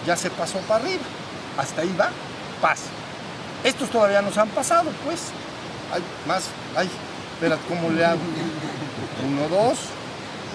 ya 0.06 0.16
se 0.18 0.30
pasó 0.30 0.60
para 0.60 0.84
arriba. 0.84 1.02
Hasta 1.58 1.82
ahí 1.82 1.96
va, 2.00 2.12
paz. 2.62 2.82
Estos 3.64 3.90
todavía 3.90 4.22
nos 4.22 4.38
han 4.38 4.50
pasado, 4.50 4.92
pues. 5.04 5.30
Hay 5.92 6.04
más, 6.28 6.44
hay 6.76 6.88
Espera, 7.34 7.58
¿cómo 7.68 7.90
le 7.90 8.06
hago? 8.06 8.22
Uno, 9.28 9.50
dos. 9.50 9.80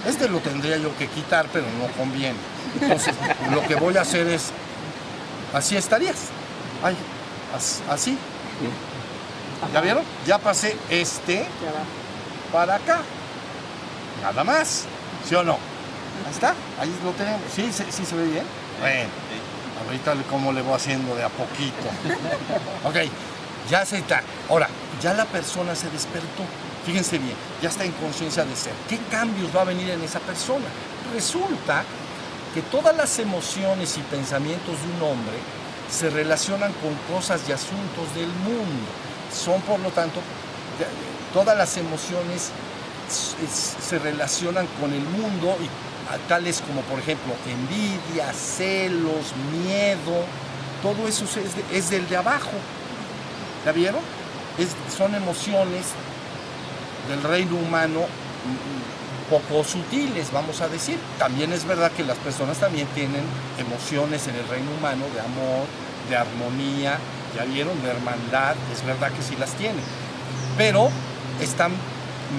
Este 0.07 0.29
lo 0.29 0.39
tendría 0.39 0.77
yo 0.79 0.97
que 0.97 1.07
quitar, 1.09 1.47
pero 1.53 1.67
no 1.79 1.89
conviene. 1.97 2.39
Entonces, 2.81 3.15
lo 3.53 3.63
que 3.63 3.75
voy 3.75 3.97
a 3.97 4.03
hacer 4.03 4.27
es, 4.29 4.51
así 5.53 5.77
estarías. 5.77 6.17
Ay, 6.83 6.97
así. 7.91 8.17
¿Ya 9.73 9.81
vieron? 9.81 10.05
Ya 10.27 10.39
pasé 10.39 10.77
este 10.89 11.47
para 12.53 12.77
acá. 12.77 13.01
Nada 14.23 14.45
más. 14.45 14.85
¿Sí 15.29 15.35
o 15.35 15.43
no? 15.43 15.55
Ahí 16.27 16.33
está, 16.33 16.55
ahí 16.81 16.95
lo 17.05 17.11
tenemos. 17.13 17.43
¿Sí, 17.55 17.71
sí, 17.73 18.05
se 18.05 18.17
ve 18.17 18.27
bien? 18.27 18.45
Bueno, 18.81 19.09
ahorita 19.85 20.15
cómo 20.31 20.53
le 20.53 20.63
voy 20.63 20.75
haciendo 20.75 21.15
de 21.15 21.25
a 21.25 21.29
poquito. 21.29 21.89
Ok, 22.85 22.97
ya 23.71 23.85
se 23.85 23.99
está. 23.99 24.23
Ahora, 24.49 24.69
ya 25.03 25.15
la 25.15 25.25
persona 25.27 25.75
se 25.75 25.91
despertó. 25.91 26.45
Fíjense 26.85 27.19
bien, 27.19 27.35
ya 27.62 27.69
está 27.69 27.85
en 27.85 27.93
conciencia 27.93 28.45
de 28.45 28.57
ser. 28.57 28.73
¿Qué 28.88 28.99
cambios 29.11 29.55
va 29.55 29.62
a 29.62 29.64
venir 29.64 29.91
en 29.91 30.03
esa 30.03 30.21
persona? 30.21 30.64
Resulta 31.14 31.85
que 32.55 32.62
todas 32.62 32.97
las 32.97 33.19
emociones 33.19 33.97
y 33.99 34.01
pensamientos 34.03 34.75
de 34.81 34.97
un 34.97 35.11
hombre 35.12 35.37
se 35.91 36.11
relacionan 36.11 36.73
con 36.75 36.95
cosas 37.14 37.43
y 37.49 37.53
asuntos 37.53 38.14
del 38.14 38.29
mundo. 38.29 38.88
Son, 39.33 39.61
por 39.62 39.81
lo 39.81 39.91
tanto, 39.91 40.21
todas 41.33 41.57
las 41.57 41.77
emociones 41.77 42.51
se 43.09 43.99
relacionan 43.99 44.67
con 44.81 44.93
el 44.93 45.03
mundo 45.03 45.57
y 45.61 46.29
tales 46.29 46.62
como, 46.62 46.81
por 46.83 46.99
ejemplo, 46.99 47.35
envidia, 47.47 48.33
celos, 48.33 49.35
miedo, 49.53 50.25
todo 50.83 51.09
eso 51.09 51.25
es, 51.73 51.91
del 51.91 52.09
de 52.09 52.17
abajo. 52.17 52.53
¿Ya 53.64 53.73
vieron? 53.73 54.01
son 54.97 55.14
emociones 55.14 55.87
del 57.09 57.23
reino 57.23 57.57
humano 57.57 58.07
poco 59.29 59.62
sutiles, 59.64 60.33
vamos 60.33 60.61
a 60.61 60.68
decir. 60.68 60.99
También 61.18 61.53
es 61.53 61.64
verdad 61.64 61.92
que 61.92 62.05
las 62.05 62.16
personas 62.18 62.59
también 62.59 62.87
tienen 62.94 63.23
emociones 63.59 64.27
en 64.27 64.37
el 64.37 64.49
reino 64.49 64.71
humano 64.79 65.05
de 65.14 65.21
amor, 65.21 65.66
de 66.09 66.16
armonía, 66.16 66.99
ya 67.37 67.44
vieron, 67.44 67.81
de 67.83 67.90
hermandad, 67.90 68.57
es 68.73 68.85
verdad 68.85 69.11
que 69.12 69.23
sí 69.23 69.37
las 69.38 69.53
tienen. 69.53 69.83
Pero 70.57 70.88
están 71.40 71.73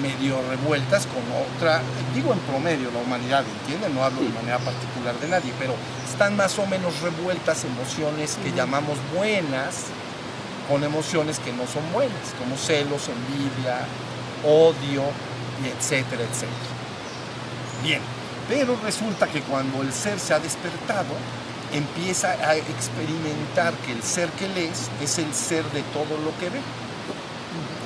medio 0.02 0.40
revueltas 0.48 1.06
con 1.06 1.22
otra, 1.34 1.80
digo 2.14 2.32
en 2.32 2.38
promedio 2.40 2.90
la 2.92 3.00
humanidad, 3.00 3.44
¿entienden? 3.60 3.94
No 3.94 4.04
hablo 4.04 4.20
de 4.20 4.28
manera 4.28 4.58
particular 4.58 5.18
de 5.20 5.28
nadie, 5.28 5.52
pero 5.58 5.74
están 6.08 6.36
más 6.36 6.58
o 6.58 6.66
menos 6.66 7.00
revueltas 7.00 7.64
emociones 7.64 8.38
que 8.42 8.52
llamamos 8.52 8.98
buenas 9.16 9.86
con 10.68 10.84
emociones 10.84 11.40
que 11.40 11.52
no 11.52 11.66
son 11.66 11.82
buenas, 11.92 12.30
como 12.38 12.56
celos, 12.56 13.08
envidia, 13.08 13.82
odio, 14.44 15.04
etcétera, 15.64 16.22
etcétera. 16.22 16.70
Bien, 17.82 18.00
pero 18.48 18.76
resulta 18.82 19.26
que 19.26 19.40
cuando 19.42 19.82
el 19.82 19.92
ser 19.92 20.18
se 20.18 20.34
ha 20.34 20.38
despertado, 20.38 21.14
empieza 21.72 22.30
a 22.30 22.56
experimentar 22.56 23.74
que 23.86 23.92
el 23.92 24.02
ser 24.02 24.28
que 24.30 24.46
él 24.46 24.58
es 24.58 24.90
es 25.00 25.18
el 25.18 25.32
ser 25.34 25.64
de 25.70 25.82
todo 25.94 26.18
lo 26.24 26.36
que 26.38 26.50
ve. 26.50 26.60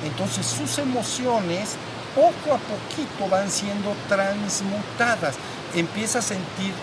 Entonces 0.05 0.45
sus 0.45 0.77
emociones 0.77 1.75
poco 2.15 2.55
a 2.55 2.57
poquito 2.57 3.29
van 3.29 3.51
siendo 3.51 3.95
transmutadas. 4.07 5.35
Empieza 5.73 6.19
a 6.19 6.21
sentir 6.21 6.73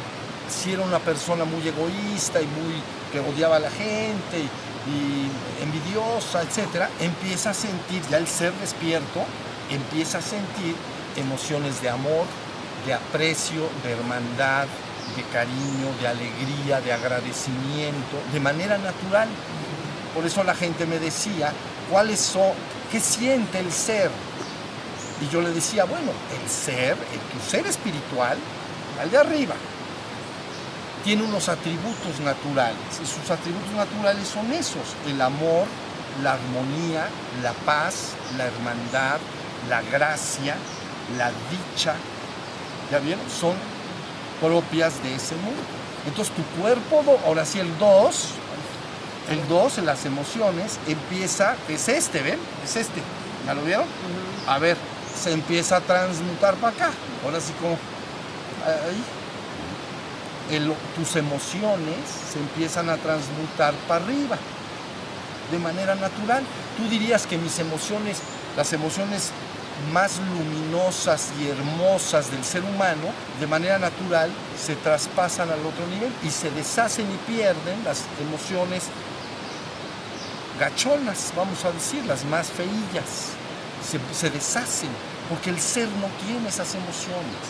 si 0.48 0.72
era 0.72 0.82
una 0.82 0.98
persona 0.98 1.44
muy 1.44 1.66
egoísta 1.66 2.40
y 2.40 2.46
muy 2.46 2.74
que 3.10 3.20
odiaba 3.20 3.56
a 3.56 3.60
la 3.60 3.70
gente 3.70 4.38
y, 4.86 5.62
envidiosa, 5.62 6.42
etcétera, 6.42 6.90
empieza 7.00 7.50
a 7.50 7.54
sentir 7.54 8.02
ya 8.10 8.18
el 8.18 8.26
ser 8.26 8.52
despierto, 8.54 9.24
empieza 9.74 10.18
a 10.18 10.22
sentir 10.22 10.74
emociones 11.16 11.80
de 11.82 11.90
amor, 11.90 12.26
de 12.86 12.94
aprecio, 12.94 13.68
de 13.82 13.92
hermandad, 13.92 14.66
de 15.16 15.22
cariño, 15.24 15.92
de 16.00 16.08
alegría, 16.08 16.80
de 16.80 16.92
agradecimiento, 16.92 18.16
de 18.32 18.40
manera 18.40 18.78
natural. 18.78 19.28
Por 20.14 20.24
eso 20.26 20.44
la 20.44 20.54
gente 20.54 20.86
me 20.86 20.98
decía, 20.98 21.52
¿cuáles 21.90 22.20
son, 22.20 22.52
qué 22.90 23.00
siente 23.00 23.58
el 23.58 23.72
ser? 23.72 24.10
Y 25.20 25.32
yo 25.32 25.40
le 25.40 25.50
decía, 25.50 25.84
bueno, 25.84 26.10
el 26.32 26.50
ser, 26.50 26.96
el, 27.12 27.20
tu 27.20 27.50
ser 27.50 27.66
espiritual, 27.66 28.36
al 29.00 29.10
de 29.10 29.18
arriba, 29.18 29.54
tiene 31.04 31.22
unos 31.22 31.48
atributos 31.48 32.20
naturales. 32.24 33.00
Y 33.02 33.06
sus 33.06 33.30
atributos 33.30 33.72
naturales 33.72 34.26
son 34.28 34.52
esos, 34.52 34.96
el 35.06 35.20
amor, 35.20 35.66
la 36.22 36.34
armonía, 36.34 37.08
la 37.42 37.52
paz, 37.64 38.12
la 38.36 38.46
hermandad, 38.46 39.18
la 39.68 39.82
gracia, 39.82 40.56
la 41.16 41.30
dicha. 41.50 41.94
¿Ya 42.90 42.98
vieron? 42.98 43.24
Son 43.30 43.54
propias 44.40 45.02
de 45.02 45.14
ese 45.14 45.34
mundo. 45.36 45.62
Entonces 46.06 46.34
tu 46.34 46.42
cuerpo, 46.60 47.18
ahora 47.24 47.44
sí 47.44 47.60
el 47.60 47.78
2, 47.78 48.28
el 49.30 49.48
2 49.48 49.78
en 49.78 49.86
las 49.86 50.04
emociones 50.04 50.78
empieza, 50.86 51.56
es 51.68 51.88
este, 51.88 52.22
¿ven? 52.22 52.38
Es 52.64 52.76
este. 52.76 53.00
¿Ya 53.46 53.54
lo 53.54 53.62
vieron? 53.62 53.86
A 54.46 54.58
ver, 54.58 54.76
se 55.20 55.32
empieza 55.32 55.76
a 55.76 55.80
transmutar 55.80 56.54
para 56.56 56.74
acá. 56.74 56.90
Ahora 57.24 57.40
sí 57.40 57.52
como 57.60 57.78
ahí 58.66 59.02
tus 60.96 61.16
emociones 61.16 61.96
se 62.32 62.38
empiezan 62.38 62.90
a 62.90 62.96
transmutar 62.96 63.72
para 63.88 64.04
arriba 64.04 64.36
de 65.50 65.58
manera 65.58 65.94
natural. 65.94 66.42
Tú 66.76 66.88
dirías 66.88 67.26
que 67.26 67.38
mis 67.38 67.58
emociones, 67.58 68.18
las 68.56 68.72
emociones 68.72 69.30
más 69.92 70.18
luminosas 70.18 71.30
y 71.40 71.48
hermosas 71.48 72.30
del 72.30 72.44
ser 72.44 72.62
humano, 72.62 73.08
de 73.40 73.46
manera 73.46 73.78
natural 73.78 74.30
se 74.58 74.76
traspasan 74.76 75.50
al 75.50 75.60
otro 75.60 75.86
nivel 75.88 76.12
y 76.22 76.30
se 76.30 76.50
deshacen 76.50 77.06
y 77.10 77.16
pierden 77.30 77.82
las 77.84 78.02
emociones 78.20 78.84
gachonas, 80.58 81.32
vamos 81.36 81.64
a 81.64 81.72
decir, 81.72 82.04
las 82.06 82.24
más 82.24 82.48
feillas. 82.48 83.32
Se, 83.82 83.98
se 84.14 84.30
deshacen 84.30 84.90
porque 85.28 85.50
el 85.50 85.60
ser 85.60 85.88
no 85.88 86.08
tiene 86.24 86.48
esas 86.48 86.74
emociones. 86.74 87.42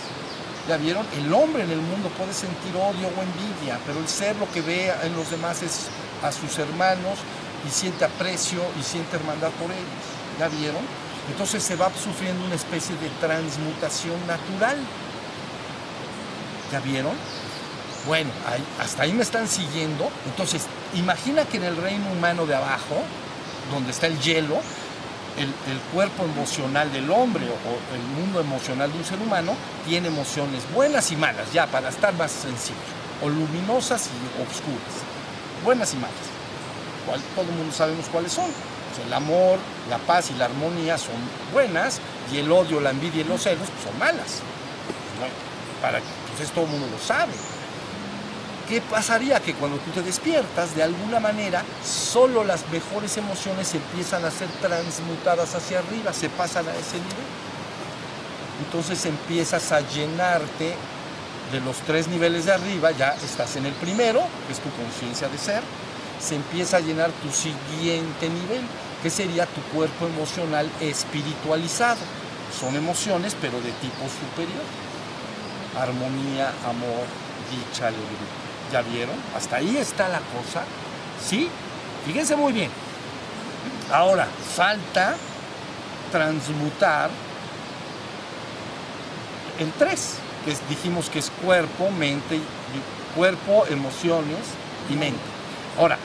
¿Ya 0.68 0.76
vieron? 0.76 1.04
El 1.18 1.32
hombre 1.32 1.64
en 1.64 1.70
el 1.70 1.80
mundo 1.80 2.08
puede 2.10 2.32
sentir 2.32 2.74
odio 2.76 3.08
o 3.08 3.22
envidia, 3.22 3.78
pero 3.84 3.98
el 3.98 4.08
ser 4.08 4.36
lo 4.36 4.50
que 4.52 4.60
ve 4.60 4.92
en 5.02 5.16
los 5.16 5.30
demás 5.30 5.62
es 5.62 5.88
a 6.22 6.30
sus 6.30 6.56
hermanos 6.58 7.18
y 7.66 7.70
siente 7.70 8.04
aprecio 8.04 8.60
y 8.78 8.82
siente 8.82 9.16
hermandad 9.16 9.50
por 9.60 9.70
ellos. 9.70 10.04
¿Ya 10.38 10.48
vieron? 10.48 10.82
Entonces 11.30 11.62
se 11.62 11.76
va 11.76 11.90
sufriendo 11.90 12.44
una 12.44 12.54
especie 12.54 12.96
de 12.96 13.08
transmutación 13.20 14.16
natural. 14.26 14.76
¿Ya 16.72 16.80
vieron? 16.80 17.12
Bueno, 18.06 18.30
hasta 18.80 19.04
ahí 19.04 19.12
me 19.12 19.22
están 19.22 19.46
siguiendo. 19.46 20.10
Entonces, 20.26 20.66
imagina 20.94 21.44
que 21.44 21.58
en 21.58 21.64
el 21.64 21.76
reino 21.76 22.10
humano 22.10 22.46
de 22.46 22.54
abajo, 22.54 22.96
donde 23.70 23.92
está 23.92 24.08
el 24.08 24.18
hielo, 24.18 24.56
el, 25.38 25.52
cuerpo 25.94 26.24
emocional 26.24 26.92
del 26.92 27.10
hombre 27.10 27.46
o, 27.46 27.94
el 27.94 28.02
mundo 28.02 28.40
emocional 28.40 28.90
de 28.92 28.98
un 28.98 29.04
ser 29.04 29.18
humano 29.18 29.54
tiene 29.86 30.08
emociones 30.08 30.62
buenas 30.74 31.10
y 31.10 31.16
malas, 31.16 31.52
ya 31.52 31.66
para 31.66 31.88
estar 31.88 32.12
más 32.14 32.30
sencillo, 32.30 32.76
o 33.22 33.28
luminosas 33.28 34.08
y 34.08 34.42
oscuras, 34.42 34.80
buenas 35.64 35.92
y 35.94 35.96
malas. 35.96 36.14
todo 37.34 37.44
el 37.48 37.56
mundo 37.56 37.72
sabemos 37.72 38.06
cuáles 38.10 38.32
son. 38.32 38.50
El 38.98 39.12
amor, 39.12 39.58
la 39.88 39.98
paz 39.98 40.30
y 40.30 40.34
la 40.34 40.46
armonía 40.46 40.98
son 40.98 41.14
buenas 41.52 42.00
y 42.32 42.38
el 42.38 42.50
odio, 42.50 42.80
la 42.80 42.90
envidia 42.90 43.22
y 43.22 43.24
los 43.24 43.42
celos 43.42 43.68
pues, 43.68 43.84
son 43.84 43.98
malas. 43.98 44.40
para, 45.80 46.00
pues 46.36 46.50
todo 46.50 46.64
el 46.64 46.70
mundo 46.70 46.86
lo 46.90 46.98
sabe. 46.98 47.32
¿Qué 48.68 48.80
pasaría? 48.80 49.40
Que 49.40 49.54
cuando 49.54 49.78
tú 49.78 49.90
te 49.90 50.02
despiertas, 50.02 50.74
de 50.74 50.82
alguna 50.82 51.20
manera, 51.20 51.62
solo 51.84 52.44
las 52.44 52.68
mejores 52.70 53.16
emociones 53.16 53.74
empiezan 53.74 54.24
a 54.24 54.30
ser 54.30 54.48
transmutadas 54.60 55.54
hacia 55.54 55.80
arriba, 55.80 56.12
se 56.12 56.28
pasan 56.30 56.66
a 56.68 56.70
ese 56.72 56.96
nivel. 56.96 57.26
Entonces 58.64 59.04
empiezas 59.04 59.72
a 59.72 59.80
llenarte 59.80 60.74
de 61.50 61.60
los 61.60 61.76
tres 61.78 62.08
niveles 62.08 62.46
de 62.46 62.52
arriba, 62.52 62.92
ya 62.92 63.14
estás 63.22 63.56
en 63.56 63.66
el 63.66 63.74
primero, 63.74 64.22
que 64.46 64.52
es 64.52 64.60
tu 64.60 64.70
conciencia 64.70 65.28
de 65.28 65.36
ser, 65.36 65.62
se 66.22 66.36
empieza 66.36 66.76
a 66.76 66.80
llenar 66.80 67.10
tu 67.10 67.30
siguiente 67.32 68.28
nivel, 68.28 68.62
que 69.02 69.10
sería 69.10 69.46
tu 69.46 69.60
cuerpo 69.74 70.06
emocional 70.06 70.70
espiritualizado. 70.80 72.00
Son 72.58 72.76
emociones, 72.76 73.36
pero 73.40 73.60
de 73.60 73.72
tipo 73.72 74.04
superior. 74.08 74.62
Armonía, 75.78 76.52
amor, 76.68 77.06
dicha, 77.50 77.88
alegría. 77.88 78.06
¿Ya 78.72 78.82
vieron? 78.82 79.16
Hasta 79.36 79.56
ahí 79.56 79.76
está 79.76 80.08
la 80.08 80.20
cosa. 80.20 80.62
¿Sí? 81.26 81.48
Fíjense 82.06 82.36
muy 82.36 82.52
bien. 82.52 82.70
Ahora, 83.90 84.28
falta 84.54 85.16
transmutar 86.12 87.10
el 89.58 89.72
3, 89.72 90.14
que 90.44 90.56
dijimos 90.68 91.10
que 91.10 91.18
es 91.18 91.30
cuerpo, 91.30 91.90
mente, 91.90 92.40
cuerpo, 93.16 93.66
emociones 93.68 94.38
y 94.88 94.94
mente. 94.94 95.20
Ahora, 95.78 95.98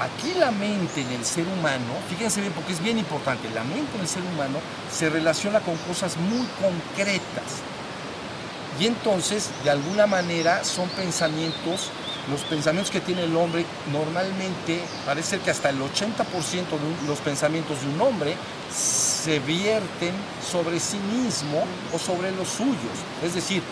aquí 0.00 0.34
la 0.38 0.50
mente 0.50 1.02
en 1.02 1.10
el 1.10 1.24
ser 1.24 1.46
humano, 1.46 1.92
fíjense 2.08 2.40
bien 2.40 2.52
porque 2.52 2.72
es 2.72 2.82
bien 2.82 2.98
importante, 2.98 3.48
la 3.50 3.64
mente 3.64 3.94
en 3.94 4.00
el 4.02 4.08
ser 4.08 4.22
humano 4.22 4.58
se 4.90 5.10
relaciona 5.10 5.60
con 5.60 5.76
cosas 5.78 6.16
muy 6.16 6.46
concretas. 6.60 7.62
Y 8.80 8.86
entonces, 8.86 9.50
de 9.64 9.70
alguna 9.70 10.06
manera, 10.06 10.64
son 10.64 10.88
pensamientos 10.90 11.90
los 12.30 12.42
pensamientos 12.42 12.92
que 12.92 13.00
tiene 13.00 13.24
el 13.24 13.34
hombre 13.34 13.64
normalmente 13.90 14.80
parece 15.04 15.40
que 15.40 15.50
hasta 15.50 15.70
el 15.70 15.80
80% 15.80 15.82
de 15.82 17.08
los 17.08 17.18
pensamientos 17.18 17.80
de 17.80 17.88
un 17.88 18.00
hombre 18.00 18.36
se 18.72 19.40
vierten 19.40 20.14
sobre 20.48 20.78
sí 20.78 20.98
mismo 20.98 21.64
o 21.92 21.98
sobre 21.98 22.30
los 22.30 22.48
suyos. 22.48 22.76
Es 23.24 23.34
decir, 23.34 23.62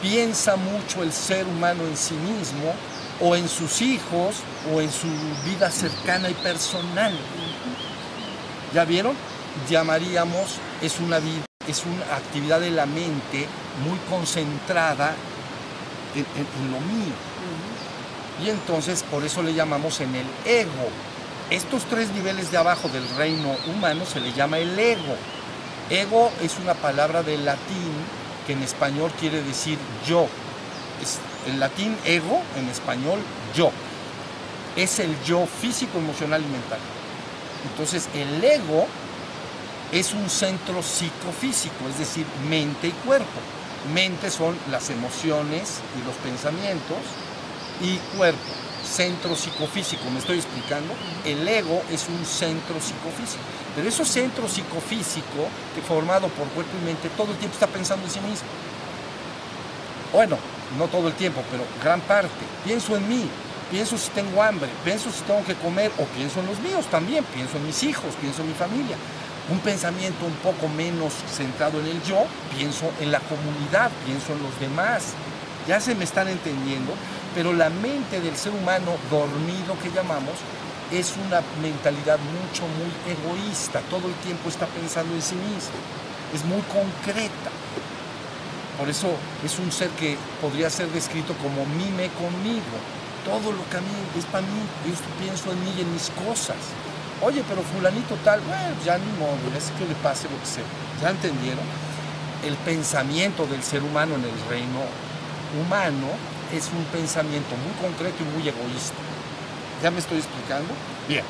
piensa 0.00 0.56
mucho 0.56 1.02
el 1.02 1.12
ser 1.12 1.46
humano 1.46 1.84
en 1.84 1.96
sí 1.96 2.14
mismo 2.14 2.72
o 3.20 3.34
en 3.34 3.48
sus 3.48 3.82
hijos 3.82 4.36
o 4.72 4.80
en 4.80 4.90
su 4.90 5.08
vida 5.44 5.70
cercana 5.70 6.30
y 6.30 6.34
personal. 6.34 7.12
¿Ya 8.74 8.84
vieron? 8.84 9.16
Llamaríamos, 9.68 10.56
es 10.82 11.00
una, 11.00 11.18
es 11.66 11.84
una 11.84 12.16
actividad 12.16 12.60
de 12.60 12.70
la 12.70 12.86
mente 12.86 13.46
muy 13.84 13.98
concentrada 14.10 15.14
en 16.14 16.72
lo 16.72 16.80
mío. 16.80 17.14
Y 18.44 18.50
entonces 18.50 19.02
por 19.02 19.24
eso 19.24 19.42
le 19.42 19.54
llamamos 19.54 20.00
en 20.00 20.14
el 20.14 20.26
ego. 20.44 20.88
Estos 21.50 21.84
tres 21.84 22.10
niveles 22.10 22.50
de 22.50 22.58
abajo 22.58 22.88
del 22.88 23.08
reino 23.16 23.56
humano 23.66 24.04
se 24.04 24.20
le 24.20 24.32
llama 24.32 24.58
el 24.58 24.78
ego. 24.78 25.16
Ego 25.90 26.30
es 26.42 26.58
una 26.58 26.74
palabra 26.74 27.22
del 27.22 27.44
latín 27.44 27.92
que 28.46 28.52
en 28.52 28.62
español 28.62 29.10
quiere 29.18 29.42
decir 29.42 29.78
yo. 30.06 30.28
En 31.46 31.60
latín 31.60 31.96
ego, 32.04 32.42
en 32.56 32.68
español 32.68 33.20
yo. 33.54 33.70
Es 34.76 34.98
el 34.98 35.14
yo 35.24 35.46
físico, 35.46 35.98
emocional 35.98 36.42
y 36.42 36.52
mental. 36.52 36.78
Entonces 37.70 38.08
el 38.14 38.42
ego 38.44 38.86
es 39.92 40.12
un 40.12 40.28
centro 40.28 40.82
psicofísico, 40.82 41.88
es 41.88 41.98
decir, 41.98 42.26
mente 42.48 42.88
y 42.88 42.92
cuerpo. 42.92 43.40
Mente 43.94 44.30
son 44.30 44.56
las 44.70 44.90
emociones 44.90 45.80
y 45.98 46.06
los 46.06 46.14
pensamientos 46.16 46.98
y 47.80 47.96
cuerpo, 48.16 48.38
centro 48.84 49.36
psicofísico, 49.36 50.10
me 50.10 50.18
estoy 50.18 50.38
explicando, 50.38 50.94
el 51.24 51.46
ego 51.46 51.82
es 51.90 52.08
un 52.08 52.24
centro 52.24 52.80
psicofísico, 52.80 53.42
pero 53.74 53.88
ese 53.88 54.04
centro 54.04 54.48
psicofísico 54.48 55.48
que 55.74 55.80
formado 55.80 56.28
por 56.28 56.48
cuerpo 56.48 56.72
y 56.82 56.84
mente 56.84 57.08
todo 57.10 57.30
el 57.30 57.38
tiempo 57.38 57.54
está 57.54 57.68
pensando 57.68 58.04
en 58.04 58.10
sí 58.10 58.20
mismo. 58.20 58.48
Bueno, 60.12 60.38
no 60.76 60.88
todo 60.88 61.08
el 61.08 61.14
tiempo, 61.14 61.42
pero 61.50 61.64
gran 61.82 62.00
parte. 62.02 62.28
Pienso 62.64 62.96
en 62.96 63.08
mí, 63.08 63.28
pienso 63.70 63.96
si 63.96 64.10
tengo 64.10 64.42
hambre, 64.42 64.68
pienso 64.84 65.10
si 65.10 65.22
tengo 65.22 65.44
que 65.44 65.54
comer 65.54 65.90
o 65.98 66.04
pienso 66.04 66.40
en 66.40 66.46
los 66.46 66.58
míos 66.60 66.86
también, 66.90 67.24
pienso 67.34 67.56
en 67.56 67.66
mis 67.66 67.82
hijos, 67.82 68.14
pienso 68.20 68.42
en 68.42 68.48
mi 68.48 68.54
familia. 68.54 68.96
Un 69.50 69.60
pensamiento 69.60 70.26
un 70.26 70.34
poco 70.34 70.68
menos 70.68 71.14
centrado 71.32 71.80
en 71.80 71.86
el 71.86 72.02
yo, 72.02 72.26
pienso 72.54 72.92
en 73.00 73.12
la 73.12 73.20
comunidad, 73.20 73.90
pienso 74.04 74.32
en 74.32 74.42
los 74.42 74.60
demás. 74.60 75.14
Ya 75.66 75.80
se 75.80 75.94
me 75.94 76.04
están 76.04 76.28
entendiendo 76.28 76.92
pero 77.34 77.52
la 77.52 77.70
mente 77.70 78.20
del 78.20 78.36
ser 78.36 78.52
humano 78.52 78.96
dormido 79.10 79.78
que 79.82 79.90
llamamos 79.90 80.34
es 80.90 81.14
una 81.26 81.42
mentalidad 81.62 82.18
mucho, 82.18 82.62
muy 82.66 82.90
egoísta. 83.06 83.80
Todo 83.90 84.08
el 84.08 84.14
tiempo 84.14 84.48
está 84.48 84.66
pensando 84.66 85.14
en 85.14 85.22
sí 85.22 85.34
mismo. 85.34 85.78
es 86.34 86.44
muy 86.44 86.62
concreta. 86.62 87.50
Por 88.78 88.88
eso 88.88 89.08
es 89.44 89.58
un 89.58 89.72
ser 89.72 89.90
que 89.90 90.16
podría 90.40 90.70
ser 90.70 90.86
descrito 90.88 91.34
como 91.42 91.66
mime 91.66 92.08
conmigo. 92.14 92.78
Todo 93.24 93.50
lo 93.50 93.68
que 93.68 93.76
a 93.76 93.80
mí 93.80 93.90
es 94.16 94.24
para 94.26 94.46
mí, 94.46 94.62
yo 94.86 94.94
pienso 95.18 95.50
en 95.50 95.60
mí 95.64 95.74
y 95.76 95.80
en 95.82 95.92
mis 95.92 96.10
cosas. 96.10 96.56
Oye, 97.20 97.42
pero 97.48 97.62
fulanito 97.62 98.14
tal, 98.22 98.40
bueno, 98.42 98.76
ya 98.86 98.96
ni 98.96 99.10
modo, 99.18 99.34
es 99.56 99.72
que 99.76 99.84
le 99.84 99.94
pase 99.96 100.28
lo 100.30 100.38
que 100.38 100.46
sea. 100.46 100.64
¿Ya 101.02 101.10
entendieron? 101.10 101.64
El 102.46 102.54
pensamiento 102.58 103.46
del 103.46 103.64
ser 103.64 103.82
humano 103.82 104.14
en 104.14 104.22
el 104.22 104.38
reino 104.48 104.86
humano 105.60 106.06
es 106.54 106.70
un 106.70 106.84
pensamiento 106.84 107.56
muy 107.56 107.74
concreto 107.82 108.22
y 108.22 108.38
muy 108.38 108.48
egoísta. 108.48 108.94
¿Ya 109.82 109.90
me 109.90 109.98
estoy 109.98 110.18
explicando? 110.18 110.72
Bien. 111.08 111.24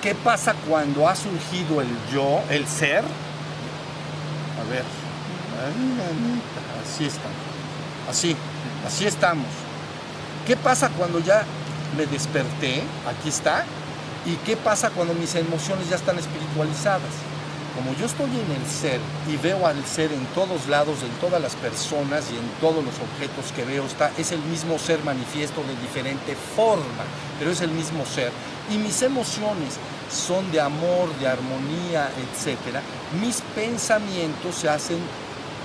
¿Qué 0.00 0.14
pasa 0.14 0.54
cuando 0.68 1.08
ha 1.08 1.16
surgido 1.16 1.80
el 1.80 1.88
yo, 2.12 2.40
el 2.48 2.66
ser? 2.68 3.02
A 3.02 4.70
ver. 4.70 5.05
Así 6.84 7.06
está. 7.06 7.28
Así. 8.08 8.36
Así 8.86 9.06
estamos. 9.06 9.46
¿Qué 10.46 10.56
pasa 10.56 10.90
cuando 10.90 11.18
ya 11.18 11.44
me 11.96 12.06
desperté? 12.06 12.82
Aquí 13.08 13.28
está. 13.28 13.64
¿Y 14.24 14.34
qué 14.44 14.56
pasa 14.56 14.90
cuando 14.90 15.14
mis 15.14 15.34
emociones 15.34 15.88
ya 15.88 15.96
están 15.96 16.18
espiritualizadas? 16.18 17.12
Como 17.76 17.94
yo 17.94 18.06
estoy 18.06 18.30
en 18.30 18.52
el 18.52 18.66
ser 18.66 19.00
y 19.28 19.36
veo 19.36 19.66
al 19.66 19.84
ser 19.84 20.10
en 20.10 20.24
todos 20.34 20.66
lados, 20.66 21.02
en 21.02 21.10
todas 21.20 21.42
las 21.42 21.54
personas 21.56 22.24
y 22.32 22.36
en 22.36 22.48
todos 22.58 22.82
los 22.82 22.94
objetos 22.94 23.52
que 23.54 23.64
veo, 23.64 23.84
está, 23.84 24.10
es 24.16 24.32
el 24.32 24.40
mismo 24.40 24.78
ser 24.78 25.04
manifiesto 25.04 25.62
de 25.62 25.76
diferente 25.82 26.34
forma, 26.56 27.04
pero 27.38 27.50
es 27.50 27.60
el 27.60 27.70
mismo 27.70 28.06
ser. 28.06 28.32
Y 28.72 28.78
mis 28.78 29.02
emociones 29.02 29.74
son 30.10 30.50
de 30.52 30.60
amor, 30.60 31.14
de 31.20 31.28
armonía, 31.28 32.08
etc. 32.16 32.80
Mis 33.20 33.42
pensamientos 33.54 34.54
se 34.54 34.70
hacen, 34.70 34.98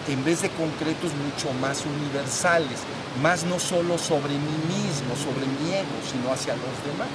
en 0.08 0.24
vez 0.26 0.42
de 0.42 0.50
concretos, 0.50 1.12
mucho 1.14 1.54
más 1.60 1.84
universales, 1.86 2.80
más 3.22 3.44
no 3.44 3.60
solo 3.60 3.98
sobre 3.98 4.34
mí 4.34 4.58
mismo, 4.68 5.16
sobre 5.16 5.46
mi 5.46 5.74
ego, 5.74 5.98
sino 6.10 6.32
hacia 6.32 6.54
los 6.56 6.76
demás. 6.86 7.10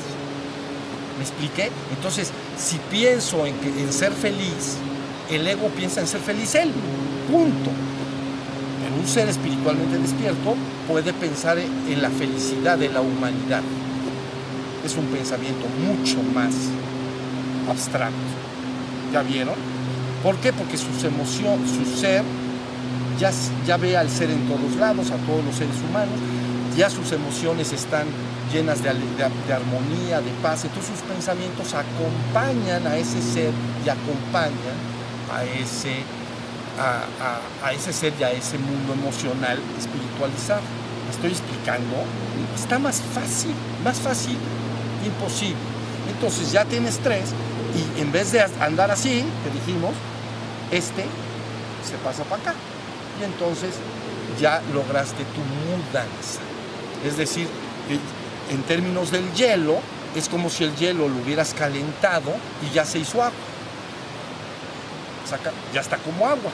¿Me 1.16 1.22
expliqué? 1.22 1.70
Entonces, 1.94 2.30
si 2.58 2.78
pienso 2.90 3.46
en, 3.46 3.56
ser 3.92 4.12
feliz, 4.12 4.76
el 5.30 5.46
ego 5.46 5.68
piensa 5.68 6.00
en 6.00 6.06
ser 6.06 6.20
feliz 6.20 6.54
él. 6.54 6.70
Punto. 7.30 7.70
Pero 8.82 9.00
un 9.00 9.06
ser 9.06 9.28
espiritualmente 9.28 9.98
despierto 9.98 10.54
puede 10.86 11.12
pensar 11.12 11.58
en 11.58 12.02
la 12.02 12.10
felicidad 12.10 12.78
de 12.78 12.90
la 12.90 13.00
humanidad. 13.00 13.62
Es 14.84 14.94
un 14.96 15.06
pensamiento 15.06 15.66
mucho 15.84 16.22
más 16.34 16.54
abstracto. 17.68 18.14
¿Ya 19.12 19.22
vieron? 19.22 19.54
¿Por 20.22 20.36
qué? 20.36 20.52
Porque 20.52 20.76
sus 20.76 21.02
emociones, 21.04 21.70
su 21.70 21.98
ser, 21.98 22.22
ya, 23.18 23.76
ve 23.76 23.96
al 23.96 24.10
ser 24.10 24.30
en 24.30 24.46
todos 24.48 24.76
lados, 24.76 25.10
a 25.10 25.16
todos 25.26 25.44
los 25.44 25.54
seres 25.54 25.76
humanos, 25.88 26.14
ya 26.76 26.90
sus 26.90 27.10
emociones 27.12 27.72
están 27.72 28.06
llenas 28.52 28.82
de, 28.82 28.90
armonía, 28.90 30.20
de 30.20 30.30
paz. 30.42 30.64
Entonces 30.64 30.92
sus 30.98 31.08
pensamientos 31.08 31.74
acompañan 31.74 32.86
a 32.86 32.96
ese 32.96 33.20
ser 33.22 33.52
y 33.84 33.88
acompañan 33.88 34.76
a 35.32 35.44
ese, 35.44 36.02
a, 36.78 37.72
ese 37.72 37.92
ser 37.92 38.12
y 38.20 38.24
a 38.24 38.32
ese 38.32 38.58
mundo 38.58 38.92
emocional 38.92 39.58
espiritualizado. 39.78 40.62
¿Me 41.06 41.10
estoy 41.12 41.30
explicando? 41.30 41.96
Está 42.54 42.78
más 42.78 43.00
fácil, 43.14 43.52
más 43.82 43.98
fácil, 43.98 44.36
imposible. 45.04 45.56
Entonces 46.12 46.52
ya 46.52 46.64
tienes 46.64 46.98
tres 46.98 47.24
y 47.74 48.00
en 48.00 48.12
vez 48.12 48.32
de 48.32 48.42
andar 48.60 48.90
así, 48.90 49.24
que 49.44 49.50
dijimos, 49.50 49.92
este 50.70 51.04
se 51.88 51.96
pasa 52.04 52.24
para 52.24 52.42
acá. 52.42 52.54
Entonces 53.22 53.74
ya 54.40 54.62
lograste 54.72 55.24
tu 55.24 55.40
mudanza. 55.40 56.40
Es 57.04 57.16
decir, 57.16 57.48
en 58.50 58.62
términos 58.62 59.10
del 59.10 59.32
hielo, 59.34 59.78
es 60.14 60.28
como 60.28 60.50
si 60.50 60.64
el 60.64 60.74
hielo 60.76 61.08
lo 61.08 61.16
hubieras 61.16 61.54
calentado 61.54 62.34
y 62.66 62.74
ya 62.74 62.84
se 62.84 62.98
hizo 62.98 63.22
agua. 63.22 63.36
ya 65.72 65.80
está 65.80 65.96
como 65.98 66.26
agua. 66.26 66.50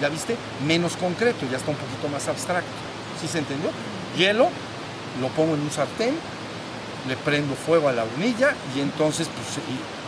¿Ya 0.00 0.08
viste? 0.08 0.36
Menos 0.66 0.96
concreto, 0.96 1.46
ya 1.50 1.58
está 1.58 1.70
un 1.70 1.76
poquito 1.76 2.08
más 2.08 2.26
abstracto. 2.28 2.70
¿Sí 3.20 3.28
se 3.28 3.38
entendió? 3.38 3.70
Hielo, 4.16 4.48
lo 5.20 5.28
pongo 5.28 5.54
en 5.54 5.60
un 5.60 5.70
sartén, 5.70 6.14
le 7.08 7.16
prendo 7.16 7.54
fuego 7.54 7.88
a 7.88 7.92
la 7.92 8.04
hornilla 8.04 8.54
y 8.74 8.80
entonces 8.80 9.28
pues, 9.28 9.58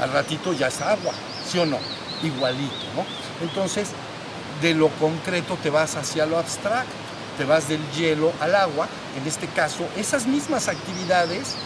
al 0.01 0.13
ratito 0.13 0.53
ya 0.53 0.69
es 0.69 0.81
agua, 0.81 1.13
¿sí 1.47 1.59
o 1.59 1.67
no? 1.67 1.79
Igualito, 2.23 2.87
¿no? 2.97 3.05
Entonces, 3.47 3.91
de 4.61 4.75
lo 4.75 4.89
concreto 4.89 5.57
te 5.63 5.71
vas 5.71 5.97
hacia 5.97 6.27
lo 6.27 6.39
abstracto 6.39 7.03
te 7.37 7.45
vas 7.45 7.69
del 7.69 7.81
hielo 7.93 8.33
al 8.41 8.55
agua, 8.55 8.89
en 9.17 9.27
este 9.27 9.47
caso, 9.47 9.87
esas 9.97 10.27
mismas 10.27 10.69
actividades 10.69 11.57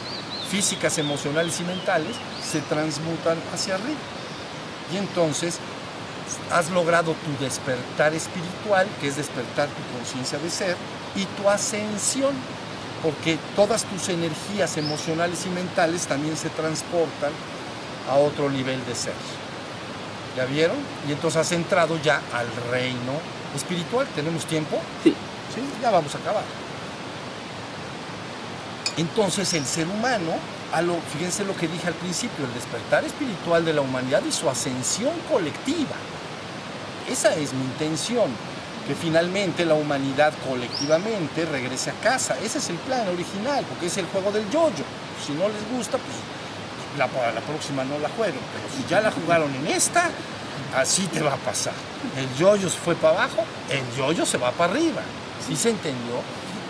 físicas, 0.50 0.98
emocionales 0.98 1.60
y 1.60 1.64
mentales 1.64 2.16
se 2.42 2.60
transmutan 2.60 3.38
hacia 3.52 3.74
arriba. 3.74 3.98
Y 4.92 4.96
entonces 4.98 5.58
has 6.52 6.70
logrado 6.70 7.14
tu 7.14 7.44
despertar 7.44 8.14
espiritual, 8.14 8.86
que 9.00 9.08
es 9.08 9.16
despertar 9.16 9.68
tu 9.68 9.96
conciencia 9.96 10.38
de 10.38 10.50
ser, 10.50 10.76
y 11.14 11.24
tu 11.40 11.48
ascensión, 11.48 12.34
porque 13.02 13.38
todas 13.54 13.84
tus 13.84 14.08
energías 14.08 14.76
emocionales 14.76 15.46
y 15.46 15.50
mentales 15.50 16.06
también 16.06 16.36
se 16.36 16.48
transportan 16.50 17.32
a 18.08 18.14
otro 18.14 18.50
nivel 18.50 18.84
de 18.86 18.94
ser. 18.94 19.45
¿Ya 20.36 20.44
vieron? 20.44 20.76
Y 21.08 21.12
entonces 21.12 21.40
has 21.40 21.52
entrado 21.52 21.98
ya 22.02 22.20
al 22.32 22.46
reino 22.70 23.12
espiritual. 23.54 24.06
¿Tenemos 24.14 24.44
tiempo? 24.44 24.78
Sí. 25.02 25.14
Ya 25.80 25.90
vamos 25.90 26.14
a 26.14 26.18
acabar. 26.18 26.44
Entonces 28.98 29.52
el 29.54 29.64
ser 29.64 29.86
humano, 29.86 30.32
a 30.72 30.82
lo, 30.82 30.94
fíjense 31.12 31.44
lo 31.44 31.56
que 31.56 31.68
dije 31.68 31.88
al 31.88 31.94
principio, 31.94 32.44
el 32.44 32.54
despertar 32.54 33.04
espiritual 33.04 33.64
de 33.64 33.72
la 33.72 33.80
humanidad 33.80 34.22
y 34.26 34.32
su 34.32 34.48
ascensión 34.48 35.12
colectiva. 35.30 35.96
Esa 37.10 37.34
es 37.34 37.52
mi 37.54 37.62
intención, 37.64 38.30
que 38.86 38.94
finalmente 38.94 39.64
la 39.64 39.74
humanidad 39.74 40.32
colectivamente 40.46 41.44
regrese 41.44 41.90
a 41.90 41.94
casa. 41.94 42.36
Ese 42.42 42.58
es 42.58 42.68
el 42.70 42.76
plan 42.76 43.08
original, 43.08 43.64
porque 43.68 43.86
es 43.86 43.96
el 43.96 44.06
juego 44.06 44.32
del 44.32 44.48
yoyo. 44.50 44.84
Si 45.24 45.32
no 45.32 45.48
les 45.48 45.70
gusta, 45.76 45.98
pues 45.98 46.16
la, 46.96 47.06
la 47.06 47.40
próxima 47.40 47.84
no 47.84 47.98
la 47.98 48.08
jueguen. 48.10 48.40
Pero 48.52 48.74
si 48.76 48.88
ya 48.88 49.00
la 49.00 49.10
jugaron 49.10 49.54
en 49.54 49.66
esta, 49.68 50.10
así 50.74 51.06
te 51.06 51.20
va 51.20 51.34
a 51.34 51.36
pasar. 51.36 51.74
El 52.16 52.34
yoyo 52.36 52.68
se 52.68 52.78
fue 52.78 52.94
para 52.94 53.24
abajo, 53.24 53.44
el 53.70 53.96
yoyo 53.96 54.26
se 54.26 54.38
va 54.38 54.50
para 54.52 54.72
arriba. 54.72 55.02
¿Sí 55.46 55.56
se 55.56 55.70
entendió? 55.70 56.20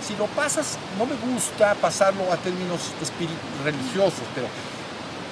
Si 0.06 0.14
lo 0.16 0.26
pasas, 0.26 0.78
no 0.98 1.06
me 1.06 1.16
gusta 1.32 1.74
pasarlo 1.74 2.32
a 2.32 2.36
términos 2.36 2.80
religiosos, 3.64 4.22
pero 4.34 4.46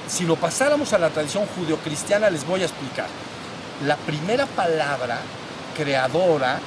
si 0.09 0.25
lo 0.25 0.37
pasáramos 0.37 0.93
a 0.93 0.99
la 0.99 1.11
tradición 1.11 1.47
judeocristiana, 1.47 2.31
les 2.31 2.47
voy 2.47 2.63
a 2.63 2.65
explicar. 2.65 3.07
La 3.87 3.97
primera 3.97 4.47
palabra 4.47 5.19
creadora 5.77 6.59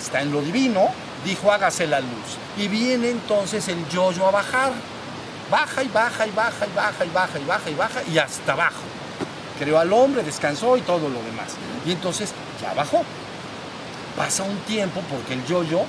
está 0.00 0.22
en 0.22 0.32
lo 0.32 0.42
divino, 0.42 0.88
dijo 1.24 1.52
hágase 1.52 1.86
la 1.86 2.00
luz. 2.00 2.38
Y 2.56 2.68
viene 2.68 3.10
entonces 3.10 3.68
el 3.68 3.88
yo-yo 3.88 4.26
a 4.26 4.30
bajar. 4.30 4.72
Baja 5.50 5.82
y 5.82 5.88
baja 5.88 6.26
y 6.26 6.30
baja 6.30 6.66
y 6.66 6.74
baja 6.74 7.04
y 7.04 7.10
baja 7.10 7.38
y 7.38 7.44
baja 7.44 7.70
y 7.70 7.74
baja 7.74 8.02
y 8.12 8.18
hasta 8.18 8.52
abajo. 8.52 8.82
Creó 9.58 9.78
al 9.78 9.92
hombre, 9.92 10.22
descansó 10.22 10.76
y 10.76 10.80
todo 10.80 11.08
lo 11.08 11.22
demás. 11.22 11.54
Y 11.86 11.92
entonces 11.92 12.32
ya 12.60 12.74
bajó. 12.74 13.02
Pasa 14.16 14.42
un 14.42 14.56
tiempo 14.60 15.02
porque 15.10 15.34
el 15.34 15.44
yo-yo 15.44 15.84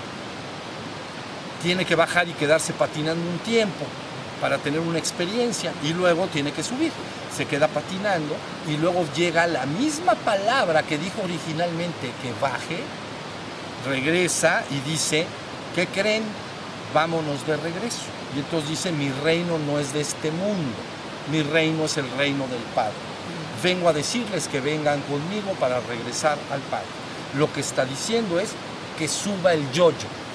tiene 1.62 1.86
que 1.86 1.96
bajar 1.96 2.28
y 2.28 2.34
quedarse 2.34 2.74
patinando 2.74 3.28
un 3.30 3.40
tiempo 3.40 3.86
para 4.42 4.58
tener 4.58 4.80
una 4.80 5.00
experiencia 5.00 5.72
y 5.84 5.94
luego 5.94 6.28
tiene 6.28 6.52
que 6.52 6.64
subir. 6.64 6.92
Se 7.36 7.46
queda 7.46 7.68
patinando 7.68 8.36
y 8.68 8.78
luego 8.78 9.06
llega 9.16 9.48
la 9.48 9.66
misma 9.66 10.16
palabra 10.16 10.84
que 10.84 10.98
dijo 10.98 11.22
originalmente 11.24 12.12
que 12.22 12.34
baje, 12.42 12.80
regresa 13.88 14.64
y 14.70 14.90
dice, 14.90 15.26
¿qué 15.74 15.88
creen? 15.88 16.24
Vámonos 16.96 17.46
de 17.46 17.58
regreso. 17.58 18.10
Y 18.36 18.40
entonces 18.40 18.70
dice, 18.70 18.92
mi 18.92 19.12
reino 19.12 19.60
no 19.60 19.78
es 19.78 19.94
de 19.94 20.02
este 20.02 20.32
mundo, 20.32 20.78
mi 21.32 21.44
reino 21.44 21.86
es 21.86 21.98
el 21.98 22.10
reino 22.18 22.48
del 22.48 22.64
Padre. 22.74 22.94
Vengo 23.62 23.88
a 23.88 23.94
decirles 23.94 24.48
que 24.48 24.62
vengan 24.62 25.02
conmigo 25.02 25.52
para 25.60 25.80
regresar 25.82 26.40
al 26.52 26.62
Padre. 26.62 26.88
Lo 27.38 27.54
que 27.54 27.60
está 27.60 27.86
diciendo 27.86 28.40
es 28.40 28.50
que 28.98 29.08
suba 29.08 29.54
el 29.54 29.72
yoyo. 29.72 30.08
-yo 30.08 30.26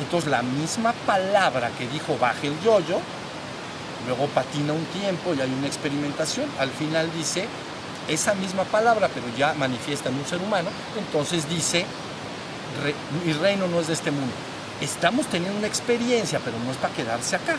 entonces 0.00 0.30
la 0.30 0.42
misma 0.42 0.92
palabra 1.06 1.70
que 1.78 1.88
dijo 1.88 2.16
baje 2.18 2.48
el 2.48 2.60
yoyo, 2.60 2.98
luego 4.06 4.26
patina 4.28 4.72
un 4.72 4.84
tiempo 4.86 5.34
y 5.34 5.40
hay 5.40 5.50
una 5.50 5.66
experimentación, 5.66 6.48
al 6.58 6.70
final 6.70 7.10
dice 7.12 7.46
esa 8.08 8.34
misma 8.34 8.64
palabra, 8.64 9.08
pero 9.12 9.26
ya 9.36 9.54
manifiesta 9.54 10.10
en 10.10 10.16
un 10.16 10.26
ser 10.26 10.40
humano, 10.40 10.68
entonces 10.98 11.48
dice, 11.48 11.86
mi 13.24 13.32
reino 13.32 13.66
no 13.66 13.80
es 13.80 13.88
de 13.88 13.94
este 13.94 14.10
mundo. 14.10 14.34
Estamos 14.80 15.26
teniendo 15.26 15.58
una 15.58 15.66
experiencia, 15.66 16.40
pero 16.44 16.58
no 16.58 16.70
es 16.70 16.76
para 16.76 16.94
quedarse 16.94 17.36
acá. 17.36 17.56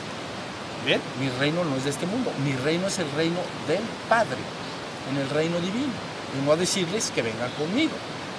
¿Bien? 0.86 1.02
Mi 1.20 1.30
reino 1.40 1.64
no 1.64 1.76
es 1.76 1.84
de 1.84 1.90
este 1.90 2.06
mundo, 2.06 2.32
mi 2.44 2.54
reino 2.54 2.88
es 2.88 3.00
el 3.00 3.12
reino 3.12 3.40
del 3.68 3.82
Padre, 4.08 4.38
en 5.12 5.18
el 5.18 5.30
reino 5.30 5.60
divino. 5.60 5.92
Vengo 6.36 6.54
a 6.54 6.56
decirles 6.56 7.12
que 7.14 7.22
vengan 7.22 7.52
conmigo. 7.52 7.94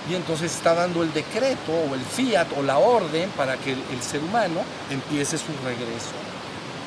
y 0.09 0.14
entonces 0.14 0.55
está 0.55 0.72
dando 0.74 1.03
el 1.03 1.12
decreto 1.12 1.72
o 1.72 1.95
el 1.95 2.01
fiat 2.01 2.47
o 2.57 2.62
la 2.62 2.79
orden 2.79 3.29
para 3.37 3.59
que 3.59 3.72
el, 3.72 3.83
el 3.93 4.01
ser 4.01 4.22
humano 4.22 4.62
empiece 4.89 5.37
su 5.37 5.53
regreso 5.62 6.16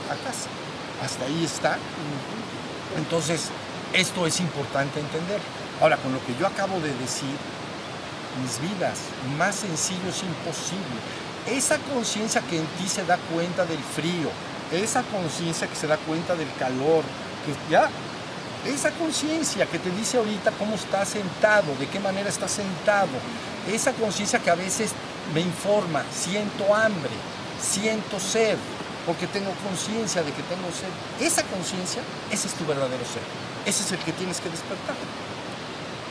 a 0.09 0.15
casa. 0.25 0.49
Hasta 1.03 1.25
ahí 1.25 1.43
está. 1.45 1.77
Entonces, 2.97 3.49
esto 3.93 4.25
es 4.25 4.39
importante 4.39 4.99
entender. 4.99 5.39
Ahora, 5.81 5.97
con 5.97 6.13
lo 6.13 6.25
que 6.25 6.35
yo 6.39 6.47
acabo 6.47 6.79
de 6.79 6.93
decir, 6.95 7.35
mis 8.41 8.59
vidas, 8.61 8.99
más 9.37 9.55
sencillo 9.55 10.09
es 10.09 10.23
imposible. 10.23 11.01
Esa 11.47 11.77
conciencia 11.79 12.41
que 12.41 12.57
en 12.57 12.65
ti 12.77 12.87
se 12.87 13.03
da 13.05 13.17
cuenta 13.33 13.65
del 13.65 13.79
frío, 13.79 14.29
esa 14.71 15.01
conciencia 15.03 15.67
que 15.67 15.75
se 15.75 15.87
da 15.87 15.97
cuenta 15.97 16.35
del 16.35 16.47
calor, 16.59 17.03
que 17.45 17.71
ya, 17.71 17.89
esa 18.65 18.91
conciencia 18.91 19.65
que 19.65 19.79
te 19.79 19.89
dice 19.91 20.17
ahorita 20.17 20.51
cómo 20.51 20.75
estás 20.75 21.09
sentado, 21.09 21.75
de 21.79 21.87
qué 21.87 21.99
manera 21.99 22.29
estás 22.29 22.51
sentado, 22.51 23.09
esa 23.71 23.91
conciencia 23.93 24.39
que 24.39 24.51
a 24.51 24.55
veces 24.55 24.91
me 25.33 25.41
informa, 25.41 26.03
siento 26.13 26.75
hambre, 26.75 27.11
siento 27.59 28.19
sed, 28.19 28.57
porque 29.05 29.25
tengo 29.25 29.51
conciencia 29.67 30.21
de 30.21 30.31
que 30.31 30.43
tengo 30.43 30.69
sed. 30.71 31.25
Esa 31.25 31.43
conciencia, 31.43 32.03
ese 32.29 32.47
es 32.47 32.53
tu 32.53 32.65
verdadero 32.65 33.03
ser. 33.03 33.23
Ese 33.65 33.83
es 33.83 33.91
el 33.91 33.99
que 33.99 34.13
tienes 34.13 34.39
que 34.39 34.49
despertar. 34.49 34.95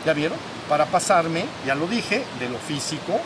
¿Ya 0.05 0.12
vieron? 0.12 0.39
Para 0.68 0.87
pasarme, 0.87 1.45
ya 1.64 1.74
lo 1.74 1.87
dije, 1.87 2.24
de 2.41 2.49
lo 2.49 2.59
físico 2.59 3.20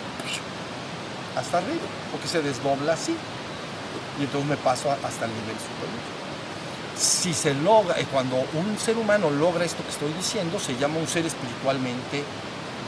hasta 1.37 1.59
arriba, 1.59 1.87
porque 2.11 2.29
se 2.29 2.43
desdobla 2.43 2.95
así. 2.95 3.17
Y 4.19 4.25
entonces 4.25 4.49
me 4.49 4.57
paso 4.57 4.91
hasta 4.91 5.25
el 5.25 5.33
nivel 5.33 5.57
superior. 5.57 6.15
Si 6.97 7.35
se 7.35 7.55
logra, 7.55 7.99
eh, 7.99 8.07
cuando 8.11 8.37
un 8.37 8.79
ser 8.79 8.97
humano 8.97 9.31
logra 9.31 9.65
esto 9.65 9.83
que 9.83 9.91
estoy 9.91 10.13
diciendo, 10.13 10.61
se 10.61 10.77
llama 10.77 10.99
un 10.99 11.09
ser 11.09 11.27
espiritualmente 11.27 12.23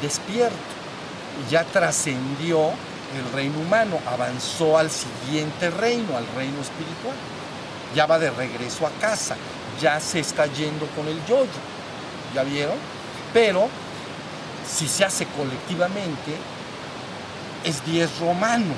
despierto. 0.01 0.57
Ya 1.51 1.64
trascendió 1.64 2.70
el 3.16 3.32
reino 3.32 3.59
humano, 3.59 3.99
avanzó 4.07 4.78
al 4.78 4.90
siguiente 4.90 5.70
reino, 5.70 6.16
al 6.16 6.26
reino 6.36 6.61
espiritual. 6.61 7.16
Ya 7.94 8.07
va 8.07 8.18
de 8.18 8.30
regreso 8.30 8.86
a 8.86 8.90
casa, 9.01 9.36
ya 9.80 9.99
se 10.01 10.20
está 10.20 10.47
yendo 10.47 10.86
con 10.88 11.09
el 11.09 11.18
yoyo. 11.26 11.61
¿Ya 12.34 12.44
vieron? 12.44 12.76
Pero 13.32 13.68
si 14.68 14.88
se 14.88 15.05
hace 15.05 15.26
colectivamente, 15.26 16.36
es 17.67 17.85
10 17.85 18.21
romano. 18.21 18.75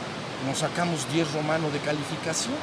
Nos 0.47 0.59
sacamos 0.59 1.07
10 1.13 1.33
romano 1.35 1.71
de 1.71 1.79
calificación. 1.79 2.57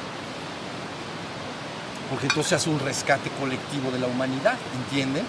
Porque 2.10 2.26
entonces 2.26 2.50
se 2.50 2.54
hace 2.56 2.70
un 2.70 2.80
rescate 2.80 3.30
colectivo 3.40 3.90
de 3.90 3.98
la 3.98 4.06
humanidad, 4.06 4.56
¿entienden? 4.84 5.24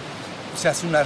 Se 0.56 0.68
hace 0.68 0.86
una 0.86 1.04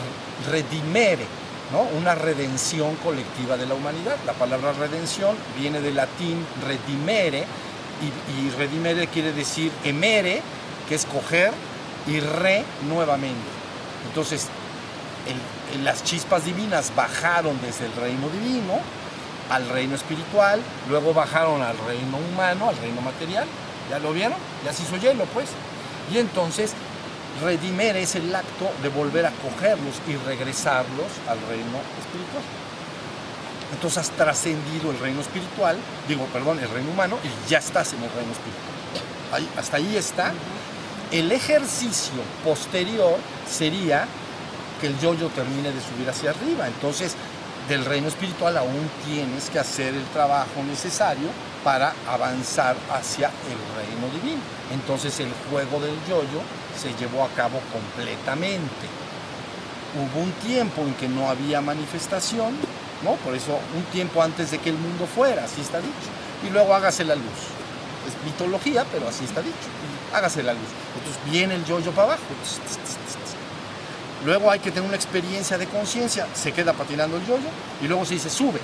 redimere, 0.50 1.24
¿no? 1.70 1.82
una 1.98 2.14
redención 2.14 2.96
colectiva 2.96 3.56
de 3.56 3.66
la 3.66 3.74
humanidad. 3.74 4.16
La 4.26 4.32
palabra 4.32 4.72
redención 4.72 5.36
viene 5.58 5.80
del 5.80 5.96
latín 5.96 6.44
redimere, 6.66 7.46
y, 8.02 8.40
y 8.40 8.50
redimere 8.50 9.06
quiere 9.06 9.32
decir 9.32 9.70
emere, 9.84 10.42
que 10.88 10.94
es 10.94 11.06
coger, 11.06 11.52
y 12.06 12.20
re 12.20 12.64
nuevamente. 12.88 13.48
Entonces, 14.08 14.48
las 15.82 16.04
chispas 16.04 16.44
divinas 16.44 16.92
bajaron 16.94 17.58
desde 17.62 17.86
el 17.86 17.92
reino 17.94 18.28
divino 18.28 18.80
al 19.52 19.68
reino 19.68 19.94
espiritual, 19.94 20.60
luego 20.88 21.12
bajaron 21.12 21.60
al 21.60 21.76
reino 21.86 22.16
humano, 22.16 22.70
al 22.70 22.76
reino 22.78 23.02
material. 23.02 23.46
¿Ya 23.90 23.98
lo 23.98 24.12
vieron? 24.12 24.38
Ya 24.64 24.72
se 24.72 24.82
hizo 24.82 24.96
hielo, 24.96 25.26
pues. 25.26 25.48
Y 26.10 26.18
entonces, 26.18 26.72
redimir 27.42 27.96
es 27.96 28.14
el 28.14 28.34
acto 28.34 28.70
de 28.82 28.88
volver 28.88 29.26
a 29.26 29.30
cogerlos 29.30 29.96
y 30.08 30.16
regresarlos 30.16 31.08
al 31.28 31.38
reino 31.48 31.78
espiritual. 32.00 32.42
Entonces 33.72 33.98
has 33.98 34.10
trascendido 34.10 34.90
el 34.90 34.98
reino 34.98 35.20
espiritual, 35.20 35.76
digo, 36.08 36.24
perdón, 36.32 36.58
el 36.58 36.70
reino 36.70 36.90
humano, 36.90 37.18
y 37.22 37.50
ya 37.50 37.58
estás 37.58 37.92
en 37.92 38.02
el 38.02 38.10
reino 38.10 38.32
espiritual. 38.32 38.72
Ahí, 39.32 39.48
hasta 39.58 39.76
ahí 39.76 39.96
está. 39.96 40.32
El 41.10 41.30
ejercicio 41.30 42.22
posterior 42.42 43.18
sería 43.50 44.06
que 44.80 44.86
el 44.86 44.98
yoyo 44.98 45.28
-yo 45.28 45.32
termine 45.32 45.70
de 45.70 45.80
subir 45.80 46.08
hacia 46.08 46.30
arriba. 46.30 46.66
Entonces, 46.66 47.16
del 47.68 47.84
reino 47.84 48.08
espiritual 48.08 48.56
aún 48.56 48.90
tienes 49.06 49.50
que 49.50 49.58
hacer 49.58 49.94
el 49.94 50.04
trabajo 50.06 50.62
necesario 50.68 51.28
para 51.62 51.94
avanzar 52.08 52.76
hacia 52.92 53.28
el 53.28 53.76
reino 53.76 54.12
divino. 54.12 54.42
Entonces 54.72 55.18
el 55.20 55.32
juego 55.50 55.80
del 55.80 55.94
yoyo 56.08 56.40
-yo 56.40 56.80
se 56.80 56.94
llevó 56.94 57.24
a 57.24 57.28
cabo 57.28 57.60
completamente. 57.72 58.86
Hubo 59.94 60.22
un 60.22 60.32
tiempo 60.32 60.82
en 60.82 60.94
que 60.94 61.08
no 61.08 61.28
había 61.28 61.60
manifestación, 61.60 62.54
¿no? 63.04 63.14
Por 63.16 63.34
eso 63.34 63.58
un 63.76 63.84
tiempo 63.92 64.22
antes 64.22 64.50
de 64.50 64.58
que 64.58 64.70
el 64.70 64.76
mundo 64.76 65.06
fuera, 65.06 65.44
así 65.44 65.60
está 65.60 65.78
dicho. 65.78 66.10
Y 66.46 66.50
luego 66.50 66.74
hágase 66.74 67.04
la 67.04 67.14
luz. 67.14 67.40
Es 68.08 68.14
mitología, 68.24 68.84
pero 68.90 69.08
así 69.08 69.24
está 69.24 69.40
dicho. 69.40 69.68
Hágase 70.12 70.42
la 70.42 70.54
luz. 70.54 70.70
Entonces 70.96 71.22
viene 71.30 71.54
el 71.54 71.64
yoyo 71.64 71.92
-yo 71.92 71.94
para 71.94 72.14
abajo. 72.14 72.22
Luego 74.24 74.50
hay 74.50 74.60
que 74.60 74.70
tener 74.70 74.86
una 74.86 74.96
experiencia 74.96 75.58
de 75.58 75.66
conciencia, 75.66 76.26
se 76.34 76.52
queda 76.52 76.72
patinando 76.72 77.16
el 77.16 77.26
yoyo 77.26 77.48
y 77.82 77.88
luego 77.88 78.04
se 78.04 78.14
dice 78.14 78.30
sube. 78.30 78.60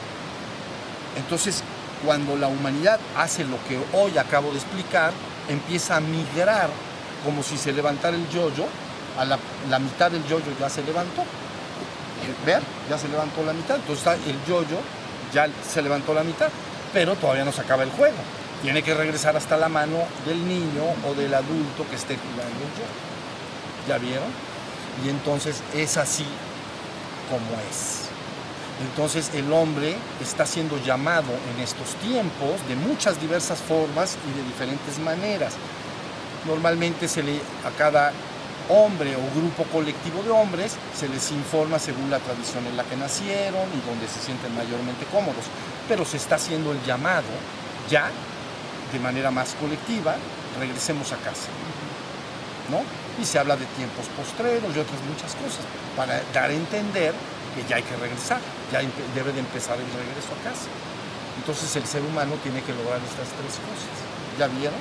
Entonces, 1.16 1.62
cuando 2.04 2.36
la 2.36 2.46
humanidad 2.46 3.00
hace 3.16 3.44
lo 3.44 3.56
que 3.66 3.78
hoy 3.92 4.16
acabo 4.18 4.50
de 4.52 4.58
explicar, 4.58 5.12
empieza 5.48 5.96
a 5.96 6.00
migrar 6.00 6.70
como 7.24 7.42
si 7.42 7.58
se 7.58 7.72
levantara 7.72 8.16
el 8.16 8.28
yoyo, 8.28 8.66
a 9.18 9.24
la, 9.24 9.38
la 9.68 9.80
mitad 9.80 10.10
del 10.10 10.24
yoyo 10.28 10.46
ya 10.60 10.70
se 10.70 10.82
levantó. 10.84 11.24
Ver, 12.46 12.62
ya 12.88 12.98
se 12.98 13.08
levantó 13.08 13.42
la 13.44 13.52
mitad, 13.52 13.76
entonces 13.76 14.06
el 14.26 14.44
yoyo 14.46 14.78
ya 15.32 15.48
se 15.66 15.82
levantó 15.82 16.14
la 16.14 16.22
mitad, 16.22 16.48
pero 16.92 17.16
todavía 17.16 17.44
no 17.44 17.52
se 17.52 17.62
acaba 17.62 17.82
el 17.82 17.90
juego. 17.90 18.16
Tiene 18.62 18.82
que 18.82 18.94
regresar 18.94 19.36
hasta 19.36 19.56
la 19.56 19.68
mano 19.68 19.98
del 20.24 20.46
niño 20.46 20.84
o 21.08 21.14
del 21.14 21.32
adulto 21.34 21.86
que 21.88 21.96
esté 21.96 22.16
jugando 22.16 22.58
el 22.64 22.70
yoyo. 22.74 23.88
¿Ya 23.88 23.98
vieron? 23.98 24.47
Y 25.04 25.08
entonces 25.08 25.62
es 25.74 25.96
así 25.96 26.26
como 27.30 27.60
es. 27.70 28.08
Entonces 28.80 29.30
el 29.34 29.52
hombre 29.52 29.96
está 30.20 30.46
siendo 30.46 30.82
llamado 30.84 31.32
en 31.54 31.62
estos 31.62 31.94
tiempos 31.96 32.66
de 32.68 32.76
muchas 32.76 33.20
diversas 33.20 33.58
formas 33.58 34.16
y 34.28 34.38
de 34.38 34.46
diferentes 34.46 34.98
maneras. 35.00 35.54
Normalmente 36.46 37.08
se 37.08 37.22
le, 37.22 37.36
a 37.64 37.70
cada 37.76 38.12
hombre 38.68 39.16
o 39.16 39.40
grupo 39.40 39.64
colectivo 39.72 40.22
de 40.22 40.30
hombres 40.30 40.76
se 40.94 41.08
les 41.08 41.30
informa 41.32 41.78
según 41.78 42.10
la 42.10 42.18
tradición 42.18 42.66
en 42.66 42.76
la 42.76 42.84
que 42.84 42.96
nacieron 42.96 43.66
y 43.74 43.88
donde 43.88 44.06
se 44.06 44.20
sienten 44.20 44.54
mayormente 44.54 45.06
cómodos, 45.06 45.44
pero 45.88 46.04
se 46.04 46.18
está 46.18 46.36
haciendo 46.36 46.72
el 46.72 46.82
llamado 46.84 47.26
ya 47.90 48.10
de 48.92 48.98
manera 49.00 49.30
más 49.30 49.54
colectiva, 49.60 50.16
regresemos 50.58 51.12
a 51.12 51.16
casa. 51.16 51.48
¿No? 52.70 52.82
Y 53.20 53.24
se 53.24 53.38
habla 53.38 53.56
de 53.56 53.64
tiempos 53.76 54.06
postreros 54.16 54.74
y 54.74 54.78
otras 54.78 55.00
muchas 55.08 55.34
cosas, 55.34 55.64
para 55.96 56.22
dar 56.32 56.50
a 56.50 56.54
entender 56.54 57.14
que 57.54 57.68
ya 57.68 57.76
hay 57.76 57.82
que 57.82 57.96
regresar, 57.96 58.40
ya 58.72 58.80
debe 59.14 59.32
de 59.32 59.40
empezar 59.40 59.76
el 59.76 59.86
regreso 59.86 60.30
a 60.38 60.48
casa. 60.48 60.68
Entonces 61.38 61.74
el 61.76 61.86
ser 61.86 62.02
humano 62.02 62.34
tiene 62.42 62.62
que 62.62 62.72
lograr 62.72 62.98
estas 62.98 63.28
tres 63.38 63.54
cosas. 63.62 63.94
¿Ya 64.38 64.46
vieron? 64.48 64.78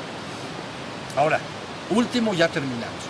Ahora, 1.15 1.39
último, 1.89 2.33
ya 2.33 2.47
terminamos. 2.47 3.03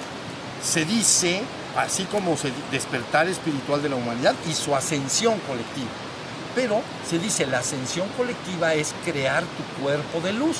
Se 0.63 0.85
dice, 0.85 1.41
así 1.75 2.05
como 2.05 2.37
se 2.37 2.51
despertar 2.71 3.27
espiritual 3.27 3.81
de 3.81 3.89
la 3.89 3.95
humanidad 3.95 4.35
y 4.49 4.53
su 4.53 4.75
ascensión 4.75 5.39
colectiva. 5.41 5.89
Pero 6.55 6.81
se 7.07 7.19
dice, 7.19 7.45
la 7.45 7.59
ascensión 7.59 8.07
colectiva 8.17 8.73
es 8.73 8.93
crear 9.05 9.43
tu 9.43 9.81
cuerpo 9.81 10.21
de 10.21 10.33
luz. 10.33 10.57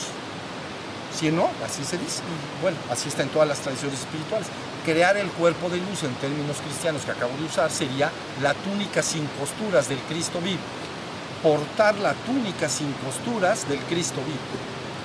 ¿Sí 1.18 1.32
no? 1.32 1.50
Así 1.66 1.84
se 1.84 1.98
dice. 1.98 2.22
Bueno, 2.62 2.78
así 2.92 3.10
está 3.10 3.24
en 3.24 3.30
todas 3.30 3.48
las 3.48 3.58
tradiciones 3.60 4.00
espirituales. 4.00 4.48
Crear 4.86 5.18
el 5.18 5.30
cuerpo 5.32 5.68
de 5.68 5.78
luz 5.78 6.04
en 6.04 6.14
términos 6.16 6.58
cristianos 6.64 7.04
que 7.04 7.12
acabo 7.12 7.36
de 7.38 7.46
usar 7.46 7.72
sería 7.72 8.12
la 8.42 8.54
túnica 8.54 9.02
sin 9.02 9.26
costuras 9.40 9.90
del 9.90 9.98
Cristo 10.02 10.40
vivo. 10.42 10.62
Portar 11.42 11.96
la 11.98 12.14
túnica 12.14 12.70
sin 12.70 12.92
costuras 12.94 13.68
del 13.68 13.80
Cristo 13.80 14.18
vivo. 14.18 14.38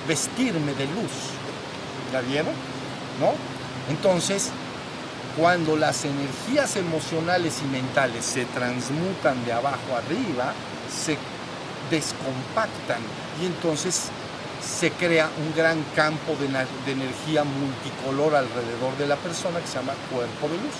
Vestirme 0.07 0.73
de 0.75 0.85
luz. 0.85 1.33
¿La 2.13 2.21
vieron? 2.21 2.53
¿No? 3.19 3.33
Entonces, 3.89 4.51
cuando 5.35 5.75
las 5.75 6.05
energías 6.05 6.75
emocionales 6.75 7.59
y 7.63 7.67
mentales 7.69 8.23
se 8.23 8.45
transmutan 8.45 9.43
de 9.45 9.53
abajo 9.53 9.97
arriba, 9.97 10.53
se 10.93 11.17
descompactan 11.89 13.01
y 13.41 13.47
entonces 13.47 14.11
se 14.63 14.91
crea 14.91 15.29
un 15.37 15.55
gran 15.55 15.83
campo 15.95 16.35
de, 16.39 16.45
energía 16.45 17.43
multicolor 17.43 18.35
alrededor 18.35 18.97
de 18.97 19.07
la 19.07 19.17
persona 19.17 19.59
que 19.59 19.67
se 19.67 19.75
llama 19.75 19.93
cuerpo 20.11 20.47
de 20.47 20.55
luz. 20.55 20.75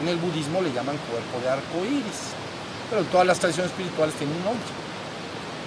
En 0.00 0.08
el 0.08 0.16
budismo 0.16 0.62
le 0.62 0.72
llaman 0.72 0.96
cuerpo 1.10 1.40
de 1.42 1.50
arco 1.50 1.84
iris, 1.84 2.32
pero 2.88 3.02
en 3.02 3.08
todas 3.08 3.26
las 3.26 3.38
tradiciones 3.38 3.70
espirituales 3.70 4.14
tiene 4.14 4.32
un 4.32 4.44
nombre. 4.44 4.66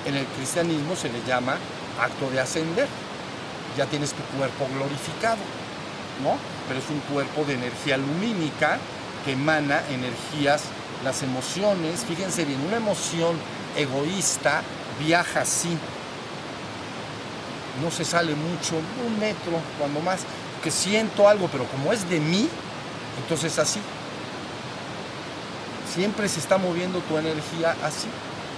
En 0.06 0.16
el 0.16 0.26
cristianismo 0.38 0.96
se 0.96 1.10
le 1.10 1.24
llama 1.26 1.58
acto 2.00 2.30
de 2.32 2.40
ascender. 2.40 2.88
Ya 3.78 3.86
tienes 3.86 4.14
tu 4.14 4.24
cuerpo 4.38 4.68
glorificado, 4.74 5.42
¿no? 6.24 6.38
Pero 6.68 6.80
es 6.80 6.90
un 6.90 7.00
cuerpo 7.14 7.44
de 7.46 7.56
energía 7.56 7.98
lumínica 7.98 8.80
que 9.24 9.34
emana 9.34 9.82
energías, 9.90 10.64
las 11.04 11.22
emociones. 11.24 12.06
Fíjense 12.06 12.46
bien, 12.46 12.60
una 12.62 12.78
emoción 12.78 13.38
egoísta 13.76 14.62
viaja 15.00 15.42
así. 15.42 15.78
No 17.82 17.92
se 17.92 18.06
sale 18.06 18.34
mucho, 18.36 18.76
un 19.06 19.20
metro, 19.20 19.60
cuando 19.78 20.00
más, 20.00 20.22
que 20.64 20.72
siento 20.72 21.28
algo, 21.28 21.48
pero 21.52 21.66
como 21.66 21.92
es 21.92 22.10
de 22.10 22.20
mí, 22.20 22.48
entonces 23.22 23.60
así. 23.60 23.80
Siempre 25.94 26.28
se 26.28 26.40
está 26.40 26.58
moviendo 26.58 27.00
tu 27.00 27.18
energía 27.18 27.76
así. 27.84 28.08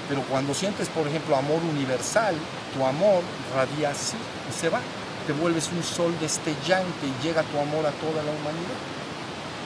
Pero 0.10 0.22
cuando 0.24 0.54
sientes, 0.54 0.88
por 0.90 1.08
ejemplo, 1.08 1.36
amor 1.36 1.62
universal, 1.64 2.36
tu 2.74 2.86
amor 2.86 3.22
radia 3.56 3.90
así 3.90 4.18
y 4.50 4.60
se 4.60 4.70
va. 4.70 4.80
Te 5.26 5.34
vuelves 5.34 5.70
un 5.76 5.84
sol 5.84 6.16
destellante 6.22 7.06
y 7.06 7.24
llega 7.26 7.44
tu 7.44 7.60
amor 7.60 7.86
a 7.86 7.92
toda 7.92 8.24
la 8.24 8.32
humanidad. 8.32 8.80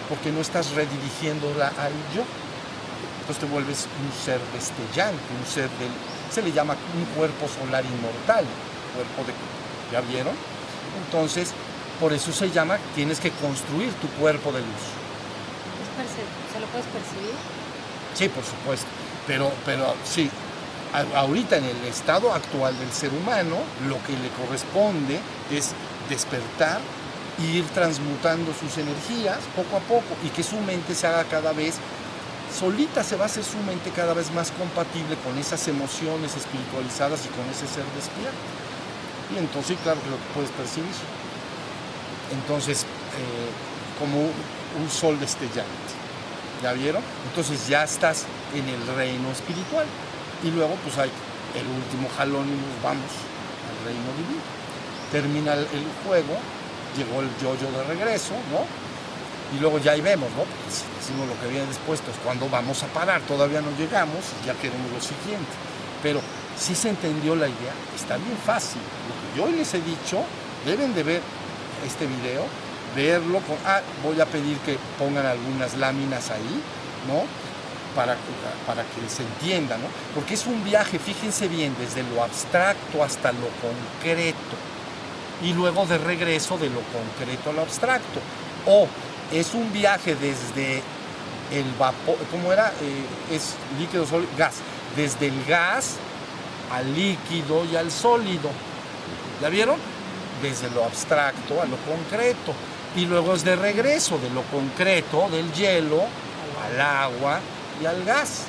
Porque 0.10 0.32
no 0.32 0.41
estás 0.41 0.72
redirigiéndola 0.72 1.68
al 1.68 1.93
yo. 2.16 2.24
Entonces 3.22 3.38
te 3.39 3.45
vuelves 3.45 3.88
un 4.02 4.12
ser 4.26 4.41
destellante, 4.54 5.22
un 5.39 5.45
ser 5.45 5.70
del... 5.78 5.91
Se 6.32 6.41
le 6.41 6.52
llama 6.52 6.76
un 6.97 7.06
cuerpo 7.16 7.47
solar 7.47 7.86
inmortal, 7.86 8.45
cuerpo 8.96 9.24
de... 9.26 9.34
¿Ya 9.92 10.02
vieron? 10.02 10.34
Entonces, 11.06 11.52
por 12.00 12.14
eso 12.14 12.32
se 12.32 12.50
llama, 12.50 12.78
tienes 12.96 13.20
que 13.20 13.32
construir 13.32 13.92
tu 13.96 14.08
cuerpo 14.20 14.52
de 14.52 14.60
luz. 14.60 14.84
¿Se 16.52 16.60
lo 16.60 16.66
puedes 16.68 16.88
percibir? 16.88 17.36
Sí, 18.16 18.30
por 18.30 18.44
supuesto. 18.44 18.88
Pero, 19.28 19.52
pero 19.66 19.94
sí, 20.04 20.30
ahorita 21.16 21.58
en 21.58 21.66
el 21.66 21.86
estado 21.86 22.34
actual 22.34 22.78
del 22.80 22.92
ser 22.92 23.12
humano, 23.14 23.58
lo 23.88 24.02
que 24.04 24.14
le 24.14 24.30
corresponde 24.30 25.20
es 25.52 25.74
despertar 26.10 26.82
e 27.39 27.58
ir 27.58 27.66
transmutando 27.70 28.54
sus 28.54 28.78
energías 28.78 29.39
poco 29.56 29.78
a 29.78 29.80
poco 29.82 30.18
y 30.26 30.30
que 30.30 30.44
su 30.44 30.58
mente 30.60 30.96
se 30.96 31.08
haga 31.08 31.24
cada 31.26 31.54
vez 31.54 31.76
solita 32.52 33.04
se 33.04 33.16
va 33.16 33.24
a 33.24 33.26
hacer 33.28 33.44
su 33.44 33.58
mente 33.60 33.92
cada 33.92 34.14
vez 34.14 34.32
más 34.32 34.52
compatible 34.52 35.16
con 35.24 35.38
esas 35.38 35.66
emociones 35.68 36.36
espiritualizadas 36.36 37.26
y 37.26 37.30
con 37.30 37.48
ese 37.50 37.66
ser 37.68 37.86
despierto. 37.96 38.61
Entonces, 39.38 39.78
claro 39.84 40.02
que 40.02 40.10
lo 40.10 40.18
puedes 40.34 40.52
percibir. 40.52 40.92
Entonces, 42.32 42.84
eh, 42.84 43.52
como 44.00 44.18
un 44.20 44.90
sol 44.90 45.20
destellante. 45.20 45.70
¿Ya 46.64 46.74
vieron? 46.74 47.04
Entonces 47.30 47.68
ya 47.68 47.84
estás 47.84 48.26
en 48.54 48.68
el 48.68 48.96
reino 48.96 49.32
espiritual. 49.32 49.86
Y 50.44 50.52
luego 50.52 50.76
pues 50.84 50.98
hay 50.98 51.10
el 51.56 51.68
último 51.68 52.10
jalón 52.18 52.48
y 52.48 52.58
nos 52.58 52.84
vamos 52.84 53.12
al 53.70 53.78
reino 53.86 54.10
divino. 54.18 54.44
Termina 55.12 55.54
el, 55.54 55.86
juego, 56.06 56.38
llegó 56.96 57.22
el 57.22 57.30
yo-yo 57.42 57.70
de 57.78 57.84
regreso, 57.84 58.34
¿no? 58.50 58.66
Y 59.56 59.60
luego 59.60 59.80
ya 59.80 59.92
ahí 59.92 60.02
vemos, 60.02 60.30
¿no? 60.32 60.44
Pues, 60.64 60.86
decimos 60.98 61.28
lo 61.28 61.38
que 61.42 61.48
viene 61.52 61.68
después, 61.68 62.00
pues 62.02 62.16
cuando 62.24 62.48
vamos 62.50 62.82
a 62.84 62.88
parar, 62.88 63.22
todavía 63.22 63.62
no 63.62 63.70
llegamos, 63.78 64.24
ya 64.46 64.54
queremos 64.54 64.90
lo 64.92 65.02
siguiente. 65.02 65.52
Pero 66.02 66.22
si 66.58 66.76
se 66.76 66.89
entendió 66.89 67.36
la 67.36 67.47
idea, 67.47 67.74
está 67.95 68.18
bien 68.18 68.38
fácil. 68.45 68.82
Lo 69.08 69.45
que 69.45 69.52
yo 69.52 69.58
les 69.58 69.74
he 69.74 69.82
dicho, 69.82 70.24
deben 70.66 70.93
de 70.93 71.04
ver 71.04 71.22
este 71.86 72.06
video 72.06 72.45
verlo. 72.95 73.39
Con, 73.39 73.58
ah, 73.66 73.82
voy 74.04 74.20
a 74.20 74.26
pedir 74.26 74.58
que 74.60 74.78
pongan 74.97 75.26
algunas 75.26 75.76
láminas 75.78 76.30
ahí, 76.30 76.62
¿no? 77.08 77.24
Para, 77.95 78.16
para 78.66 78.84
que 78.84 79.10
se 79.10 79.24
entienda, 79.24 79.78
¿no? 79.78 79.88
Porque 80.16 80.36
es 80.36 80.45
un 80.45 80.64
viaje, 80.64 80.97
fíjense 80.97 81.47
bien, 81.47 81.76
desde 81.80 82.04
lo 82.04 82.24
abstracto 82.24 83.04
hasta 83.04 83.32
lo 83.32 83.47
concreto. 83.62 84.56
Y 85.43 85.54
luego 85.54 85.86
de 85.86 85.97
regreso 85.97 86.58
de 86.58 86.70
lo 86.70 86.82
concreto 86.82 87.49
a 87.49 87.54
lo 87.54 87.62
abstracto. 87.62 88.20
O 88.66 88.88
es 89.32 89.54
un 89.54 89.74
viaje 89.74 90.16
desde 90.16 90.84
el 91.52 91.66
vapor, 91.78 92.16
¿cómo 92.30 92.54
era? 92.54 92.70
Eh, 92.82 93.36
es 93.36 93.56
líquido, 93.80 94.06
sólido, 94.06 94.32
gas. 94.38 94.56
Desde 94.96 95.28
el 95.28 95.46
gas 95.46 95.98
al 96.72 96.94
líquido 96.96 97.66
y 97.66 97.76
al 97.76 97.92
sólido. 97.92 98.50
¿Ya 99.42 99.50
vieron? 99.50 99.78
Desde 100.42 100.70
lo 100.72 100.86
abstracto 100.86 101.62
a 101.62 101.66
lo 101.66 101.78
concreto 101.78 102.54
y 102.96 103.06
luego 103.06 103.34
es 103.36 103.44
de 103.44 103.56
regreso 103.56 104.18
de 104.18 104.30
lo 104.30 104.42
concreto, 104.44 105.30
del 105.30 105.52
hielo, 105.54 106.02
al 106.66 106.82
agua 106.82 107.39
y 107.82 107.86
al 107.86 108.04
gas. 108.04 108.44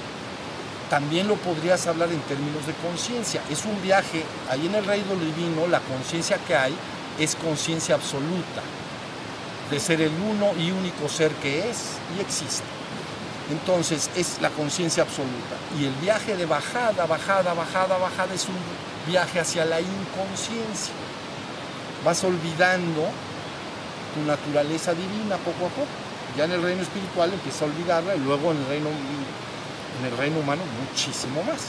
También 0.91 1.27
lo 1.27 1.37
podrías 1.37 1.87
hablar 1.87 2.11
en 2.11 2.21
términos 2.23 2.67
de 2.67 2.75
conciencia. 2.75 3.41
Es 3.51 3.65
un 3.65 3.81
viaje, 3.83 4.25
ahí 4.51 4.67
en 4.67 4.75
el 4.75 4.85
reino 4.85 5.15
divino 5.15 5.67
la 5.67 5.81
conciencia 5.81 6.39
que 6.47 6.55
hay 6.55 6.75
es 7.19 7.35
conciencia 7.37 7.95
absoluta, 7.95 8.63
de 9.71 9.81
ser 9.81 10.01
el 10.01 10.13
uno 10.13 10.53
y 10.59 10.71
único 10.71 11.09
ser 11.09 11.31
que 11.37 11.71
es 11.71 11.97
y 12.17 12.21
existe. 12.21 12.82
Entonces 13.51 14.11
es 14.17 14.41
la 14.41 14.51
conciencia 14.51 15.03
absoluta. 15.03 15.57
Y 15.79 15.85
el 15.85 15.95
viaje 15.95 16.37
de 16.37 16.47
bajada, 16.47 17.07
bajada, 17.07 17.55
bajada, 17.55 17.99
bajada 17.99 18.35
es 18.35 18.47
un 18.49 18.57
viaje 19.07 19.41
hacia 19.41 19.65
la 19.65 19.81
inconsciencia. 19.81 20.95
Vas 22.05 22.23
olvidando 22.25 23.09
tu 24.15 24.27
naturaleza 24.27 24.95
divina 24.95 25.37
poco 25.39 25.67
a 25.67 25.69
poco. 25.71 25.87
Ya 26.37 26.45
en 26.45 26.53
el 26.53 26.63
reino 26.63 26.83
espiritual 26.83 27.33
empieza 27.33 27.65
a 27.65 27.69
olvidarla 27.69 28.17
y 28.17 28.21
luego 28.21 28.53
en 28.53 28.59
el 28.59 28.67
reino, 28.67 28.89
en 28.89 30.07
el 30.07 30.17
reino 30.17 30.41
humano 30.41 30.63
muchísimo 30.81 31.43
más. 31.43 31.61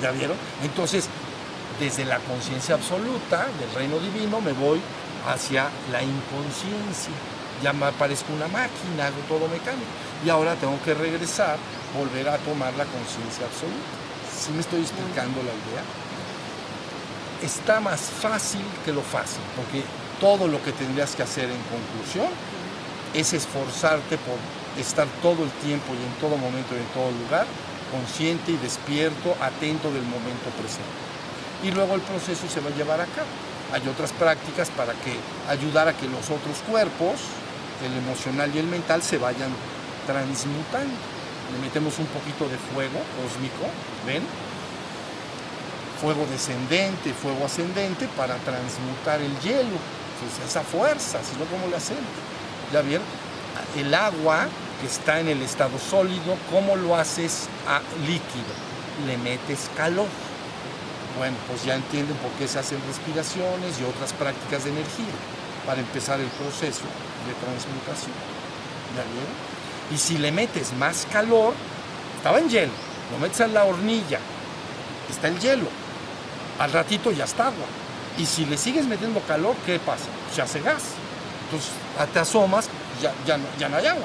¿Ya 0.00 0.10
vieron? 0.10 0.36
Entonces, 0.62 1.08
desde 1.78 2.04
la 2.04 2.18
conciencia 2.20 2.74
absoluta 2.74 3.46
del 3.58 3.74
reino 3.74 3.98
divino 3.98 4.40
me 4.40 4.52
voy 4.52 4.80
hacia 5.26 5.68
la 5.90 6.02
inconsciencia. 6.02 7.12
Ya 7.62 7.72
me 7.72 7.86
aparezco 7.86 8.32
una 8.32 8.48
máquina, 8.48 9.06
hago 9.06 9.20
todo 9.28 9.48
mecánico. 9.48 9.86
Y 10.24 10.30
ahora 10.30 10.54
tengo 10.56 10.80
que 10.84 10.94
regresar, 10.94 11.56
volver 11.96 12.28
a 12.28 12.38
tomar 12.38 12.74
la 12.74 12.84
conciencia 12.84 13.46
absoluta. 13.46 13.92
¿Sí 14.36 14.50
me 14.52 14.60
estoy 14.60 14.80
explicando 14.80 15.42
la 15.42 15.52
idea? 15.52 15.82
Está 17.42 17.80
más 17.80 18.00
fácil 18.00 18.64
que 18.84 18.92
lo 18.92 19.02
fácil, 19.02 19.42
porque 19.56 19.82
todo 20.20 20.46
lo 20.46 20.62
que 20.62 20.72
tendrías 20.72 21.14
que 21.14 21.22
hacer 21.22 21.50
en 21.50 21.62
conclusión 21.70 22.28
es 23.14 23.32
esforzarte 23.32 24.18
por 24.18 24.38
estar 24.80 25.06
todo 25.20 25.44
el 25.44 25.50
tiempo 25.62 25.92
y 25.92 26.02
en 26.02 26.14
todo 26.20 26.36
momento 26.36 26.74
y 26.74 26.78
en 26.78 26.86
todo 26.94 27.10
lugar 27.10 27.46
consciente 27.92 28.52
y 28.52 28.56
despierto, 28.56 29.36
atento 29.40 29.92
del 29.92 30.02
momento 30.02 30.48
presente. 30.56 30.96
Y 31.62 31.70
luego 31.70 31.94
el 31.94 32.00
proceso 32.00 32.48
se 32.48 32.60
va 32.60 32.70
a 32.70 32.74
llevar 32.74 33.00
a 33.00 33.06
cabo. 33.06 33.28
Hay 33.72 33.86
otras 33.86 34.12
prácticas 34.12 34.70
para 34.70 34.94
que 34.94 35.14
ayudar 35.48 35.88
a 35.88 35.92
que 35.92 36.08
los 36.08 36.24
otros 36.30 36.58
cuerpos, 36.68 37.20
el 37.84 37.92
emocional 37.98 38.50
y 38.54 38.58
el 38.58 38.66
mental, 38.66 39.02
se 39.02 39.18
vayan 39.18 39.50
transmutando. 40.06 40.94
Le 41.52 41.58
metemos 41.58 41.98
un 41.98 42.06
poquito 42.06 42.48
de 42.48 42.56
fuego 42.56 42.98
cósmico, 43.20 43.68
¿ven? 44.06 44.22
Fuego 46.00 46.26
descendente, 46.30 47.12
fuego 47.12 47.44
ascendente 47.44 48.08
para 48.16 48.36
transmutar 48.36 49.20
el 49.20 49.38
hielo 49.40 49.78
esa 50.46 50.62
fuerza, 50.62 51.18
si 51.22 51.36
no, 51.36 51.44
¿cómo 51.46 51.68
le 51.68 51.76
hacemos? 51.76 52.02
¿Ya 52.72 52.82
vieron? 52.82 53.06
El 53.76 53.94
agua 53.94 54.48
que 54.80 54.86
está 54.86 55.20
en 55.20 55.28
el 55.28 55.42
estado 55.42 55.78
sólido, 55.78 56.36
¿cómo 56.50 56.76
lo 56.76 56.96
haces 56.96 57.48
a 57.66 57.80
líquido? 58.06 58.52
Le 59.06 59.16
metes 59.18 59.70
calor. 59.76 60.08
Bueno, 61.18 61.36
pues 61.48 61.64
ya 61.64 61.74
entienden 61.74 62.16
por 62.16 62.30
qué 62.32 62.48
se 62.48 62.58
hacen 62.58 62.78
respiraciones 62.86 63.80
y 63.80 63.84
otras 63.84 64.12
prácticas 64.14 64.64
de 64.64 64.70
energía 64.70 65.12
para 65.66 65.80
empezar 65.80 66.20
el 66.20 66.28
proceso 66.28 66.84
de 67.26 67.34
transmutación. 67.34 68.14
¿Ya 68.96 69.02
vieron? 69.12 69.34
Y 69.92 69.98
si 69.98 70.18
le 70.18 70.32
metes 70.32 70.72
más 70.74 71.06
calor, 71.12 71.54
estaba 72.16 72.38
en 72.38 72.48
hielo, 72.48 72.72
lo 73.10 73.18
metes 73.18 73.40
en 73.40 73.54
la 73.54 73.64
hornilla, 73.64 74.20
está 75.10 75.28
el 75.28 75.38
hielo, 75.38 75.68
al 76.58 76.72
ratito 76.72 77.10
ya 77.10 77.24
está 77.24 77.48
agua 77.48 77.66
y 78.18 78.26
si 78.26 78.44
le 78.44 78.58
sigues 78.58 78.86
metiendo 78.86 79.20
calor, 79.20 79.56
¿qué 79.64 79.78
pasa? 79.78 80.04
Se 80.34 80.42
hace 80.42 80.60
gas. 80.60 80.82
Entonces 81.44 81.70
te 82.12 82.18
asomas, 82.18 82.68
ya, 83.00 83.12
ya, 83.26 83.38
no, 83.38 83.44
ya 83.58 83.68
no 83.68 83.76
hay 83.76 83.86
agua. 83.86 84.04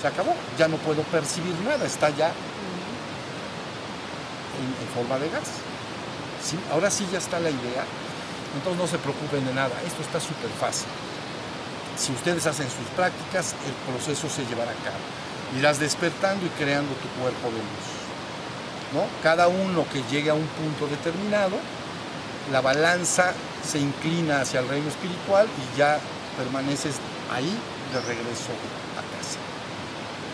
Se 0.00 0.06
acabó. 0.06 0.34
Ya 0.58 0.68
no 0.68 0.76
puedo 0.76 1.02
percibir 1.02 1.54
nada. 1.64 1.84
Está 1.86 2.10
ya 2.10 2.28
en, 2.28 2.34
forma 4.94 5.18
de 5.18 5.30
gas. 5.30 5.48
¿Sí? 6.42 6.58
Ahora 6.72 6.90
sí 6.90 7.06
ya 7.10 7.18
está 7.18 7.40
la 7.40 7.50
idea. 7.50 7.84
Entonces 8.54 8.80
no 8.80 8.86
se 8.86 8.98
preocupen 8.98 9.46
de 9.46 9.54
nada. 9.54 9.72
Esto 9.86 10.02
está 10.02 10.20
súper 10.20 10.50
fácil. 10.60 10.88
Si 11.96 12.12
ustedes 12.12 12.46
hacen 12.46 12.66
sus 12.66 12.86
prácticas, 12.94 13.54
el 13.66 13.92
proceso 13.92 14.28
se 14.28 14.44
llevará 14.46 14.70
a 14.70 14.84
cabo. 14.84 15.58
Irás 15.58 15.78
despertando 15.78 16.44
y 16.44 16.48
creando 16.50 16.92
tu 16.94 17.08
cuerpo 17.20 17.48
de 17.48 17.58
luz. 17.58 17.86
¿no? 18.94 19.06
Cada 19.22 19.48
uno 19.48 19.84
que 19.92 20.02
llegue 20.10 20.30
a 20.30 20.34
un 20.34 20.46
punto 20.46 20.86
determinado 20.86 21.56
la 22.52 22.60
balanza 22.60 23.32
se 23.66 23.78
inclina 23.80 24.40
hacia 24.40 24.60
el 24.60 24.68
reino 24.68 24.88
espiritual 24.88 25.48
y 25.48 25.78
ya 25.78 25.98
permaneces 26.36 26.96
ahí 27.32 27.58
de 27.92 28.00
regreso 28.00 28.52
a 28.94 29.02
casa. 29.16 29.38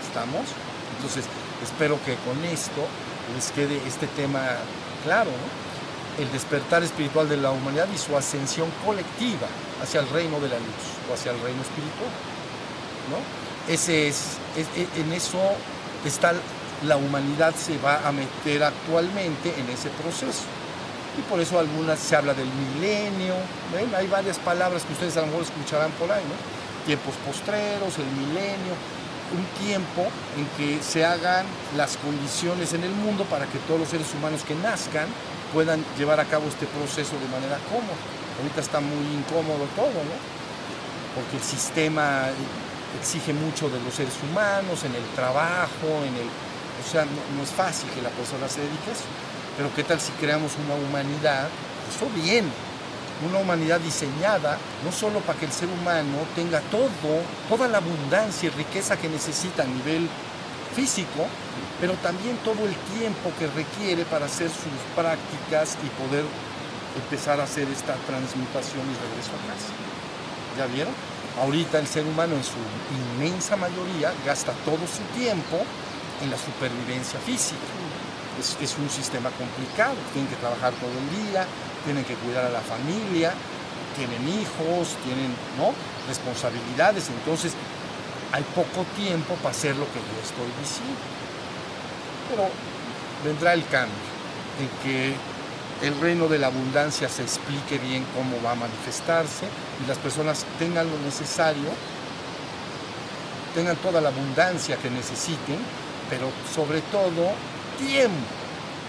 ¿Estamos? 0.07 0.47
Entonces, 0.97 1.25
espero 1.63 1.99
que 2.05 2.17
con 2.17 2.45
esto 2.45 2.87
les 3.35 3.51
quede 3.53 3.81
este 3.87 4.07
tema 4.09 4.43
claro, 5.05 5.31
El 6.21 6.31
despertar 6.31 6.83
espiritual 6.83 7.27
de 7.27 7.39
la 7.39 7.51
humanidad 7.51 7.89
y 7.93 7.97
su 7.97 8.15
ascensión 8.15 8.69
colectiva 8.85 9.49
hacia 9.83 10.01
el 10.01 10.09
reino 10.09 10.39
de 10.41 10.49
la 10.49 10.57
luz 10.57 10.85
o 11.11 11.15
hacia 11.15 11.33
el 11.33 11.41
reino 11.41 11.61
espiritual, 11.63 12.11
¿no? 13.11 13.73
Ese 13.73 14.09
es, 14.09 14.39
en 14.97 15.13
eso 15.13 15.39
está 16.05 16.35
la 16.87 16.97
humanidad 16.97 17.55
se 17.55 17.79
va 17.79 18.07
a 18.07 18.13
meter 18.13 18.63
actualmente 18.65 19.55
en 19.57 19.69
ese 19.71 19.89
proceso. 19.91 20.43
Y 21.19 21.23
por 21.23 21.41
eso 21.41 21.59
algunas 21.59 21.99
se 21.99 22.17
habla 22.17 22.35
del 22.35 22.49
milenio, 22.49 23.35
hay 23.97 24.07
varias 24.09 24.39
palabras 24.39 24.83
que 24.85 24.93
ustedes 24.95 25.17
a 25.17 25.21
lo 25.21 25.27
mejor 25.27 25.43
escucharán 25.43 25.91
por 25.93 26.11
ahí, 26.11 26.25
¿no? 26.25 26.87
Tiempos 26.87 27.15
postreros, 27.27 27.99
el 27.99 28.07
milenio, 28.07 28.75
un 29.37 29.45
tiempo 29.65 30.07
en 30.37 30.47
que 30.57 30.83
se 30.83 31.05
hagan 31.05 31.47
las 31.77 31.97
condiciones 31.99 32.73
en 32.73 32.85
el 32.85 32.91
mundo 32.91 33.25
para 33.25 33.47
que 33.47 33.59
todos 33.69 33.81
los 33.81 33.89
seres 33.89 34.07
humanos 34.15 34.43
que 34.43 34.55
nazcan 34.55 35.07
puedan 35.53 35.85
llevar 35.99 36.19
a 36.19 36.25
cabo 36.25 36.49
este 36.49 36.67
proceso 36.67 37.13
de 37.21 37.29
manera 37.29 37.59
cómoda. 37.69 38.22
Ahorita 38.43 38.61
está 38.61 38.81
muy 38.81 39.07
incómodo 39.15 39.71
todo, 39.77 40.03
¿no? 40.03 40.19
Porque 41.15 41.37
el 41.37 41.43
sistema 41.43 42.27
exige 42.99 43.33
mucho 43.33 43.71
de 43.71 43.79
los 43.79 43.95
seres 43.95 44.15
humanos, 44.29 44.83
en 44.83 44.97
el 44.97 45.05
trabajo, 45.15 45.87
en 46.03 46.17
el... 46.17 46.27
O 46.27 46.91
sea, 46.91 47.05
no, 47.05 47.43
es 47.43 47.51
fácil 47.51 47.89
que 47.91 48.03
la 48.03 48.11
persona 48.11 48.49
se 48.49 48.61
dedique 48.61 48.91
a 48.91 48.95
eso. 48.95 49.07
Pero 49.57 49.73
¿qué 49.77 49.85
tal 49.85 50.01
si 50.01 50.11
creamos 50.19 50.53
una 50.59 50.75
humanidad? 50.75 51.47
Eso 51.87 52.11
bien, 52.21 52.51
una 53.25 53.39
humanidad 53.39 53.79
diseñada 53.79 54.59
no 54.85 54.91
solo 54.91 55.21
para 55.21 55.39
que 55.39 55.47
el 55.47 55.53
ser 55.53 55.69
humano 55.69 56.27
tenga 56.35 56.59
todo, 56.63 57.23
toda 57.49 57.69
la 57.69 57.79
abundancia 57.79 58.49
y 58.49 58.51
riqueza 58.51 58.97
que 58.97 59.09
necesita 59.09 59.63
a 59.63 59.67
nivel 59.67 60.09
físico, 60.75 61.27
pero 61.81 61.95
también 62.03 62.37
todo 62.39 62.67
el 62.67 62.75
tiempo 62.99 63.31
que 63.39 63.47
requiere 63.47 64.05
para 64.05 64.27
hacer 64.27 64.49
sus 64.49 64.83
prácticas 64.97 65.77
y 65.85 65.89
poder 66.03 66.25
empezar 66.97 67.41
a 67.41 67.45
hacer 67.45 67.69
esta 67.69 67.95
transmutación 68.07 68.83
y 68.89 68.95
regreso 69.09 69.33
a 69.33 69.41
casa. 69.49 69.73
¿Ya 70.59 70.67
vieron? 70.67 70.95
Ahorita 71.41 71.79
el 71.79 71.87
ser 71.87 72.05
humano 72.05 72.37
en 72.37 72.45
su 72.45 72.61
inmensa 72.93 73.57
mayoría 73.57 74.13
gasta 74.27 74.53
todo 74.65 74.85
su 74.87 75.03
tiempo 75.19 75.65
en 76.23 76.31
la 76.31 76.37
supervivencia 76.37 77.19
física. 77.21 77.73
Es, 78.39 78.57
es, 78.61 78.77
un 78.79 78.89
sistema 78.89 79.31
complicado, 79.31 79.97
tienen 80.13 80.29
que 80.31 80.37
trabajar 80.37 80.73
todo 80.75 80.91
el 80.91 81.09
día, 81.25 81.47
tienen 81.85 82.05
que 82.05 82.15
cuidar 82.15 82.47
a 82.47 82.51
la 82.51 82.61
familia, 82.61 83.33
tienen 83.97 84.29
hijos, 84.29 84.97
tienen 85.05 85.35
¿no? 85.59 85.73
responsabilidades, 86.09 87.09
entonces 87.09 87.53
hay 88.33 88.43
poco 88.55 88.85
tiempo 88.97 89.35
para 89.37 89.51
hacer 89.51 89.77
lo 89.77 89.85
que 89.93 90.01
yo 90.01 90.17
estoy 90.25 90.49
diciendo. 90.61 91.01
Pero 92.29 92.49
vendrá 93.25 93.53
el 93.53 93.65
cambio, 93.67 94.01
en 94.61 94.69
que 94.83 95.15
el 95.83 96.01
reino 96.01 96.29
de 96.29 96.39
la 96.39 96.47
abundancia 96.47 97.09
se 97.09 97.23
explique 97.23 97.79
bien 97.79 98.07
cómo 98.15 98.41
va 98.43 98.53
a 98.53 98.55
manifestarse 98.55 99.47
y 99.83 99.89
las 99.89 99.99
personas 99.99 100.47
tengan 100.59 100.89
lo 100.89 100.97
necesario, 100.99 101.69
tengan 103.55 103.77
toda 103.77 104.01
la 104.01 104.09
abundancia 104.09 104.77
que 104.77 104.91
necesiten, 104.91 105.59
pero 106.09 106.31
sobre 106.55 106.81
todo 106.83 107.35
tiempo. 107.79 108.31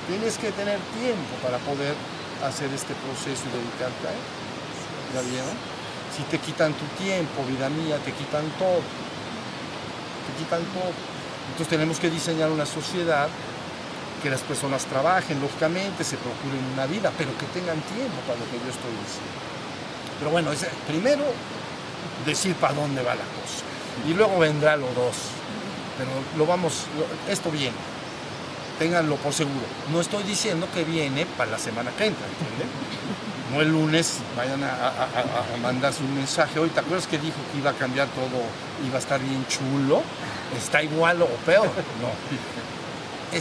Tienes 0.07 0.37
que 0.37 0.51
tener 0.51 0.77
tiempo 1.01 1.33
para 1.41 1.57
poder 1.59 1.95
hacer 2.45 2.69
este 2.73 2.93
proceso 2.93 3.41
y 3.49 3.57
dedicarte 3.57 4.07
a 4.07 4.11
él. 4.11 4.23
¿Ya 5.15 5.21
vieron? 5.21 5.57
Si 6.15 6.21
te 6.23 6.37
quitan 6.37 6.73
tu 6.73 6.85
tiempo, 7.01 7.43
vida 7.49 7.69
mía, 7.69 7.97
te 8.05 8.11
quitan 8.11 8.45
todo. 8.59 8.83
Te 10.27 10.31
quitan 10.37 10.61
todo. 10.75 10.93
Entonces 11.49 11.67
tenemos 11.69 11.99
que 11.99 12.09
diseñar 12.09 12.51
una 12.51 12.65
sociedad 12.65 13.29
que 14.23 14.29
las 14.29 14.41
personas 14.41 14.85
trabajen, 14.85 15.41
lógicamente, 15.41 16.05
se 16.05 16.15
procuren 16.15 16.63
una 16.73 16.85
vida, 16.85 17.11
pero 17.17 17.37
que 17.37 17.45
tengan 17.47 17.79
tiempo 17.81 18.15
para 18.25 18.39
lo 18.39 18.45
que 18.45 18.55
yo 18.55 18.71
estoy 18.71 18.95
diciendo. 19.03 19.35
Pero 20.17 20.31
bueno, 20.31 20.51
primero 20.87 21.25
decir 22.25 22.55
para 22.55 22.73
dónde 22.73 23.03
va 23.03 23.15
la 23.15 23.25
cosa. 23.25 23.67
Y 24.07 24.13
luego 24.13 24.39
vendrá 24.39 24.77
lo 24.77 24.87
dos. 24.93 25.17
Pero 25.97 26.09
lo 26.37 26.45
vamos, 26.45 26.85
esto 27.29 27.51
viene. 27.51 27.75
Ténganlo 28.79 29.17
por 29.17 29.33
seguro. 29.33 29.65
No 29.91 29.99
estoy 29.99 30.23
diciendo 30.23 30.67
que 30.73 30.85
viene 30.85 31.25
para 31.37 31.51
la 31.51 31.59
semana 31.59 31.91
que 31.91 32.05
entra, 32.05 32.25
¿entienden? 32.25 32.69
No 33.53 33.61
el 33.61 33.71
lunes 33.71 34.19
vayan 34.37 34.63
a, 34.63 34.87
a, 34.87 35.57
mandarse 35.61 36.01
un 36.01 36.15
mensaje. 36.15 36.57
Hoy, 36.59 36.69
¿te 36.69 36.79
acuerdas 36.79 37.05
que 37.07 37.19
dijo 37.19 37.35
que 37.51 37.59
iba 37.59 37.71
a 37.71 37.73
cambiar 37.73 38.07
todo, 38.07 38.41
iba 38.87 38.95
a 38.95 38.99
estar 38.99 39.19
bien 39.19 39.45
chulo? 39.47 40.01
Está 40.57 40.81
igual 40.81 41.21
o 41.21 41.27
peor. 41.45 41.67
No 41.67 42.62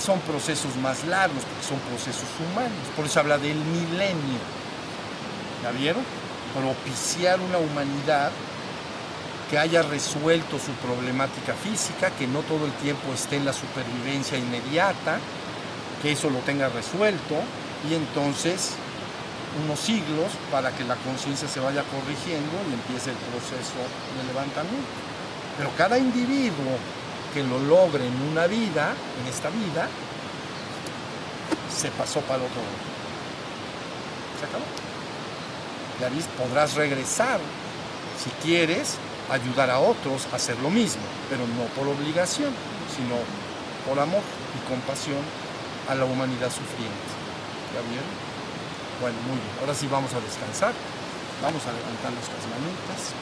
son 0.00 0.20
procesos 0.20 0.76
más 0.76 1.04
largos, 1.04 1.44
porque 1.44 1.66
son 1.66 1.78
procesos 1.80 2.28
humanos. 2.40 2.72
Por 2.96 3.06
eso 3.06 3.20
habla 3.20 3.38
del 3.38 3.56
milenio. 3.56 4.40
¿Ya 5.62 5.70
vieron? 5.70 6.02
Propiciar 6.54 7.40
una 7.40 7.58
humanidad 7.58 8.30
que 9.50 9.58
haya 9.58 9.82
resuelto 9.82 10.58
su 10.58 10.72
problemática 10.80 11.54
física, 11.54 12.10
que 12.10 12.26
no 12.26 12.40
todo 12.40 12.66
el 12.66 12.72
tiempo 12.72 13.12
esté 13.12 13.36
en 13.36 13.44
la 13.44 13.52
supervivencia 13.52 14.38
inmediata, 14.38 15.18
que 16.00 16.12
eso 16.12 16.30
lo 16.30 16.38
tenga 16.40 16.68
resuelto, 16.68 17.36
y 17.88 17.94
entonces 17.94 18.72
unos 19.64 19.78
siglos 19.78 20.32
para 20.50 20.70
que 20.72 20.84
la 20.84 20.96
conciencia 20.96 21.46
se 21.48 21.60
vaya 21.60 21.84
corrigiendo 21.84 22.56
y 22.70 22.74
empiece 22.74 23.10
el 23.10 23.16
proceso 23.16 23.76
de 24.16 24.24
levantamiento. 24.32 24.88
Pero 25.58 25.70
cada 25.76 25.98
individuo 25.98 26.78
que 27.32 27.42
lo 27.42 27.58
logre 27.58 28.06
en 28.06 28.22
una 28.30 28.46
vida, 28.46 28.94
en 29.20 29.28
esta 29.28 29.48
vida, 29.50 29.88
se 31.74 31.88
pasó 31.90 32.20
para 32.20 32.40
el 32.40 32.50
otro 32.50 32.60
lado. 32.60 32.92
Se 34.38 34.46
acabó. 34.46 34.64
Ya 36.00 36.08
viste, 36.08 36.30
podrás 36.36 36.74
regresar 36.74 37.40
si 38.22 38.30
quieres 38.46 38.96
ayudar 39.30 39.70
a 39.70 39.78
otros 39.78 40.26
a 40.32 40.36
hacer 40.36 40.58
lo 40.60 40.70
mismo, 40.70 41.02
pero 41.30 41.46
no 41.46 41.64
por 41.74 41.88
obligación, 41.88 42.52
sino 42.94 43.16
por 43.88 43.98
amor 43.98 44.22
y 44.56 44.68
compasión 44.68 45.22
a 45.88 45.94
la 45.94 46.04
humanidad 46.04 46.48
sufriente. 46.48 47.12
¿Ya 47.74 47.80
vieron? 47.88 48.12
Bueno, 49.00 49.16
muy 49.26 49.36
bien. 49.36 49.54
Ahora 49.60 49.74
sí 49.74 49.88
vamos 49.90 50.12
a 50.12 50.20
descansar. 50.20 50.74
Vamos 51.42 51.62
a 51.66 51.72
levantar 51.72 52.12
nuestras 52.12 52.42
manitas. 52.46 53.14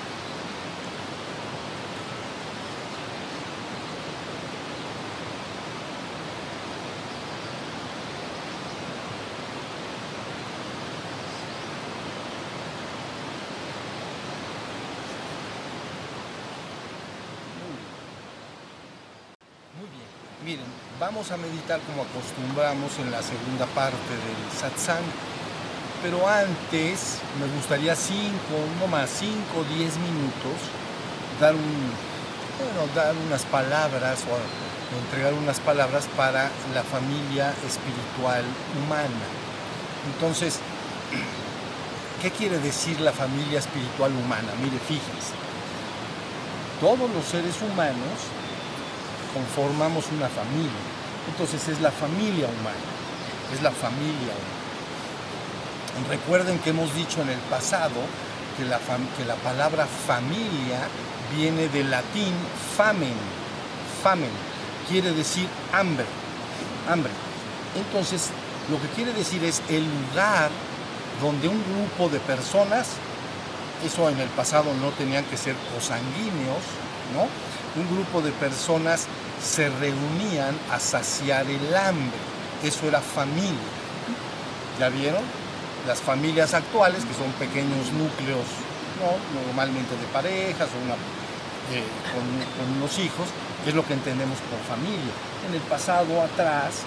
Miren, 20.44 20.64
vamos 21.12 21.32
a 21.32 21.36
meditar 21.36 21.80
como 21.80 22.02
acostumbramos 22.02 22.96
en 23.00 23.10
la 23.10 23.20
segunda 23.20 23.66
parte 23.74 24.14
del 24.14 24.40
satsang, 24.56 25.02
pero 26.04 26.28
antes 26.28 27.18
me 27.40 27.46
gustaría 27.56 27.96
5, 27.96 28.30
no 28.78 28.86
más 28.86 29.10
5 29.18 29.34
o 29.58 29.64
10 29.64 29.96
minutos, 29.98 30.54
dar, 31.40 31.56
un, 31.56 32.94
dar 32.94 33.12
unas 33.26 33.44
palabras 33.46 34.20
o 34.30 34.38
entregar 35.02 35.34
unas 35.34 35.58
palabras 35.58 36.06
para 36.16 36.48
la 36.74 36.84
familia 36.84 37.52
espiritual 37.66 38.44
humana. 38.78 39.26
Entonces, 40.14 40.60
¿qué 42.22 42.30
quiere 42.30 42.60
decir 42.60 43.00
la 43.00 43.10
familia 43.10 43.58
espiritual 43.58 44.12
humana? 44.12 44.52
Mire, 44.62 44.78
fíjense, 44.78 45.34
todos 46.80 47.10
los 47.10 47.24
seres 47.24 47.56
humanos 47.62 48.14
conformamos 49.34 50.04
una 50.16 50.28
familia. 50.28 50.89
Entonces 51.30 51.68
es 51.68 51.80
la 51.80 51.90
familia 51.90 52.46
humana, 52.46 52.86
es 53.54 53.62
la 53.62 53.70
familia 53.70 54.34
humana. 54.34 54.60
Recuerden 56.08 56.58
que 56.58 56.70
hemos 56.70 56.94
dicho 56.94 57.22
en 57.22 57.28
el 57.28 57.38
pasado 57.50 58.00
que 58.56 58.64
la, 58.64 59.36
palabra 59.36 59.86
familia 59.86 60.80
viene 61.34 61.68
del 61.68 61.90
latín 61.90 62.34
famen, 62.76 63.14
famen, 64.02 64.30
quiere 64.88 65.12
decir 65.12 65.46
hambre, 65.72 66.04
hambre. 66.88 67.12
Entonces, 67.76 68.30
lo 68.70 68.80
que 68.80 68.88
quiere 68.88 69.12
decir 69.12 69.42
es 69.44 69.62
el 69.68 69.84
lugar 69.84 70.50
donde 71.22 71.48
un 71.48 71.62
grupo 71.62 72.08
de 72.08 72.18
personas, 72.20 72.88
eso 73.86 74.10
en 74.10 74.18
el 74.18 74.28
pasado 74.30 74.72
no 74.80 74.90
tenían 74.90 75.24
que 75.24 75.36
ser 75.36 75.54
cosanguíneos, 75.74 76.62
¿no? 77.14 77.28
un 77.80 77.88
grupo 77.94 78.20
de 78.20 78.32
personas 78.32 79.06
se 79.42 79.68
reunían 79.68 80.56
a 80.70 80.78
saciar 80.78 81.46
el 81.46 81.74
hambre. 81.74 82.18
Eso 82.62 82.86
era 82.86 83.00
familia. 83.00 83.70
¿Ya 84.78 84.88
vieron? 84.88 85.22
Las 85.86 86.00
familias 86.00 86.54
actuales, 86.54 87.04
que 87.04 87.14
son 87.14 87.32
pequeños 87.32 87.92
núcleos, 87.92 88.44
normalmente 89.34 89.96
de 89.96 90.06
parejas 90.12 90.68
o 90.68 91.72
eh, 91.72 91.84
con, 92.12 92.76
unos 92.76 92.98
hijos, 92.98 93.28
es 93.66 93.74
lo 93.74 93.86
que 93.86 93.94
entendemos 93.94 94.38
por 94.50 94.58
familia. 94.76 95.12
En 95.48 95.54
el 95.54 95.60
pasado 95.62 96.20
atrás 96.20 96.82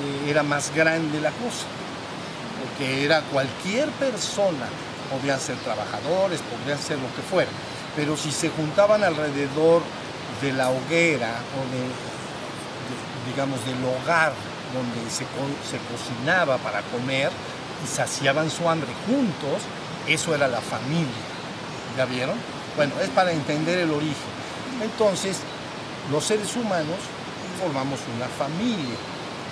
eh, 0.00 0.30
era 0.30 0.42
más 0.42 0.74
grande 0.74 1.20
la 1.20 1.30
cosa, 1.32 1.66
porque 2.62 3.04
era 3.04 3.20
cualquier 3.22 3.88
persona, 3.90 4.66
podían 5.10 5.40
ser 5.40 5.56
trabajadores, 5.56 6.40
podrían 6.42 6.78
ser 6.78 6.98
lo 6.98 7.14
que 7.14 7.22
fuera, 7.28 7.50
pero 7.96 8.16
si 8.16 8.30
se 8.30 8.48
juntaban 8.48 9.02
alrededor 9.04 9.82
de 10.42 10.52
la 10.52 10.70
hoguera 10.70 11.40
o 11.56 13.30
digamos, 13.30 13.64
del 13.64 13.76
hogar 13.84 14.32
donde 14.74 15.10
se, 15.10 15.24
se 15.68 15.78
cocinaba 15.90 16.58
para 16.58 16.82
comer 16.82 17.30
y 17.84 17.86
saciaban 17.86 18.50
su 18.50 18.68
hambre 18.68 18.88
juntos, 19.06 19.62
eso 20.06 20.34
era 20.34 20.48
la 20.48 20.60
familia. 20.60 21.06
¿Ya 21.96 22.04
vieron? 22.04 22.36
Bueno, 22.76 22.94
es 23.02 23.08
para 23.10 23.32
entender 23.32 23.78
el 23.80 23.90
origen. 23.90 24.30
Entonces, 24.82 25.38
los 26.10 26.24
seres 26.24 26.54
humanos 26.56 26.98
formamos 27.60 28.00
una 28.16 28.26
familia. 28.26 28.96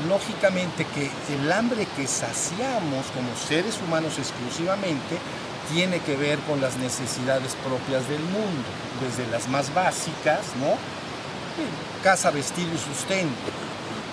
Lógicamente 0.09 0.87
que 0.95 1.11
el 1.35 1.53
hambre 1.53 1.87
que 1.97 2.07
saciamos 2.07 3.07
como 3.15 3.35
seres 3.37 3.79
humanos 3.85 4.19
exclusivamente 4.19 5.19
tiene 5.73 5.99
que 6.01 6.17
ver 6.17 6.39
con 6.41 6.61
las 6.61 6.77
necesidades 6.77 7.57
propias 7.67 8.09
del 8.09 8.23
mundo, 8.23 8.69
desde 9.01 9.31
las 9.31 9.49
más 9.49 9.73
básicas, 9.75 10.41
¿no? 10.61 10.77
Casa, 12.03 12.31
vestido 12.31 12.69
y 12.75 12.79
sustento. 12.79 13.51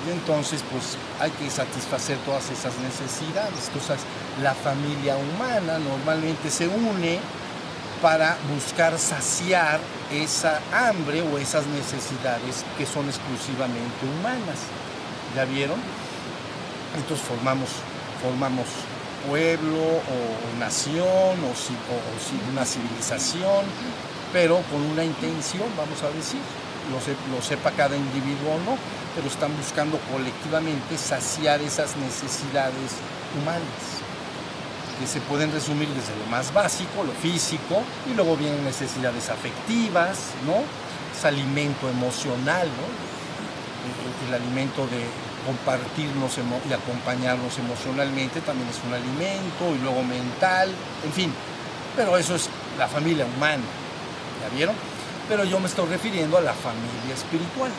Y 0.07 0.11
entonces, 0.11 0.63
pues 0.71 0.97
hay 1.19 1.31
que 1.31 1.49
satisfacer 1.49 2.17
todas 2.19 2.49
esas 2.49 2.73
necesidades. 2.77 3.67
Entonces, 3.67 3.99
la 4.41 4.53
familia 4.53 5.15
humana 5.17 5.79
normalmente 5.79 6.49
se 6.49 6.67
une 6.67 7.19
para 8.01 8.37
buscar 8.53 8.97
saciar 8.99 9.79
esa 10.11 10.59
hambre 10.71 11.21
o 11.21 11.37
esas 11.37 11.65
necesidades 11.67 12.63
que 12.77 12.85
son 12.85 13.07
exclusivamente 13.07 14.05
humanas. 14.05 14.59
¿Ya 15.35 15.45
vieron? 15.45 15.79
Entonces 16.95 17.25
formamos, 17.25 17.69
formamos 18.21 18.67
pueblo 19.27 19.81
o 19.81 20.59
nación 20.59 20.95
o, 21.43 21.49
o, 21.49 22.51
una 22.51 22.65
civilización, 22.65 23.65
pero 24.35 24.59
con 24.69 24.81
una 24.81 25.01
intención, 25.01 25.63
vamos 25.77 26.03
a 26.03 26.09
decir, 26.09 26.41
lo, 26.91 27.41
sepa 27.41 27.71
cada 27.71 27.95
individuo 27.95 28.55
o 28.55 28.59
no, 28.69 28.77
pero 29.15 29.29
están 29.29 29.55
buscando 29.55 29.97
colectivamente 30.11 30.97
saciar 30.97 31.61
esas 31.61 31.95
necesidades 31.95 32.99
humanas 33.39 33.63
que 34.99 35.07
se 35.07 35.21
pueden 35.21 35.53
resumir 35.53 35.87
desde 35.87 36.19
lo 36.19 36.25
más 36.25 36.53
básico, 36.53 37.05
lo 37.05 37.13
físico, 37.13 37.81
y 38.11 38.13
luego 38.13 38.35
vienen 38.35 38.61
necesidades 38.65 39.29
afectivas, 39.29 40.35
¿no? 40.45 40.63
Es 41.17 41.23
alimento 41.23 41.87
emocional, 41.87 42.67
¿no? 42.67 44.27
El, 44.27 44.33
alimento 44.33 44.85
de 44.87 45.05
compartirnos 45.45 46.37
y 46.69 46.73
acompañarnos 46.73 47.57
emocionalmente 47.57 48.41
también 48.41 48.67
es 48.67 48.81
un 48.85 48.93
alimento, 48.93 49.73
y 49.73 49.81
luego 49.81 50.03
mental, 50.03 50.75
en 51.05 51.13
fin. 51.13 51.33
Pero 51.95 52.17
eso 52.17 52.35
es 52.35 52.49
la 52.77 52.89
familia 52.89 53.25
humana, 53.25 53.63
¿ya 54.49 54.55
vieron? 54.55 54.75
Pero 55.27 55.43
yo 55.43 55.59
me 55.59 55.67
estoy 55.67 55.87
refiriendo 55.87 56.37
a 56.37 56.41
la 56.41 56.53
familia 56.53 57.13
espiritual. 57.13 57.71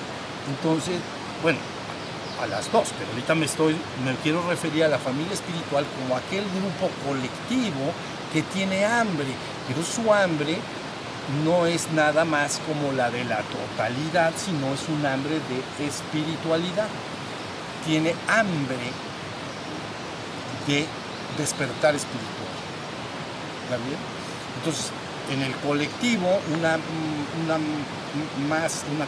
Entonces, 0.48 0.96
bueno, 1.42 1.58
a 2.42 2.46
las 2.46 2.70
dos, 2.70 2.88
pero 2.98 3.10
ahorita 3.10 3.34
me 3.34 3.46
estoy, 3.46 3.76
me 4.04 4.14
quiero 4.22 4.46
referir 4.48 4.84
a 4.84 4.88
la 4.88 4.98
familia 4.98 5.32
espiritual 5.32 5.84
como 5.98 6.16
aquel 6.16 6.44
grupo 6.44 6.90
colectivo 7.06 7.92
que 8.32 8.42
tiene 8.42 8.84
hambre, 8.84 9.26
pero 9.66 9.82
su 9.82 10.12
hambre 10.12 10.58
no 11.44 11.66
es 11.66 11.90
nada 11.92 12.24
más 12.24 12.60
como 12.66 12.92
la 12.92 13.10
de 13.10 13.24
la 13.24 13.40
totalidad, 13.42 14.32
sino 14.36 14.74
es 14.74 14.88
un 14.88 15.04
hambre 15.06 15.40
de 15.48 15.86
espiritualidad. 15.86 16.88
Tiene 17.84 18.14
hambre 18.28 18.76
de 20.66 20.86
despertar 21.38 21.94
espiritual. 21.94 22.26
¿Está 23.64 23.76
bien? 23.78 23.98
Entonces, 24.58 24.90
en 25.30 25.42
el 25.42 25.54
colectivo, 25.56 26.40
una, 26.56 26.78
una, 27.44 27.58
más, 28.48 28.84
una 28.94 29.06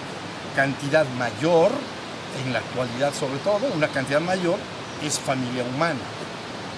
cantidad 0.55 1.07
mayor 1.19 1.71
en 2.45 2.53
la 2.53 2.59
actualidad 2.59 3.15
sobre 3.15 3.39
todo, 3.39 3.73
una 3.75 3.89
cantidad 3.89 4.21
mayor, 4.21 4.59
es 5.03 5.19
familia 5.19 5.65
humana. 5.65 6.01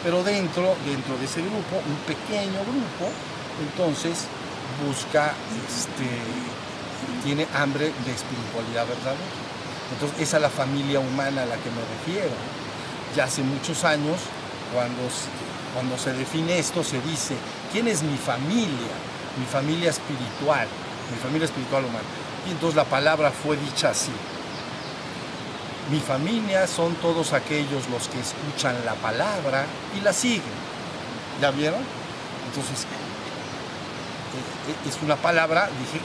Pero 0.03 0.23
dentro, 0.23 0.77
dentro 0.87 1.17
de 1.19 1.25
ese 1.25 1.43
grupo, 1.43 1.77
un 1.77 1.97
pequeño 2.07 2.61
grupo, 2.63 3.11
entonces 3.61 4.25
busca, 4.87 5.33
este, 5.69 6.09
tiene 7.25 7.47
hambre 7.55 7.87
de 7.87 8.13
espiritualidad 8.13 8.87
verdadera. 8.87 9.51
Entonces, 9.93 10.21
esa 10.21 10.37
es 10.37 10.43
la 10.43 10.51
familia 10.51 11.01
humana 11.01 11.43
a 11.43 11.47
la 11.47 11.57
que 11.57 11.71
me 11.71 11.83
refiero. 11.99 12.35
Ya 13.17 13.25
hace 13.25 13.43
muchos 13.43 13.85
años, 13.85 14.17
cuando, 14.73 15.03
cuando 15.75 15.99
se 15.99 16.13
define 16.13 16.59
esto, 16.59 16.85
se 16.85 17.01
dice, 17.03 17.35
¿quién 17.73 17.89
es 17.89 18.03
mi 18.03 18.17
familia? 18.17 19.10
Mi 19.39 19.47
familia 19.47 19.91
espiritual, 19.91 20.67
mi 21.11 21.19
familia 21.19 21.45
espiritual 21.47 21.85
humana. 21.85 22.05
Y 22.47 22.53
entonces 22.53 22.77
la 22.77 22.85
palabra 22.85 23.31
fue 23.31 23.57
dicha 23.57 23.91
así. 23.91 24.13
Mi 25.91 26.01
familia 26.01 26.67
son 26.67 26.95
todos 26.97 27.33
aquellos 27.33 27.89
los 27.91 28.09
que 28.09 28.21
escuchan 28.21 28.77
la 28.85 28.95
palabra 28.95 29.67
y 29.99 30.01
la 30.01 30.13
siguen. 30.13 30.43
¿Ya 31.41 31.51
vieron? 31.51 31.81
Entonces, 32.47 32.85
eh, 32.85 34.71
eh, 34.71 34.89
es 34.89 35.03
una 35.03 35.17
palabra, 35.17 35.69
dije, 35.81 36.01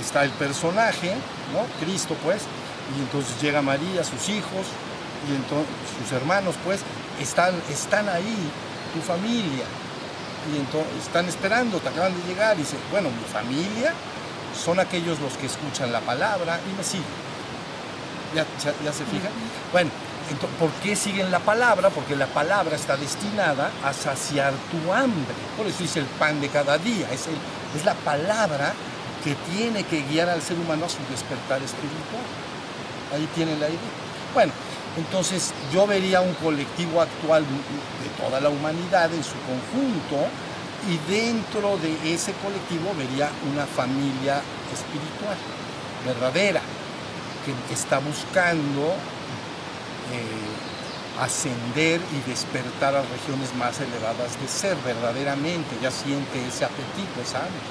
está 0.00 0.24
el 0.24 0.30
personaje, 0.30 1.14
¿no? 1.52 1.66
Cristo, 1.84 2.16
pues, 2.24 2.42
y 2.96 3.00
entonces 3.00 3.40
llega 3.40 3.62
María, 3.62 4.04
sus 4.04 4.28
hijos, 4.28 4.66
y 5.28 5.34
entonces 5.34 5.68
sus 6.00 6.12
hermanos, 6.12 6.54
pues, 6.64 6.80
están, 7.20 7.54
están 7.70 8.08
ahí, 8.08 8.50
tu 8.94 9.00
familia, 9.00 9.64
y 10.52 10.58
entonces 10.58 10.92
están 11.02 11.26
esperando, 11.26 11.78
te 11.78 11.88
acaban 11.88 12.14
de 12.14 12.26
llegar, 12.28 12.56
y 12.56 12.60
dice, 12.60 12.76
bueno, 12.90 13.10
mi 13.10 13.24
familia 13.32 13.92
son 14.64 14.80
aquellos 14.80 15.20
los 15.20 15.34
que 15.34 15.46
escuchan 15.46 15.92
la 15.92 16.00
palabra 16.00 16.58
y 16.70 16.76
me 16.76 16.84
siguen 16.84 17.26
ya, 18.34 18.92
se 18.92 19.04
fija. 19.04 19.28
Bueno, 19.72 19.90
¿por 20.58 20.70
qué 20.82 20.96
siguen 20.96 21.30
la 21.30 21.38
palabra? 21.38 21.90
Porque 21.90 22.16
la 22.16 22.26
palabra 22.26 22.76
está 22.76 22.96
destinada 22.96 23.70
a 23.84 23.92
saciar 23.92 24.52
tu 24.70 24.92
hambre. 24.92 25.34
Por 25.56 25.66
eso 25.66 25.78
dice 25.80 26.00
el 26.00 26.06
pan 26.06 26.40
de 26.40 26.48
cada 26.48 26.78
día. 26.78 27.10
Es, 27.12 27.26
es 27.76 27.84
la 27.84 27.94
palabra 27.94 28.72
que 29.24 29.34
tiene 29.52 29.84
que 29.84 30.02
guiar 30.02 30.28
al 30.28 30.42
ser 30.42 30.58
humano 30.58 30.86
a 30.86 30.88
su 30.88 30.98
despertar 31.10 31.62
espiritual. 31.62 32.26
Ahí 33.14 33.28
tiene 33.34 33.52
la 33.56 33.68
idea. 33.68 33.78
Bueno, 34.34 34.52
entonces 34.96 35.52
yo 35.72 35.86
vería 35.86 36.20
un 36.20 36.34
colectivo 36.34 37.00
actual 37.00 37.44
de 37.44 38.24
toda 38.24 38.40
la 38.40 38.48
humanidad 38.48 39.12
en 39.12 39.22
su 39.22 39.34
conjunto 39.44 40.26
y 40.88 41.10
dentro 41.10 41.76
de 41.78 42.14
ese 42.14 42.32
colectivo 42.34 42.94
vería 42.96 43.28
una 43.52 43.66
familia 43.66 44.40
espiritual 44.72 45.36
verdadera, 46.06 46.60
que 47.44 47.74
está 47.74 47.98
buscando 47.98 48.94
eh, 50.12 51.20
ascender 51.20 52.00
y 52.00 52.28
despertar 52.30 52.94
a 52.94 53.02
regiones 53.02 53.54
más 53.56 53.80
elevadas 53.80 54.40
de 54.40 54.48
ser 54.48 54.76
verdaderamente, 54.84 55.76
ya 55.82 55.90
siente 55.90 56.46
ese 56.46 56.64
apetito, 56.64 57.20
hambre. 57.36 57.66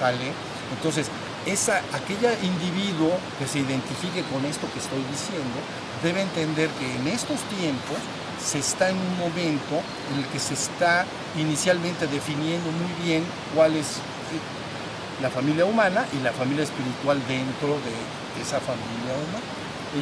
¿Sale? 0.00 0.32
Entonces, 0.76 1.08
esa, 1.46 1.78
aquella 1.92 2.32
individuo 2.42 3.12
que 3.38 3.46
se 3.46 3.60
identifique 3.60 4.22
con 4.32 4.44
esto 4.44 4.66
que 4.72 4.80
estoy 4.80 5.02
diciendo, 5.10 5.56
debe 6.02 6.22
entender 6.22 6.68
que 6.70 6.96
en 6.96 7.08
estos 7.08 7.40
tiempos 7.58 7.96
se 8.44 8.58
está 8.58 8.90
en 8.90 8.96
un 8.96 9.18
momento 9.18 9.80
en 10.12 10.20
el 10.20 10.26
que 10.26 10.38
se 10.38 10.54
está 10.54 11.04
inicialmente 11.36 12.06
definiendo 12.06 12.70
muy 12.70 13.06
bien 13.06 13.24
cuál 13.54 13.76
es 13.76 13.98
la 15.22 15.30
familia 15.30 15.64
humana 15.64 16.04
y 16.12 16.22
la 16.22 16.32
familia 16.32 16.64
espiritual 16.64 17.18
dentro 17.26 17.68
de 17.68 18.42
esa 18.42 18.60
familia 18.60 19.16
humana. 19.16 19.44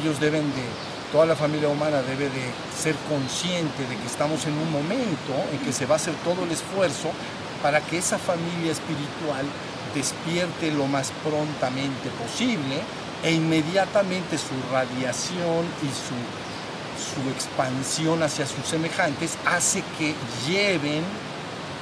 Ellos 0.01 0.19
deben 0.19 0.43
de, 0.53 0.65
toda 1.11 1.25
la 1.25 1.35
familia 1.35 1.69
humana 1.69 2.01
debe 2.01 2.25
de 2.25 2.51
ser 2.77 2.95
consciente 3.07 3.87
de 3.87 3.95
que 3.95 4.05
estamos 4.05 4.45
en 4.45 4.53
un 4.57 4.71
momento 4.71 5.33
en 5.53 5.59
que 5.59 5.71
se 5.71 5.85
va 5.85 5.95
a 5.95 5.97
hacer 5.97 6.13
todo 6.23 6.43
el 6.43 6.51
esfuerzo 6.51 7.11
para 7.63 7.79
que 7.79 7.97
esa 7.97 8.17
familia 8.17 8.73
espiritual 8.73 9.45
despierte 9.95 10.71
lo 10.71 10.87
más 10.87 11.11
prontamente 11.23 12.09
posible 12.21 12.83
e 13.23 13.31
inmediatamente 13.31 14.37
su 14.37 14.53
radiación 14.71 15.65
y 15.81 15.89
su, 15.89 16.15
su 17.13 17.29
expansión 17.29 18.23
hacia 18.23 18.45
sus 18.45 18.65
semejantes 18.65 19.37
hace 19.45 19.83
que 19.97 20.13
lleven 20.47 21.03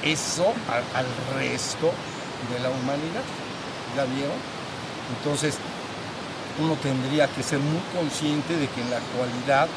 eso 0.02 0.52
al 0.94 1.06
resto 1.36 1.92
de 2.52 2.60
la 2.60 2.70
humanidad. 2.70 3.24
¿Ya 3.96 4.04
vieron? 4.04 4.36
Entonces, 5.18 5.56
uno 6.58 6.74
tendría 6.76 7.28
que 7.28 7.42
ser 7.42 7.58
muy 7.58 7.80
consciente 7.96 8.56
de 8.56 8.68
que 8.68 8.80
en 8.80 8.90
la 8.90 8.98
actualidad 8.98 9.68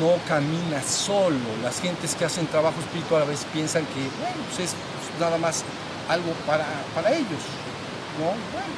no 0.00 0.16
camina 0.28 0.82
solo. 0.82 1.38
Las 1.62 1.80
gentes 1.80 2.14
que 2.14 2.24
hacen 2.24 2.46
trabajo 2.46 2.80
espiritual 2.80 3.22
a 3.22 3.26
veces 3.26 3.46
piensan 3.52 3.84
que, 3.86 4.08
pues 4.48 4.70
es 4.70 4.74
nada 5.20 5.38
más 5.38 5.62
algo 6.08 6.32
para, 6.46 6.66
para 6.94 7.12
ellos, 7.12 7.42
¿no? 8.18 8.32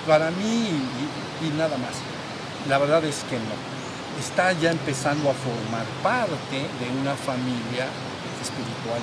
para 0.06 0.30
mí 0.30 0.70
y, 1.42 1.48
nada 1.56 1.76
más. 1.78 1.94
La 2.68 2.78
verdad 2.78 3.04
es 3.04 3.24
que 3.30 3.36
no. 3.36 3.56
Está 4.18 4.52
ya 4.52 4.70
empezando 4.70 5.30
a 5.30 5.34
formar 5.34 5.84
parte 6.02 6.56
de 6.56 7.00
una 7.00 7.14
familia 7.14 7.86
espiritual 8.42 9.00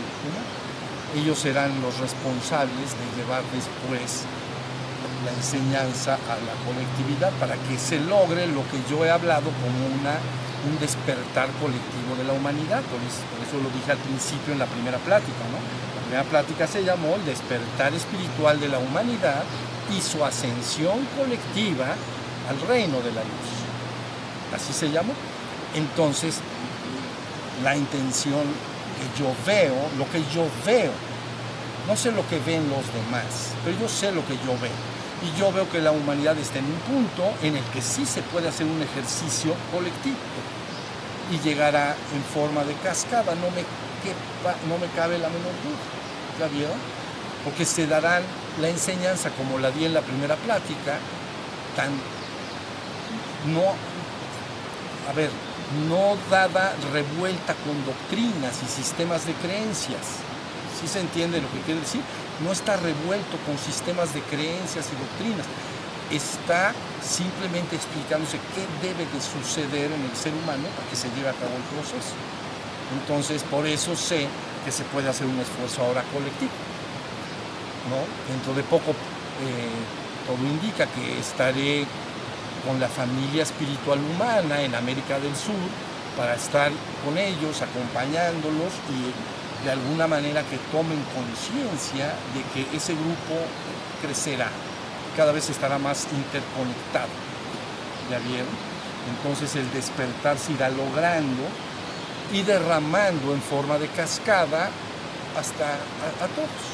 ellos 1.16 1.38
serán 1.38 1.70
los 1.82 2.00
responsables 2.00 2.90
de 2.98 3.06
llevar 3.22 3.44
después 3.54 4.26
la 5.26 5.32
enseñanza 5.32 6.16
a 6.16 6.36
la 6.42 6.56
colectividad 6.66 7.32
para 7.40 7.56
que 7.56 7.78
se 7.78 8.00
logre 8.00 8.48
lo 8.48 8.66
que 8.68 8.82
yo 8.90 9.06
he 9.06 9.12
hablado 9.12 9.52
como 9.62 9.78
una, 10.02 10.18
un 10.68 10.80
despertar 10.80 11.48
colectivo 11.62 12.18
de 12.18 12.26
la 12.26 12.34
humanidad. 12.34 12.82
Por 12.90 13.00
eso, 13.00 13.62
lo 13.62 13.70
dije 13.70 13.92
al 13.92 14.00
principio 14.00 14.54
en 14.54 14.60
la 14.60 14.66
primera 14.66 14.98
plática. 14.98 15.46
¿no? 15.54 15.62
La 15.62 16.02
primera 16.02 16.24
plática 16.24 16.68
se 16.68 16.84
llamó 16.84 17.16
el 17.16 17.26
despertar 17.26 17.94
espiritual 17.94 18.60
de 18.60 18.70
la 18.70 18.80
humanidad 18.80 19.44
y 19.92 20.02
su 20.02 20.24
ascensión 20.24 21.08
colectiva 21.18 21.96
al 22.50 22.68
reino 22.68 22.98
de 23.02 23.12
la 23.12 23.22
luz. 23.22 23.54
Así 24.56 24.74
se 24.74 24.92
llamó. 24.92 25.14
Entonces, 25.76 26.40
la 27.64 27.76
intención 27.76 28.44
que 28.98 29.22
yo 29.22 29.34
veo, 29.46 29.76
lo 29.98 30.10
que 30.12 30.20
yo 30.34 30.48
veo, 30.66 30.92
no 31.88 31.96
sé 31.96 32.12
lo 32.12 32.28
que 32.30 32.40
ven 32.40 32.70
los 32.70 32.86
demás, 32.94 33.54
pero 33.64 33.78
yo 33.80 33.90
sé 33.90 34.12
lo 34.12 34.26
que 34.26 34.36
yo 34.46 34.54
veo. 34.62 34.94
Y 35.24 35.40
yo 35.40 35.52
veo 35.52 35.70
que 35.70 35.80
la 35.80 35.92
humanidad 35.92 36.38
está 36.38 36.60
en 36.60 36.66
un 36.66 36.80
punto 36.80 37.24
en 37.42 37.56
el 37.56 37.64
que 37.66 37.82
sí 37.82 38.06
se 38.06 38.22
puede 38.24 38.50
hacer 38.50 38.66
un 38.66 38.82
ejercicio 38.82 39.56
colectivo 39.72 40.18
y 41.32 41.40
llegará 41.40 41.96
en 42.14 42.24
forma 42.34 42.64
de 42.66 42.74
cascada. 42.76 43.34
No 43.36 43.50
me, 43.52 43.64
no 44.68 44.78
me 44.78 44.88
cabe 44.94 45.18
la 45.18 45.30
menor 45.30 45.54
duda. 45.64 46.50
¿Ya? 46.60 46.70
Porque 47.46 47.66
se 47.66 47.88
darán 47.88 48.24
la 48.62 48.70
enseñanza 48.70 49.30
como 49.32 49.60
la 49.60 49.72
di 49.72 49.86
en 49.86 49.94
la 49.94 50.02
primera 50.02 50.36
plática, 50.36 51.00
tan 51.76 51.90
no, 53.52 53.76
a 55.10 55.14
ver, 55.14 55.30
no 55.90 56.16
dada 56.30 56.76
revuelta 56.94 57.56
con 57.66 57.86
doctrinas 57.86 58.62
y 58.64 58.68
sistemas 58.68 59.26
de 59.26 59.34
creencias. 59.34 60.22
¿Sí 60.80 60.88
se 60.88 61.00
entiende 61.00 61.42
lo 61.42 61.52
que 61.52 61.60
quiere 61.62 61.82
decir? 61.82 62.02
No 62.44 62.52
está 62.52 62.78
revuelto 62.78 63.38
con 63.46 63.58
sistemas 63.58 64.14
de 64.14 64.22
creencias 64.22 64.88
y 64.92 64.96
doctrinas. 64.96 65.46
Está 66.12 66.74
simplemente 67.02 67.76
explicándose 67.76 68.38
qué 68.56 68.64
debe 68.86 69.06
de 69.06 69.20
suceder 69.22 69.92
en 69.92 70.02
el 70.04 70.16
ser 70.16 70.34
humano 70.34 70.68
para 70.76 70.90
que 70.90 70.96
se 70.96 71.10
lleve 71.16 71.30
a 71.30 71.34
cabo 71.34 71.56
el 71.56 71.68
proceso. 71.74 72.16
Entonces, 73.00 73.44
por 73.44 73.66
eso 73.66 73.96
sé 73.96 74.28
que 74.66 74.72
se 74.72 74.84
puede 74.86 75.10
hacer 75.10 75.28
un 75.28 75.40
esfuerzo 75.40 75.84
ahora 75.84 76.04
colectivo. 76.14 76.52
Dentro 78.30 78.54
de 78.54 78.64
poco 78.64 78.92
eh, 78.92 80.26
todo 80.26 80.38
indica 80.38 80.88
que 80.88 81.20
estaré 81.20 81.86
con 82.66 82.80
la 82.80 82.88
familia 82.88 83.44
espiritual 83.44 84.00
humana 84.00 84.62
en 84.62 84.74
América 84.74 85.20
del 85.20 85.36
Sur 85.36 85.60
para 86.16 86.36
estar 86.36 86.72
con 87.04 87.18
ellos, 87.18 87.62
acompañándolos 87.62 88.72
y 88.88 89.66
de 89.66 89.72
alguna 89.72 90.08
manera 90.08 90.44
que 90.44 90.58
tomen 90.72 91.04
conciencia 91.12 92.14
de 92.34 92.44
que 92.54 92.78
ese 92.78 92.94
grupo 92.94 93.36
crecerá, 94.02 94.48
cada 95.18 95.32
vez 95.32 95.50
estará 95.50 95.78
más 95.78 96.08
interconectado. 96.12 97.12
¿Ya 98.10 98.20
vieron? 98.20 98.48
Entonces 99.18 99.56
el 99.56 99.72
despertar 99.74 100.38
se 100.38 100.54
irá 100.54 100.70
logrando 100.70 101.44
y 102.32 102.42
derramando 102.44 103.34
en 103.34 103.42
forma 103.42 103.78
de 103.78 103.88
cascada 103.88 104.70
hasta 105.38 105.66
a 105.66 106.28
todos, 106.36 106.73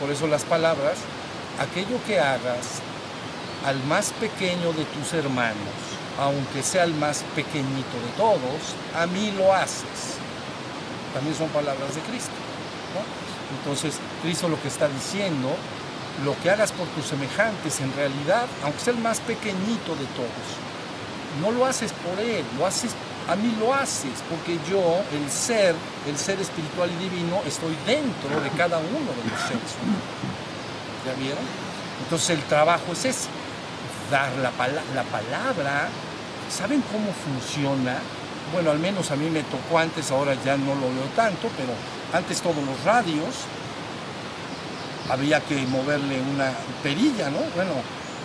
Por 0.00 0.10
eso 0.10 0.26
las 0.26 0.44
palabras, 0.44 0.98
aquello 1.60 1.98
que 2.06 2.18
hagas 2.18 2.80
al 3.64 3.82
más 3.84 4.12
pequeño 4.18 4.72
de 4.72 4.84
tus 4.86 5.12
hermanos, 5.12 5.56
aunque 6.18 6.62
sea 6.62 6.84
el 6.84 6.94
más 6.94 7.24
pequeñito 7.34 7.96
de 8.04 8.12
todos, 8.16 8.74
a 8.96 9.06
mí 9.06 9.32
lo 9.36 9.54
haces. 9.54 10.18
También 11.14 11.36
son 11.36 11.48
palabras 11.48 11.94
de 11.94 12.00
Cristo. 12.02 12.32
Entonces, 13.58 13.94
Cristo 14.22 14.48
lo 14.48 14.60
que 14.60 14.68
está 14.68 14.88
diciendo, 14.88 15.54
lo 16.24 16.38
que 16.42 16.50
hagas 16.50 16.72
por 16.72 16.86
tus 16.88 17.06
semejantes, 17.06 17.80
en 17.80 17.94
realidad, 17.94 18.46
aunque 18.64 18.80
sea 18.80 18.92
el 18.94 19.00
más 19.00 19.20
pequeñito 19.20 19.94
de 19.94 20.06
todos, 20.16 20.48
no 21.40 21.50
lo 21.50 21.64
haces 21.66 21.92
por 21.92 22.18
él, 22.20 22.44
lo 22.58 22.66
haces, 22.66 22.92
a 23.28 23.36
mí 23.36 23.54
lo 23.58 23.72
haces, 23.72 24.22
porque 24.28 24.58
yo, 24.68 25.02
el 25.12 25.30
ser, 25.30 25.74
el 26.08 26.16
ser 26.16 26.40
espiritual 26.40 26.90
y 26.90 27.08
divino, 27.08 27.40
estoy 27.46 27.76
dentro 27.86 28.40
de 28.40 28.50
cada 28.50 28.78
uno 28.78 29.10
de 29.12 29.30
los 29.30 29.40
seres 29.40 29.76
¿Ya 31.06 31.14
vieron? 31.14 31.44
Entonces 32.02 32.30
el 32.30 32.42
trabajo 32.44 32.92
es 32.92 33.04
ese 33.04 33.28
dar 34.10 34.30
la, 34.36 34.50
la 34.94 35.02
palabra. 35.04 35.88
¿Saben 36.50 36.82
cómo 36.92 37.12
funciona? 37.12 37.98
Bueno, 38.52 38.70
al 38.70 38.78
menos 38.78 39.10
a 39.10 39.16
mí 39.16 39.30
me 39.30 39.42
tocó 39.44 39.78
antes, 39.78 40.10
ahora 40.10 40.34
ya 40.44 40.56
no 40.56 40.74
lo 40.74 40.92
veo 40.92 41.08
tanto, 41.16 41.48
pero 41.56 41.72
antes 42.12 42.40
todos 42.42 42.56
los 42.56 42.84
radios 42.84 43.46
había 45.08 45.40
que 45.40 45.56
moverle 45.66 46.20
una 46.20 46.52
perilla, 46.82 47.30
¿no? 47.30 47.38
Bueno, 47.54 47.72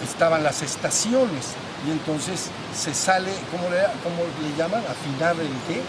estaban 0.03 0.43
las 0.43 0.61
estaciones 0.61 1.55
y 1.86 1.91
entonces 1.91 2.47
se 2.75 2.93
sale, 2.93 3.32
¿cómo 3.51 3.69
le, 3.69 3.78
cómo 4.03 4.23
le 4.41 4.57
llaman? 4.57 4.82
Afinar 4.89 5.36
el 5.36 5.49
qué? 5.67 5.82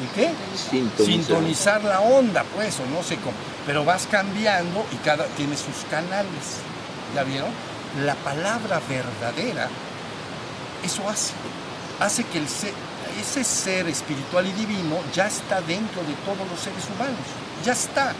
¿El 0.00 0.08
qué? 0.14 0.32
Sintonizar. 0.56 1.06
Sintonizar 1.06 1.84
la 1.84 2.00
onda, 2.00 2.44
pues, 2.54 2.78
o 2.80 2.86
no 2.86 3.02
sé 3.02 3.16
cómo. 3.16 3.34
Pero 3.66 3.84
vas 3.84 4.06
cambiando 4.10 4.86
y 4.92 4.96
cada 4.96 5.26
tiene 5.36 5.56
sus 5.56 5.84
canales. 5.90 6.62
¿Ya 7.14 7.24
vieron? 7.24 7.50
la 8.04 8.14
palabra 8.16 8.80
verdadera, 8.88 9.68
eso 10.84 11.08
hace. 11.08 11.32
Hace 12.00 12.24
que 12.24 12.38
el 12.38 12.44
ese 12.44 13.42
ser 13.42 13.88
espiritual 13.88 14.46
y 14.46 14.52
divino 14.52 14.98
ya 15.12 15.26
está 15.26 15.60
dentro 15.62 16.02
de 16.02 16.14
todos 16.24 16.48
los 16.48 16.60
seres 16.60 16.84
humanos. 16.94 17.18
Ya 17.64 17.72
está. 17.72 18.12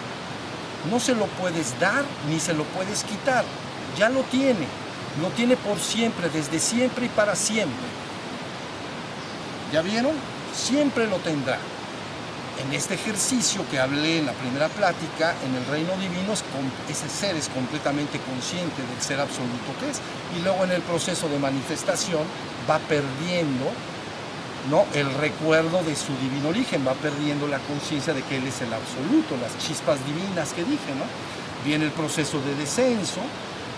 No 0.91 0.99
se 0.99 1.15
lo 1.15 1.27
puedes 1.27 1.79
dar 1.79 2.05
ni 2.29 2.41
se 2.41 2.55
lo 2.55 2.65
puedes 2.65 3.05
quitar. 3.05 3.45
Ya 3.97 4.09
lo 4.09 4.23
tiene. 4.25 4.67
Lo 5.21 5.29
tiene 5.31 5.57
por 5.57 5.79
siempre, 5.79 6.29
desde 6.29 6.59
siempre 6.59 7.07
y 7.07 7.09
para 7.09 7.35
siempre. 7.35 7.87
¿Ya 9.73 9.83
vieron? 9.83 10.13
Siempre 10.55 11.07
lo 11.07 11.17
tendrá 11.17 11.59
en 12.59 12.73
este 12.73 12.95
ejercicio 12.95 13.65
que 13.71 13.79
hablé 13.79 14.19
en 14.19 14.27
la 14.27 14.33
primera 14.33 14.69
plática, 14.69 15.35
en 15.47 15.55
el 15.55 15.65
reino 15.67 15.97
divino, 15.97 16.33
ese 16.89 17.09
ser 17.09 17.37
es 17.37 17.49
completamente 17.49 18.19
consciente 18.19 18.83
del 18.83 19.01
ser 19.01 19.21
absoluto 19.21 19.71
que 19.81 19.91
es. 19.91 20.01
Y 20.37 20.43
luego 20.43 20.65
en 20.65 20.73
el 20.73 20.83
proceso 20.83 21.29
de 21.29 21.39
manifestación 21.39 22.23
va 22.69 22.79
perdiendo 22.81 23.71
¿no? 24.71 24.85
el 24.95 25.13
recuerdo 25.15 25.83
de 25.85 25.95
su 25.95 26.13
divino 26.17 26.49
origen, 26.49 26.87
va 26.87 26.95
perdiendo 26.95 27.47
la 27.47 27.59
conciencia 27.61 28.13
de 28.13 28.23
que 28.23 28.37
Él 28.37 28.47
es 28.47 28.61
el 28.61 28.73
absoluto, 28.73 29.37
las 29.41 29.57
chispas 29.59 29.99
divinas 30.05 30.53
que 30.53 30.65
dije. 30.65 30.95
¿no? 30.99 31.05
Viene 31.65 31.85
el 31.85 31.93
proceso 31.93 32.41
de 32.41 32.55
descenso 32.57 33.21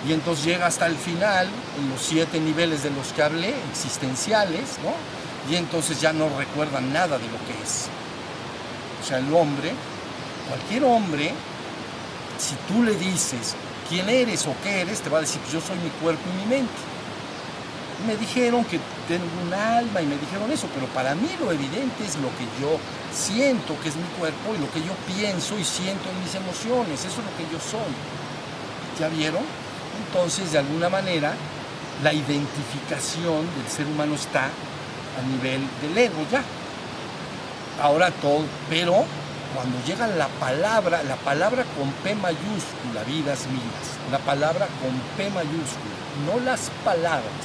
y 0.09 0.13
entonces 0.13 0.45
llega 0.45 0.67
hasta 0.67 0.87
el 0.87 0.97
final, 0.97 1.49
en 1.79 1.91
los 1.91 2.01
siete 2.01 2.41
niveles 2.41 2.83
de 2.83 2.91
los 2.91 3.09
que 3.13 3.23
hablé, 3.23 3.55
existenciales, 3.71 4.79
¿no? 4.83 4.95
y 5.51 5.57
entonces 5.57 6.01
ya 6.01 6.13
no 6.13 6.29
recuerdan 6.39 6.93
nada 6.93 7.19
de 7.19 7.25
lo 7.25 7.39
que 7.47 7.63
es 7.63 7.89
o 9.01 9.07
sea, 9.07 9.19
el 9.19 9.33
hombre, 9.33 9.73
cualquier 10.49 10.85
hombre, 10.85 11.33
si 12.39 12.55
tú 12.69 12.83
le 12.83 12.95
dices 12.95 13.55
quién 13.89 14.09
eres 14.09 14.47
o 14.47 14.55
qué 14.63 14.83
eres, 14.83 15.01
te 15.01 15.09
va 15.09 15.19
a 15.19 15.21
decir, 15.23 15.41
pues 15.41 15.53
yo 15.53 15.61
soy 15.61 15.77
mi 15.79 15.91
cuerpo 16.03 16.21
y 16.29 16.45
mi 16.45 16.57
mente. 16.57 16.81
Me 18.07 18.17
dijeron 18.17 18.65
que 18.65 18.79
tengo 19.09 19.25
un 19.47 19.53
alma 19.53 20.01
y 20.01 20.07
me 20.07 20.17
dijeron 20.17 20.51
eso, 20.51 20.69
pero 20.75 20.87
para 20.89 21.15
mí 21.15 21.29
lo 21.41 21.53
evidente 21.53 22.05
es 22.05 22.17
lo 22.17 22.29
que 22.37 22.45
yo 22.61 22.79
siento 23.13 23.79
que 23.83 23.89
es 23.89 23.97
mi 23.97 24.09
cuerpo 24.19 24.55
y 24.55 24.59
lo 24.59 24.71
que 24.73 24.81
yo 24.81 24.93
pienso 25.15 25.59
y 25.59 25.65
siento 25.65 26.09
en 26.09 26.21
mis 26.23 26.35
emociones, 26.35 27.01
eso 27.01 27.21
es 27.21 27.27
lo 27.27 27.37
que 27.37 27.53
yo 27.53 27.61
soy. 27.61 27.93
¿Ya 28.99 29.09
vieron? 29.09 29.43
Entonces, 30.07 30.53
de 30.53 30.59
alguna 30.59 30.89
manera, 30.89 31.35
la 32.03 32.13
identificación 32.13 33.47
del 33.57 33.69
ser 33.69 33.87
humano 33.87 34.15
está 34.15 34.45
a 34.45 35.23
nivel 35.29 35.61
del 35.83 35.99
ego 35.99 36.25
ya 36.31 36.43
ahora 37.81 38.11
todo, 38.11 38.45
pero 38.69 39.05
cuando 39.55 39.77
llega 39.85 40.07
la 40.07 40.29
palabra, 40.29 41.03
la 41.03 41.17
palabra 41.17 41.65
con 41.77 41.91
P 42.05 42.15
mayúscula, 42.15 43.03
vidas 43.07 43.47
mías, 43.49 43.99
la 44.11 44.19
palabra 44.19 44.67
con 44.81 44.93
P 45.17 45.31
mayúscula, 45.31 45.97
no 46.27 46.45
las 46.45 46.71
palabras 46.85 47.43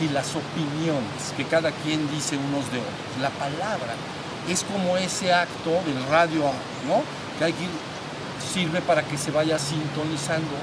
y 0.00 0.08
las 0.12 0.28
opiniones 0.36 1.32
que 1.36 1.44
cada 1.44 1.72
quien 1.72 2.08
dice 2.10 2.36
unos 2.36 2.70
de 2.70 2.78
otros. 2.78 3.20
La 3.20 3.30
palabra 3.30 3.94
es 4.48 4.62
como 4.64 4.96
ese 4.96 5.32
acto 5.32 5.70
del 5.86 6.04
radio, 6.08 6.42
¿no? 6.86 7.02
Que 7.38 7.46
hay 7.46 7.52
que 7.52 7.66
sirve 8.52 8.80
para 8.80 9.02
que 9.02 9.18
se 9.18 9.30
vaya 9.30 9.58
sintonizando 9.58 10.54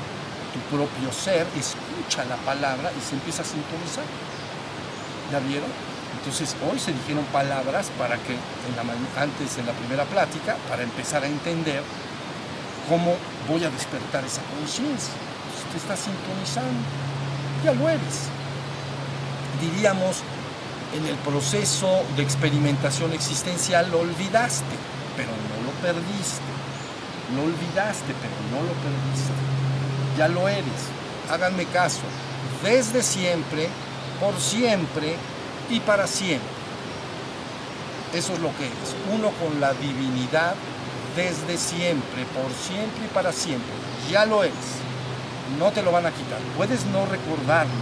tu 0.56 0.76
propio 0.76 1.12
ser, 1.12 1.46
escucha 1.60 2.24
la 2.26 2.38
palabra 2.38 2.92
y 2.96 3.02
se 3.04 3.16
empieza 3.16 3.42
a 3.42 3.46
sintonizar. 3.46 4.06
¿Ya 5.32 5.40
vieron? 5.40 5.70
Entonces 6.18 6.56
hoy 6.64 6.80
se 6.80 6.94
dijeron 6.94 7.26
palabras 7.26 7.92
para 8.00 8.16
que 8.18 8.38
antes 9.20 9.58
en 9.58 9.66
la 9.66 9.74
primera 9.74 10.06
plática, 10.06 10.56
para 10.70 10.84
empezar 10.84 11.24
a 11.24 11.28
entender 11.28 11.84
cómo 12.90 13.16
voy 13.50 13.64
a 13.64 13.70
despertar 13.70 14.24
esa 14.24 14.42
conciencia. 14.58 15.14
Te 15.72 15.78
estás 15.78 16.00
sintonizando, 16.00 16.82
ya 17.64 17.74
lo 17.74 17.90
eres. 17.90 18.32
Diríamos, 19.60 20.24
en 20.96 21.06
el 21.06 21.16
proceso 21.18 22.04
de 22.16 22.24
experimentación 22.24 23.12
existencial 23.12 23.92
lo 23.92 24.00
olvidaste, 24.00 24.76
pero 25.18 25.30
no 25.30 25.58
lo 25.68 25.72
perdiste. 25.82 26.48
Lo 27.36 27.44
olvidaste, 27.44 28.14
pero 28.22 28.36
no 28.52 28.66
lo 28.66 28.74
perdiste. 28.80 29.55
Ya 30.18 30.28
lo 30.28 30.48
eres. 30.48 30.64
háganme 31.30 31.66
caso, 31.66 32.02
desde 32.64 33.02
siempre, 33.02 33.68
por 34.20 34.40
siempre 34.40 35.16
y 35.70 35.80
para 35.80 36.08
siempre. 36.08 36.56
Eso 38.14 38.34
es 38.34 38.40
lo 38.40 38.50
que 38.58 38.66
es, 38.66 38.96
uno 39.12 39.32
con 39.32 39.60
la 39.60 39.74
divinidad 39.74 40.56
desde 41.16 41.58
siempre, 41.58 42.26
por 42.34 42.52
siempre 42.54 43.06
y 43.06 43.14
para 43.14 43.32
siempre. 43.32 43.74
Ya 44.10 44.26
lo 44.26 44.44
eres, 44.44 44.54
no 45.60 45.72
te 45.72 45.82
lo 45.82 45.92
van 45.92 46.06
a 46.06 46.12
quitar. 46.12 46.40
Puedes 46.56 46.86
no 46.86 47.06
recordarlo, 47.06 47.74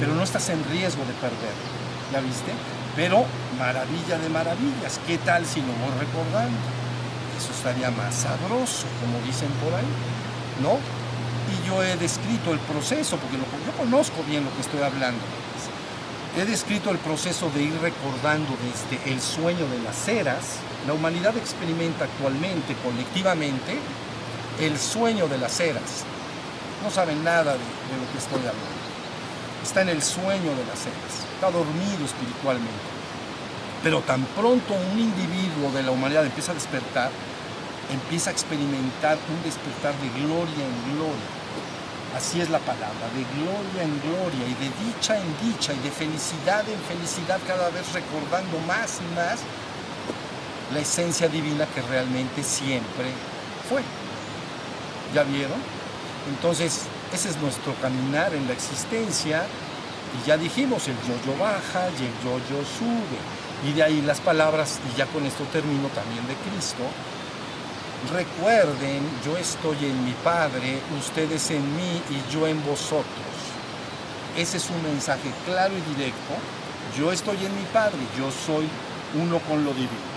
pero 0.00 0.14
no 0.14 0.22
estás 0.22 0.48
en 0.50 0.64
riesgo 0.70 1.04
de 1.04 1.12
perderlo. 1.14 1.68
¿Ya 2.12 2.20
viste? 2.20 2.52
Pero 2.96 3.24
maravilla 3.58 4.18
de 4.18 4.28
maravillas, 4.28 5.00
¿qué 5.06 5.18
tal 5.18 5.44
si 5.44 5.60
lo 5.60 5.66
voy 5.66 5.98
recordando? 6.00 6.58
Eso 7.36 7.52
estaría 7.52 7.90
más 7.90 8.14
sabroso, 8.14 8.86
como 9.00 9.24
dicen 9.26 9.50
por 9.62 9.74
ahí, 9.74 9.86
¿no? 10.62 10.78
Y 11.48 11.66
yo 11.66 11.82
he 11.82 11.96
descrito 11.96 12.52
el 12.52 12.58
proceso, 12.60 13.16
porque 13.16 13.36
yo 13.36 13.72
conozco 13.76 14.22
bien 14.24 14.44
lo 14.44 14.54
que 14.54 14.60
estoy 14.60 14.82
hablando. 14.82 15.20
He 16.36 16.44
descrito 16.44 16.90
el 16.90 16.98
proceso 16.98 17.50
de 17.50 17.62
ir 17.62 17.80
recordando 17.80 18.54
desde 18.62 19.12
el 19.12 19.20
sueño 19.20 19.66
de 19.66 19.80
las 19.82 20.06
eras. 20.08 20.58
La 20.86 20.92
humanidad 20.92 21.36
experimenta 21.36 22.04
actualmente, 22.04 22.76
colectivamente, 22.84 23.78
el 24.60 24.78
sueño 24.78 25.26
de 25.26 25.38
las 25.38 25.58
eras. 25.58 26.04
No 26.84 26.90
saben 26.90 27.24
nada 27.24 27.52
de, 27.52 27.58
de 27.58 27.96
lo 27.98 28.12
que 28.12 28.18
estoy 28.18 28.38
hablando. 28.38 28.78
Está 29.64 29.82
en 29.82 29.88
el 29.88 30.02
sueño 30.02 30.50
de 30.54 30.64
las 30.66 30.86
eras. 30.86 31.26
Está 31.34 31.50
dormido 31.50 32.04
espiritualmente. 32.04 32.88
Pero 33.82 34.02
tan 34.02 34.22
pronto 34.36 34.74
un 34.74 34.98
individuo 34.98 35.72
de 35.72 35.82
la 35.82 35.90
humanidad 35.90 36.24
empieza 36.24 36.52
a 36.52 36.54
despertar, 36.54 37.10
empieza 37.92 38.30
a 38.30 38.32
experimentar 38.32 39.18
un 39.28 39.42
despertar 39.42 39.94
de 39.94 40.20
gloria 40.20 40.64
en 40.64 40.94
gloria 40.94 41.37
Así 42.16 42.40
es 42.40 42.48
la 42.48 42.58
palabra, 42.58 43.06
de 43.14 43.24
gloria 43.36 43.82
en 43.82 44.00
gloria 44.00 44.46
y 44.48 44.54
de 44.54 44.70
dicha 44.84 45.16
en 45.16 45.28
dicha 45.42 45.72
y 45.74 45.78
de 45.80 45.90
felicidad 45.90 46.64
en 46.68 46.80
felicidad, 46.80 47.38
cada 47.46 47.68
vez 47.68 47.92
recordando 47.92 48.58
más 48.66 48.98
y 49.00 49.14
más 49.14 49.40
la 50.72 50.80
esencia 50.80 51.28
divina 51.28 51.66
que 51.74 51.82
realmente 51.82 52.42
siempre 52.42 53.12
fue. 53.68 53.82
¿Ya 55.14 55.22
vieron? 55.22 55.58
Entonces, 56.28 56.82
ese 57.12 57.28
es 57.30 57.36
nuestro 57.38 57.74
caminar 57.76 58.34
en 58.34 58.46
la 58.46 58.52
existencia 58.52 59.46
y 60.16 60.26
ya 60.26 60.36
dijimos, 60.36 60.88
el 60.88 60.96
yo-yo 61.06 61.38
baja 61.38 61.88
y 61.90 62.04
el 62.04 62.12
yo-yo 62.24 62.64
sube. 62.64 63.18
Y 63.68 63.72
de 63.72 63.82
ahí 63.82 64.00
las 64.02 64.20
palabras, 64.20 64.78
y 64.92 64.96
ya 64.96 65.06
con 65.06 65.26
esto 65.26 65.44
termino 65.52 65.88
también 65.88 66.26
de 66.26 66.34
Cristo, 66.48 66.84
Recuerden, 68.06 69.02
yo 69.24 69.36
estoy 69.36 69.76
en 69.84 70.04
mi 70.04 70.12
Padre, 70.22 70.78
ustedes 70.98 71.50
en 71.50 71.76
mí 71.76 72.00
y 72.08 72.32
yo 72.32 72.46
en 72.46 72.64
vosotros. 72.64 73.04
Ese 74.36 74.58
es 74.58 74.70
un 74.70 74.80
mensaje 74.84 75.30
claro 75.44 75.74
y 75.76 75.94
directo. 75.94 76.34
Yo 76.96 77.10
estoy 77.10 77.36
en 77.44 77.54
mi 77.54 77.64
Padre, 77.72 77.98
yo 78.16 78.30
soy 78.30 78.68
uno 79.20 79.40
con 79.40 79.64
lo 79.64 79.72
divino. 79.74 80.08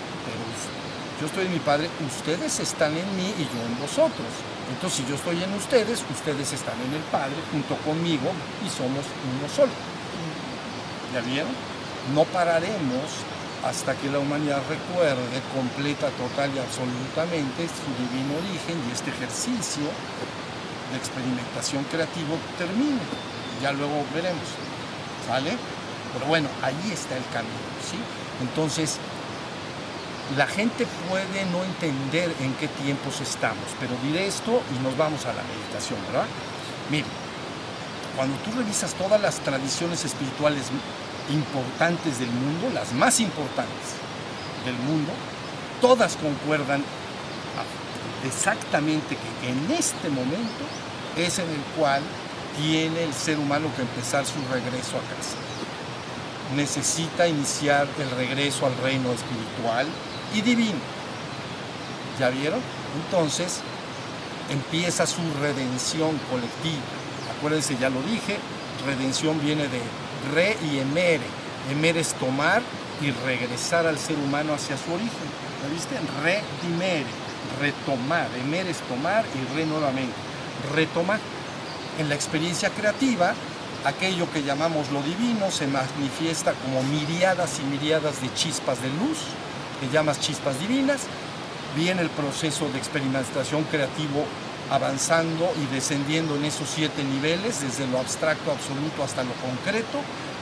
Yo 1.19 1.25
estoy 1.25 1.47
en 1.47 1.53
mi 1.53 1.59
Padre, 1.59 1.89
ustedes 2.07 2.59
están 2.59 2.95
en 2.95 3.17
mí 3.17 3.33
y 3.37 3.43
yo 3.43 3.65
en 3.65 3.79
vosotros. 3.81 4.29
Entonces, 4.71 4.99
si 4.99 5.09
yo 5.09 5.15
estoy 5.15 5.43
en 5.43 5.53
ustedes, 5.53 6.05
ustedes 6.09 6.53
están 6.53 6.79
en 6.87 6.93
el 6.93 7.03
Padre 7.11 7.35
junto 7.51 7.75
conmigo 7.77 8.31
y 8.63 8.69
somos 8.69 9.03
uno 9.05 9.49
solo. 9.53 9.71
¿Ya 11.13 11.21
vieron? 11.21 11.51
No 12.13 12.25
pararemos 12.25 13.09
hasta 13.65 13.95
que 13.95 14.09
la 14.09 14.19
humanidad 14.19 14.61
recuerde 14.67 15.41
completa, 15.53 16.09
total 16.17 16.49
y 16.55 16.59
absolutamente 16.59 17.69
su 17.69 17.89
divino 18.01 18.33
origen 18.41 18.77
y 18.89 18.91
este 18.91 19.11
ejercicio 19.11 19.85
de 20.91 20.97
experimentación 20.97 21.83
creativo 21.85 22.37
termine. 22.57 23.01
Ya 23.61 23.71
luego 23.71 24.03
veremos. 24.13 24.49
¿Sale? 25.27 25.53
Pero 26.13 26.25
bueno, 26.25 26.49
ahí 26.63 26.91
está 26.91 27.15
el 27.15 27.23
camino, 27.31 27.69
¿sí? 27.85 27.97
Entonces, 28.41 28.97
la 30.35 30.47
gente 30.47 30.87
puede 31.09 31.45
no 31.45 31.63
entender 31.63 32.33
en 32.41 32.53
qué 32.55 32.67
tiempos 32.67 33.21
estamos, 33.21 33.65
pero 33.79 33.93
diré 34.03 34.27
esto 34.27 34.61
y 34.75 34.83
nos 34.83 34.97
vamos 34.97 35.25
a 35.25 35.33
la 35.33 35.43
meditación, 35.43 35.99
¿verdad? 36.07 36.25
Mire, 36.89 37.05
cuando 38.15 38.35
tú 38.37 38.51
revisas 38.57 38.93
todas 38.95 39.21
las 39.21 39.39
tradiciones 39.39 40.03
espirituales 40.03 40.63
importantes 41.31 42.19
del 42.19 42.29
mundo, 42.29 42.69
las 42.73 42.93
más 42.93 43.19
importantes 43.19 43.95
del 44.65 44.75
mundo, 44.75 45.11
todas 45.81 46.15
concuerdan 46.17 46.83
exactamente 48.25 49.17
que 49.17 49.49
en 49.49 49.71
este 49.71 50.09
momento 50.09 50.63
es 51.17 51.39
en 51.39 51.49
el 51.49 51.61
cual 51.77 52.01
tiene 52.57 53.03
el 53.03 53.13
ser 53.13 53.39
humano 53.39 53.67
que 53.75 53.81
empezar 53.81 54.25
su 54.25 54.39
regreso 54.51 54.97
a 54.97 55.15
casa. 55.15 55.35
Necesita 56.55 57.27
iniciar 57.27 57.87
el 57.99 58.09
regreso 58.11 58.65
al 58.65 58.77
reino 58.77 59.11
espiritual 59.11 59.87
y 60.35 60.41
divino. 60.41 60.79
¿Ya 62.19 62.29
vieron? 62.29 62.59
Entonces 63.05 63.61
empieza 64.49 65.07
su 65.07 65.21
redención 65.41 66.19
colectiva. 66.29 66.83
Acuérdense, 67.37 67.77
ya 67.79 67.89
lo 67.89 68.01
dije, 68.03 68.37
redención 68.85 69.39
viene 69.41 69.63
de 69.67 69.81
re 70.33 70.57
y 70.71 70.79
emere. 70.79 71.25
Emere 71.71 71.99
es 71.99 72.13
tomar 72.15 72.61
y 73.01 73.11
regresar 73.11 73.87
al 73.87 73.97
ser 73.97 74.17
humano 74.17 74.53
hacia 74.53 74.77
su 74.77 74.93
origen. 74.93 75.27
¿Lo 75.63 75.73
viste? 75.73 75.95
Redimere, 76.23 77.05
retomar. 77.59 78.27
Emere 78.39 78.71
es 78.71 78.79
tomar 78.81 79.25
y 79.35 79.55
re 79.55 79.65
nuevamente. 79.65 80.13
Retomar. 80.73 81.19
En 81.99 82.09
la 82.09 82.15
experiencia 82.15 82.69
creativa, 82.69 83.33
aquello 83.85 84.31
que 84.31 84.43
llamamos 84.43 84.91
lo 84.91 85.01
divino 85.03 85.51
se 85.51 85.67
manifiesta 85.67 86.53
como 86.53 86.83
miriadas 86.83 87.59
y 87.59 87.63
miriadas 87.63 88.21
de 88.21 88.33
chispas 88.33 88.81
de 88.81 88.89
luz, 88.89 89.19
que 89.79 89.89
llamas 89.89 90.19
chispas 90.19 90.59
divinas. 90.59 91.01
Viene 91.75 92.01
el 92.01 92.09
proceso 92.09 92.69
de 92.69 92.77
experimentación 92.77 93.63
creativo 93.65 94.25
avanzando 94.71 95.51
y 95.61 95.75
descendiendo 95.75 96.37
en 96.37 96.45
esos 96.45 96.69
siete 96.69 97.03
niveles, 97.03 97.61
desde 97.61 97.85
lo 97.87 97.99
abstracto 97.99 98.51
absoluto 98.51 99.03
hasta 99.03 99.21
lo 99.23 99.33
concreto. 99.33 99.99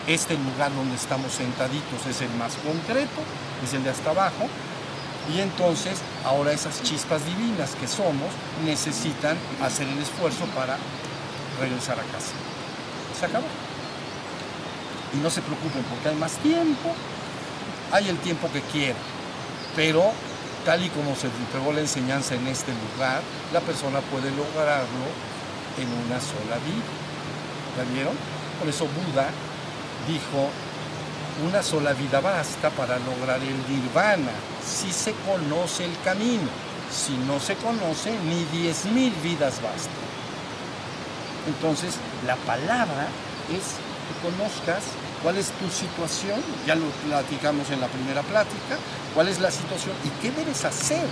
Este 0.07 0.35
lugar 0.35 0.73
donde 0.73 0.95
estamos 0.95 1.33
sentaditos 1.33 2.05
es 2.07 2.21
el 2.21 2.29
más 2.37 2.53
concreto, 2.57 3.21
es 3.63 3.73
el 3.73 3.83
de 3.83 3.89
hasta 3.89 4.11
abajo. 4.11 4.47
Y 5.33 5.41
entonces 5.41 5.99
ahora 6.23 6.53
esas 6.53 6.81
chispas 6.83 7.25
divinas 7.25 7.71
que 7.75 7.87
somos 7.87 8.29
necesitan 8.63 9.35
hacer 9.63 9.87
el 9.87 9.97
esfuerzo 9.97 10.45
para 10.55 10.77
regresar 11.59 11.99
a 11.99 12.03
casa. 12.03 12.33
Se 13.19 13.25
acabó. 13.25 13.47
Y 15.13 15.17
no 15.17 15.29
se 15.31 15.41
preocupen 15.41 15.83
porque 15.89 16.09
hay 16.09 16.15
más 16.15 16.33
tiempo, 16.37 16.93
hay 17.91 18.09
el 18.09 18.17
tiempo 18.19 18.47
que 18.53 18.61
quieran, 18.61 19.01
pero 19.75 20.11
tal 20.65 20.83
y 20.83 20.89
como 20.89 21.15
se 21.15 21.27
entregó 21.27 21.73
la 21.73 21.81
enseñanza 21.81 22.35
en 22.35 22.47
este 22.47 22.71
lugar, 22.71 23.21
la 23.53 23.59
persona 23.61 23.99
puede 24.01 24.31
lograrlo 24.31 25.05
en 25.77 25.87
una 26.05 26.19
sola 26.19 26.57
vida. 26.65 26.89
¿La 27.77 27.83
vieron? 27.93 28.15
Por 28.59 28.67
eso 28.67 28.85
Buda 28.85 29.29
dijo, 30.07 30.49
una 31.47 31.63
sola 31.63 31.93
vida 31.93 32.19
basta 32.19 32.69
para 32.71 32.99
lograr 32.99 33.39
el 33.41 33.57
nirvana, 33.69 34.31
si 34.65 34.91
se 34.91 35.13
conoce 35.25 35.85
el 35.85 35.97
camino. 36.03 36.49
Si 36.91 37.15
no 37.27 37.39
se 37.39 37.55
conoce, 37.55 38.11
ni 38.25 38.43
diez 38.45 38.85
mil 38.85 39.13
vidas 39.21 39.61
bastan. 39.61 40.09
Entonces, 41.47 41.93
la 42.25 42.35
palabra 42.35 43.07
es 43.49 43.77
que 44.07 44.27
conozcas 44.27 44.83
cuál 45.23 45.37
es 45.37 45.51
tu 45.51 45.69
situación, 45.69 46.39
ya 46.65 46.75
lo 46.75 46.85
platicamos 47.07 47.69
en 47.71 47.81
la 47.81 47.87
primera 47.87 48.21
plática, 48.21 48.77
cuál 49.13 49.27
es 49.27 49.39
la 49.39 49.51
situación 49.51 49.95
y 50.03 50.09
qué 50.21 50.31
debes 50.31 50.63
hacer 50.65 51.05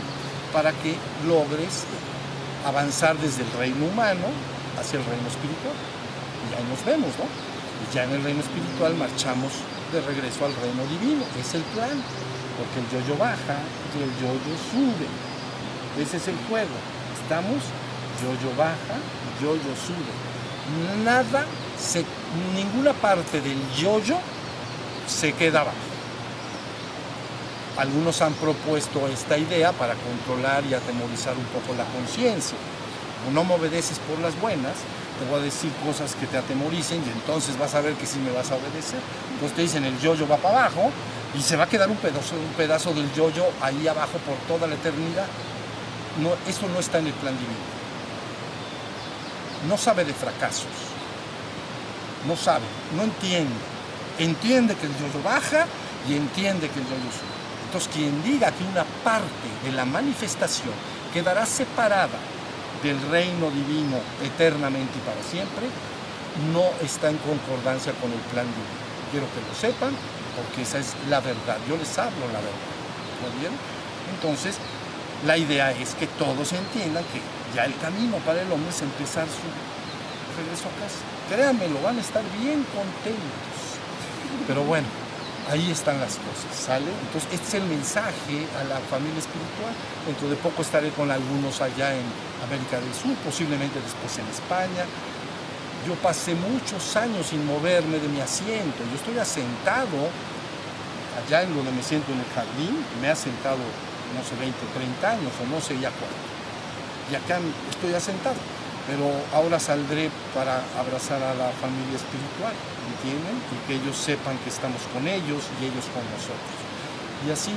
para 0.53 0.72
que 0.72 0.95
logres 1.28 1.84
avanzar 2.66 3.18
desde 3.18 3.43
el 3.43 3.51
reino 3.53 3.86
humano 3.86 4.28
hacia 4.80 4.99
el 4.99 5.05
reino 5.05 5.28
espiritual. 5.28 5.76
Y 6.49 6.55
ahí 6.55 6.66
nos 6.70 6.84
vemos, 6.86 7.12
¿no? 7.18 7.28
Y 7.28 7.93
ya 7.93 8.03
en 8.03 8.12
el 8.12 8.24
reino 8.24 8.41
espiritual 8.41 8.95
marchamos 8.95 9.51
de 9.91 10.01
regreso 10.01 10.45
al 10.45 10.55
reino 10.55 10.84
divino. 10.88 11.24
Es 11.39 11.53
el 11.55 11.64
plan, 11.76 11.95
porque 12.58 12.80
el 12.80 12.88
yo-yo 12.91 13.18
baja 13.18 13.60
y 13.95 14.03
el 14.03 14.12
yo-yo 14.20 14.53
sube. 14.72 15.08
Ese 16.01 16.18
es 16.18 16.28
el 16.28 16.38
juego. 16.47 16.78
Estamos, 17.22 17.62
yo-yo 18.24 18.55
baja, 18.55 18.97
yo-yo 19.41 19.74
sube. 19.76 20.14
Nada, 21.03 21.45
ninguna 22.55 22.93
parte 22.93 23.41
del 23.41 23.57
yo-yo 23.75 24.17
se 25.07 25.34
queda 25.34 25.61
abajo. 25.61 25.78
Algunos 27.78 28.21
han 28.21 28.34
propuesto 28.34 29.07
esta 29.07 29.38
idea 29.38 29.71
para 29.71 29.93
controlar 29.93 30.65
y 30.65 30.73
atemorizar 30.73 31.36
un 31.38 31.45
poco 31.45 31.75
la 31.78 31.86
conciencia. 31.86 32.57
No 33.34 33.43
me 33.43 33.53
obedeces 33.53 33.99
por 33.99 34.19
las 34.19 34.39
buenas, 34.39 34.73
te 35.19 35.25
voy 35.30 35.39
a 35.39 35.43
decir 35.43 35.71
cosas 35.86 36.15
que 36.15 36.25
te 36.25 36.38
atemoricen 36.38 37.03
y 37.05 37.09
entonces 37.09 37.57
vas 37.57 37.75
a 37.75 37.82
ver 37.82 37.93
que 37.93 38.05
sí 38.05 38.19
me 38.19 38.32
vas 38.32 38.51
a 38.51 38.55
obedecer. 38.55 38.99
Entonces 39.34 39.55
te 39.55 39.61
dicen 39.61 39.84
el 39.86 39.99
yo-yo 39.99 40.28
va 40.28 40.38
para 40.38 40.65
abajo 40.65 40.91
y 41.38 41.41
se 41.41 41.55
va 41.55 41.65
a 41.65 41.69
quedar 41.69 41.89
un 41.89 41.97
pedazo, 41.97 42.36
un 42.36 42.53
pedazo 42.55 42.93
del 42.93 43.11
yo-yo 43.13 43.45
ahí 43.61 43.88
abajo 43.88 44.17
por 44.25 44.36
toda 44.47 44.67
la 44.67 44.75
eternidad. 44.75 45.28
No, 46.21 46.32
eso 46.49 46.67
no 46.69 46.80
está 46.80 46.97
en 46.97 47.07
el 47.07 47.13
plan 47.13 47.34
divino. 47.34 47.78
No 49.67 49.78
sabe 49.78 50.03
de 50.05 50.13
fracasos 50.13 50.97
no 52.28 52.36
sabe, 52.36 52.65
no 52.95 53.03
entiende. 53.03 53.55
Entiende 54.19 54.75
que 54.75 54.88
el 54.88 54.93
yo-yo 54.93 55.23
baja 55.23 55.65
y 56.09 56.15
entiende 56.15 56.69
que 56.69 56.80
el 56.80 56.86
yo-yo 56.86 57.11
sube. 57.11 57.38
Entonces, 57.65 57.89
quien 57.93 58.23
diga 58.23 58.51
que 58.51 58.63
una 58.63 58.84
parte 59.03 59.49
de 59.63 59.71
la 59.71 59.86
manifestación 59.86 60.73
quedará 61.13 61.45
separada 61.45 62.19
del 62.84 62.99
reino 63.09 63.49
divino 63.51 63.97
eternamente 64.23 64.93
y 64.97 65.01
para 65.01 65.21
siempre, 65.23 65.67
no 66.53 66.63
está 66.86 67.09
en 67.09 67.17
concordancia 67.17 67.93
con 67.93 68.11
el 68.11 68.19
plan 68.32 68.45
divino. 68.45 68.86
Quiero 69.11 69.25
que 69.34 69.41
lo 69.41 69.53
sepan, 69.55 69.93
porque 70.36 70.61
esa 70.61 70.80
es 70.80 70.93
la 71.09 71.19
verdad. 71.19 71.57
Yo 71.67 71.78
les 71.78 71.97
hablo 71.97 72.25
la 72.28 72.39
verdad. 72.39 72.71
¿Muy 73.21 73.39
bien? 73.41 73.51
Entonces, 74.13 74.57
la 75.25 75.38
idea 75.38 75.71
es 75.71 75.95
que 75.95 76.07
todos 76.07 76.53
entiendan 76.53 77.03
que 77.05 77.21
ya 77.55 77.65
el 77.65 77.75
camino 77.78 78.17
para 78.17 78.41
el 78.41 78.51
hombre 78.51 78.69
es 78.69 78.82
empezar 78.82 79.25
su 79.25 79.49
regreso 80.38 80.69
a 80.69 80.73
casa. 80.79 81.01
Créanmelo, 81.29 81.81
van 81.81 81.97
a 81.97 82.01
estar 82.01 82.23
bien 82.39 82.63
contentos. 82.71 83.57
Pero 84.45 84.63
bueno, 84.63 84.88
ahí 85.49 85.71
están 85.71 85.99
las 85.99 86.15
cosas, 86.15 86.51
¿sale? 86.55 86.88
Entonces, 87.07 87.27
este 87.33 87.47
es 87.47 87.53
el 87.55 87.65
mensaje 87.67 88.47
a 88.59 88.63
la 88.63 88.79
familia 88.88 89.19
espiritual. 89.19 89.73
Dentro 90.05 90.29
de 90.29 90.35
poco 90.38 90.61
estaré 90.61 90.89
con 90.91 91.11
algunos 91.11 91.61
allá 91.61 91.95
en 91.95 92.05
América 92.45 92.79
del 92.79 92.93
Sur, 92.93 93.15
posiblemente 93.25 93.79
después 93.81 94.17
en 94.19 94.27
España. 94.27 94.85
Yo 95.85 95.95
pasé 95.95 96.35
muchos 96.35 96.95
años 96.95 97.27
sin 97.27 97.45
moverme 97.45 97.99
de 97.99 98.07
mi 98.07 98.19
asiento. 98.19 98.83
Yo 98.91 98.95
estoy 98.95 99.17
asentado 99.19 100.11
allá 101.17 101.43
en 101.43 101.55
donde 101.55 101.71
me 101.71 101.81
siento 101.81 102.11
en 102.11 102.19
el 102.19 102.29
jardín, 102.35 102.85
me 103.01 103.09
ha 103.09 103.15
sentado, 103.15 103.57
no 103.57 104.21
sé, 104.27 104.35
20, 104.39 104.53
30 104.53 105.11
años 105.11 105.31
o 105.41 105.47
no 105.47 105.61
sé 105.61 105.79
ya 105.79 105.89
cuánto. 105.95 106.27
Y 107.09 107.15
acá 107.15 107.39
estoy 107.71 107.93
asentado, 107.93 108.35
pero 108.88 109.11
ahora 109.35 109.59
saldré 109.59 110.09
para 110.33 110.63
abrazar 110.79 111.21
a 111.21 111.35
la 111.35 111.51
familia 111.59 111.99
espiritual, 111.99 112.55
¿entienden? 112.95 113.35
Y 113.51 113.57
que 113.67 113.75
ellos 113.75 113.95
sepan 113.95 114.39
que 114.39 114.49
estamos 114.49 114.81
con 114.95 115.05
ellos 115.07 115.43
y 115.59 115.67
ellos 115.67 115.85
con 115.91 116.07
nosotros. 116.15 116.55
Y 117.27 117.31
así 117.31 117.51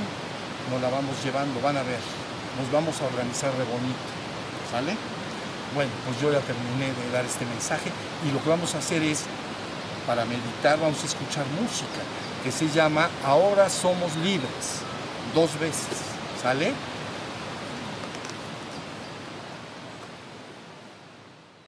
nos 0.69 0.81
la 0.81 0.89
vamos 0.91 1.15
llevando, 1.23 1.59
van 1.61 1.77
a 1.77 1.83
ver, 1.83 2.03
nos 2.59 2.67
vamos 2.71 2.99
a 3.01 3.05
organizar 3.07 3.51
de 3.55 3.63
bonito, 3.63 4.11
¿sale? 4.69 4.93
Bueno, 5.73 5.91
pues 6.05 6.19
yo 6.19 6.31
ya 6.31 6.43
terminé 6.43 6.91
de 6.91 7.11
dar 7.15 7.23
este 7.23 7.45
mensaje 7.45 7.89
y 8.27 8.31
lo 8.35 8.43
que 8.43 8.49
vamos 8.49 8.75
a 8.75 8.79
hacer 8.79 9.01
es, 9.01 9.23
para 10.05 10.25
meditar, 10.25 10.79
vamos 10.79 11.01
a 11.01 11.05
escuchar 11.05 11.45
música 11.55 12.03
que 12.43 12.51
se 12.51 12.67
llama 12.69 13.07
Ahora 13.23 13.69
somos 13.69 14.15
libres, 14.17 14.83
dos 15.33 15.57
veces, 15.59 15.95
¿sale? 16.41 16.73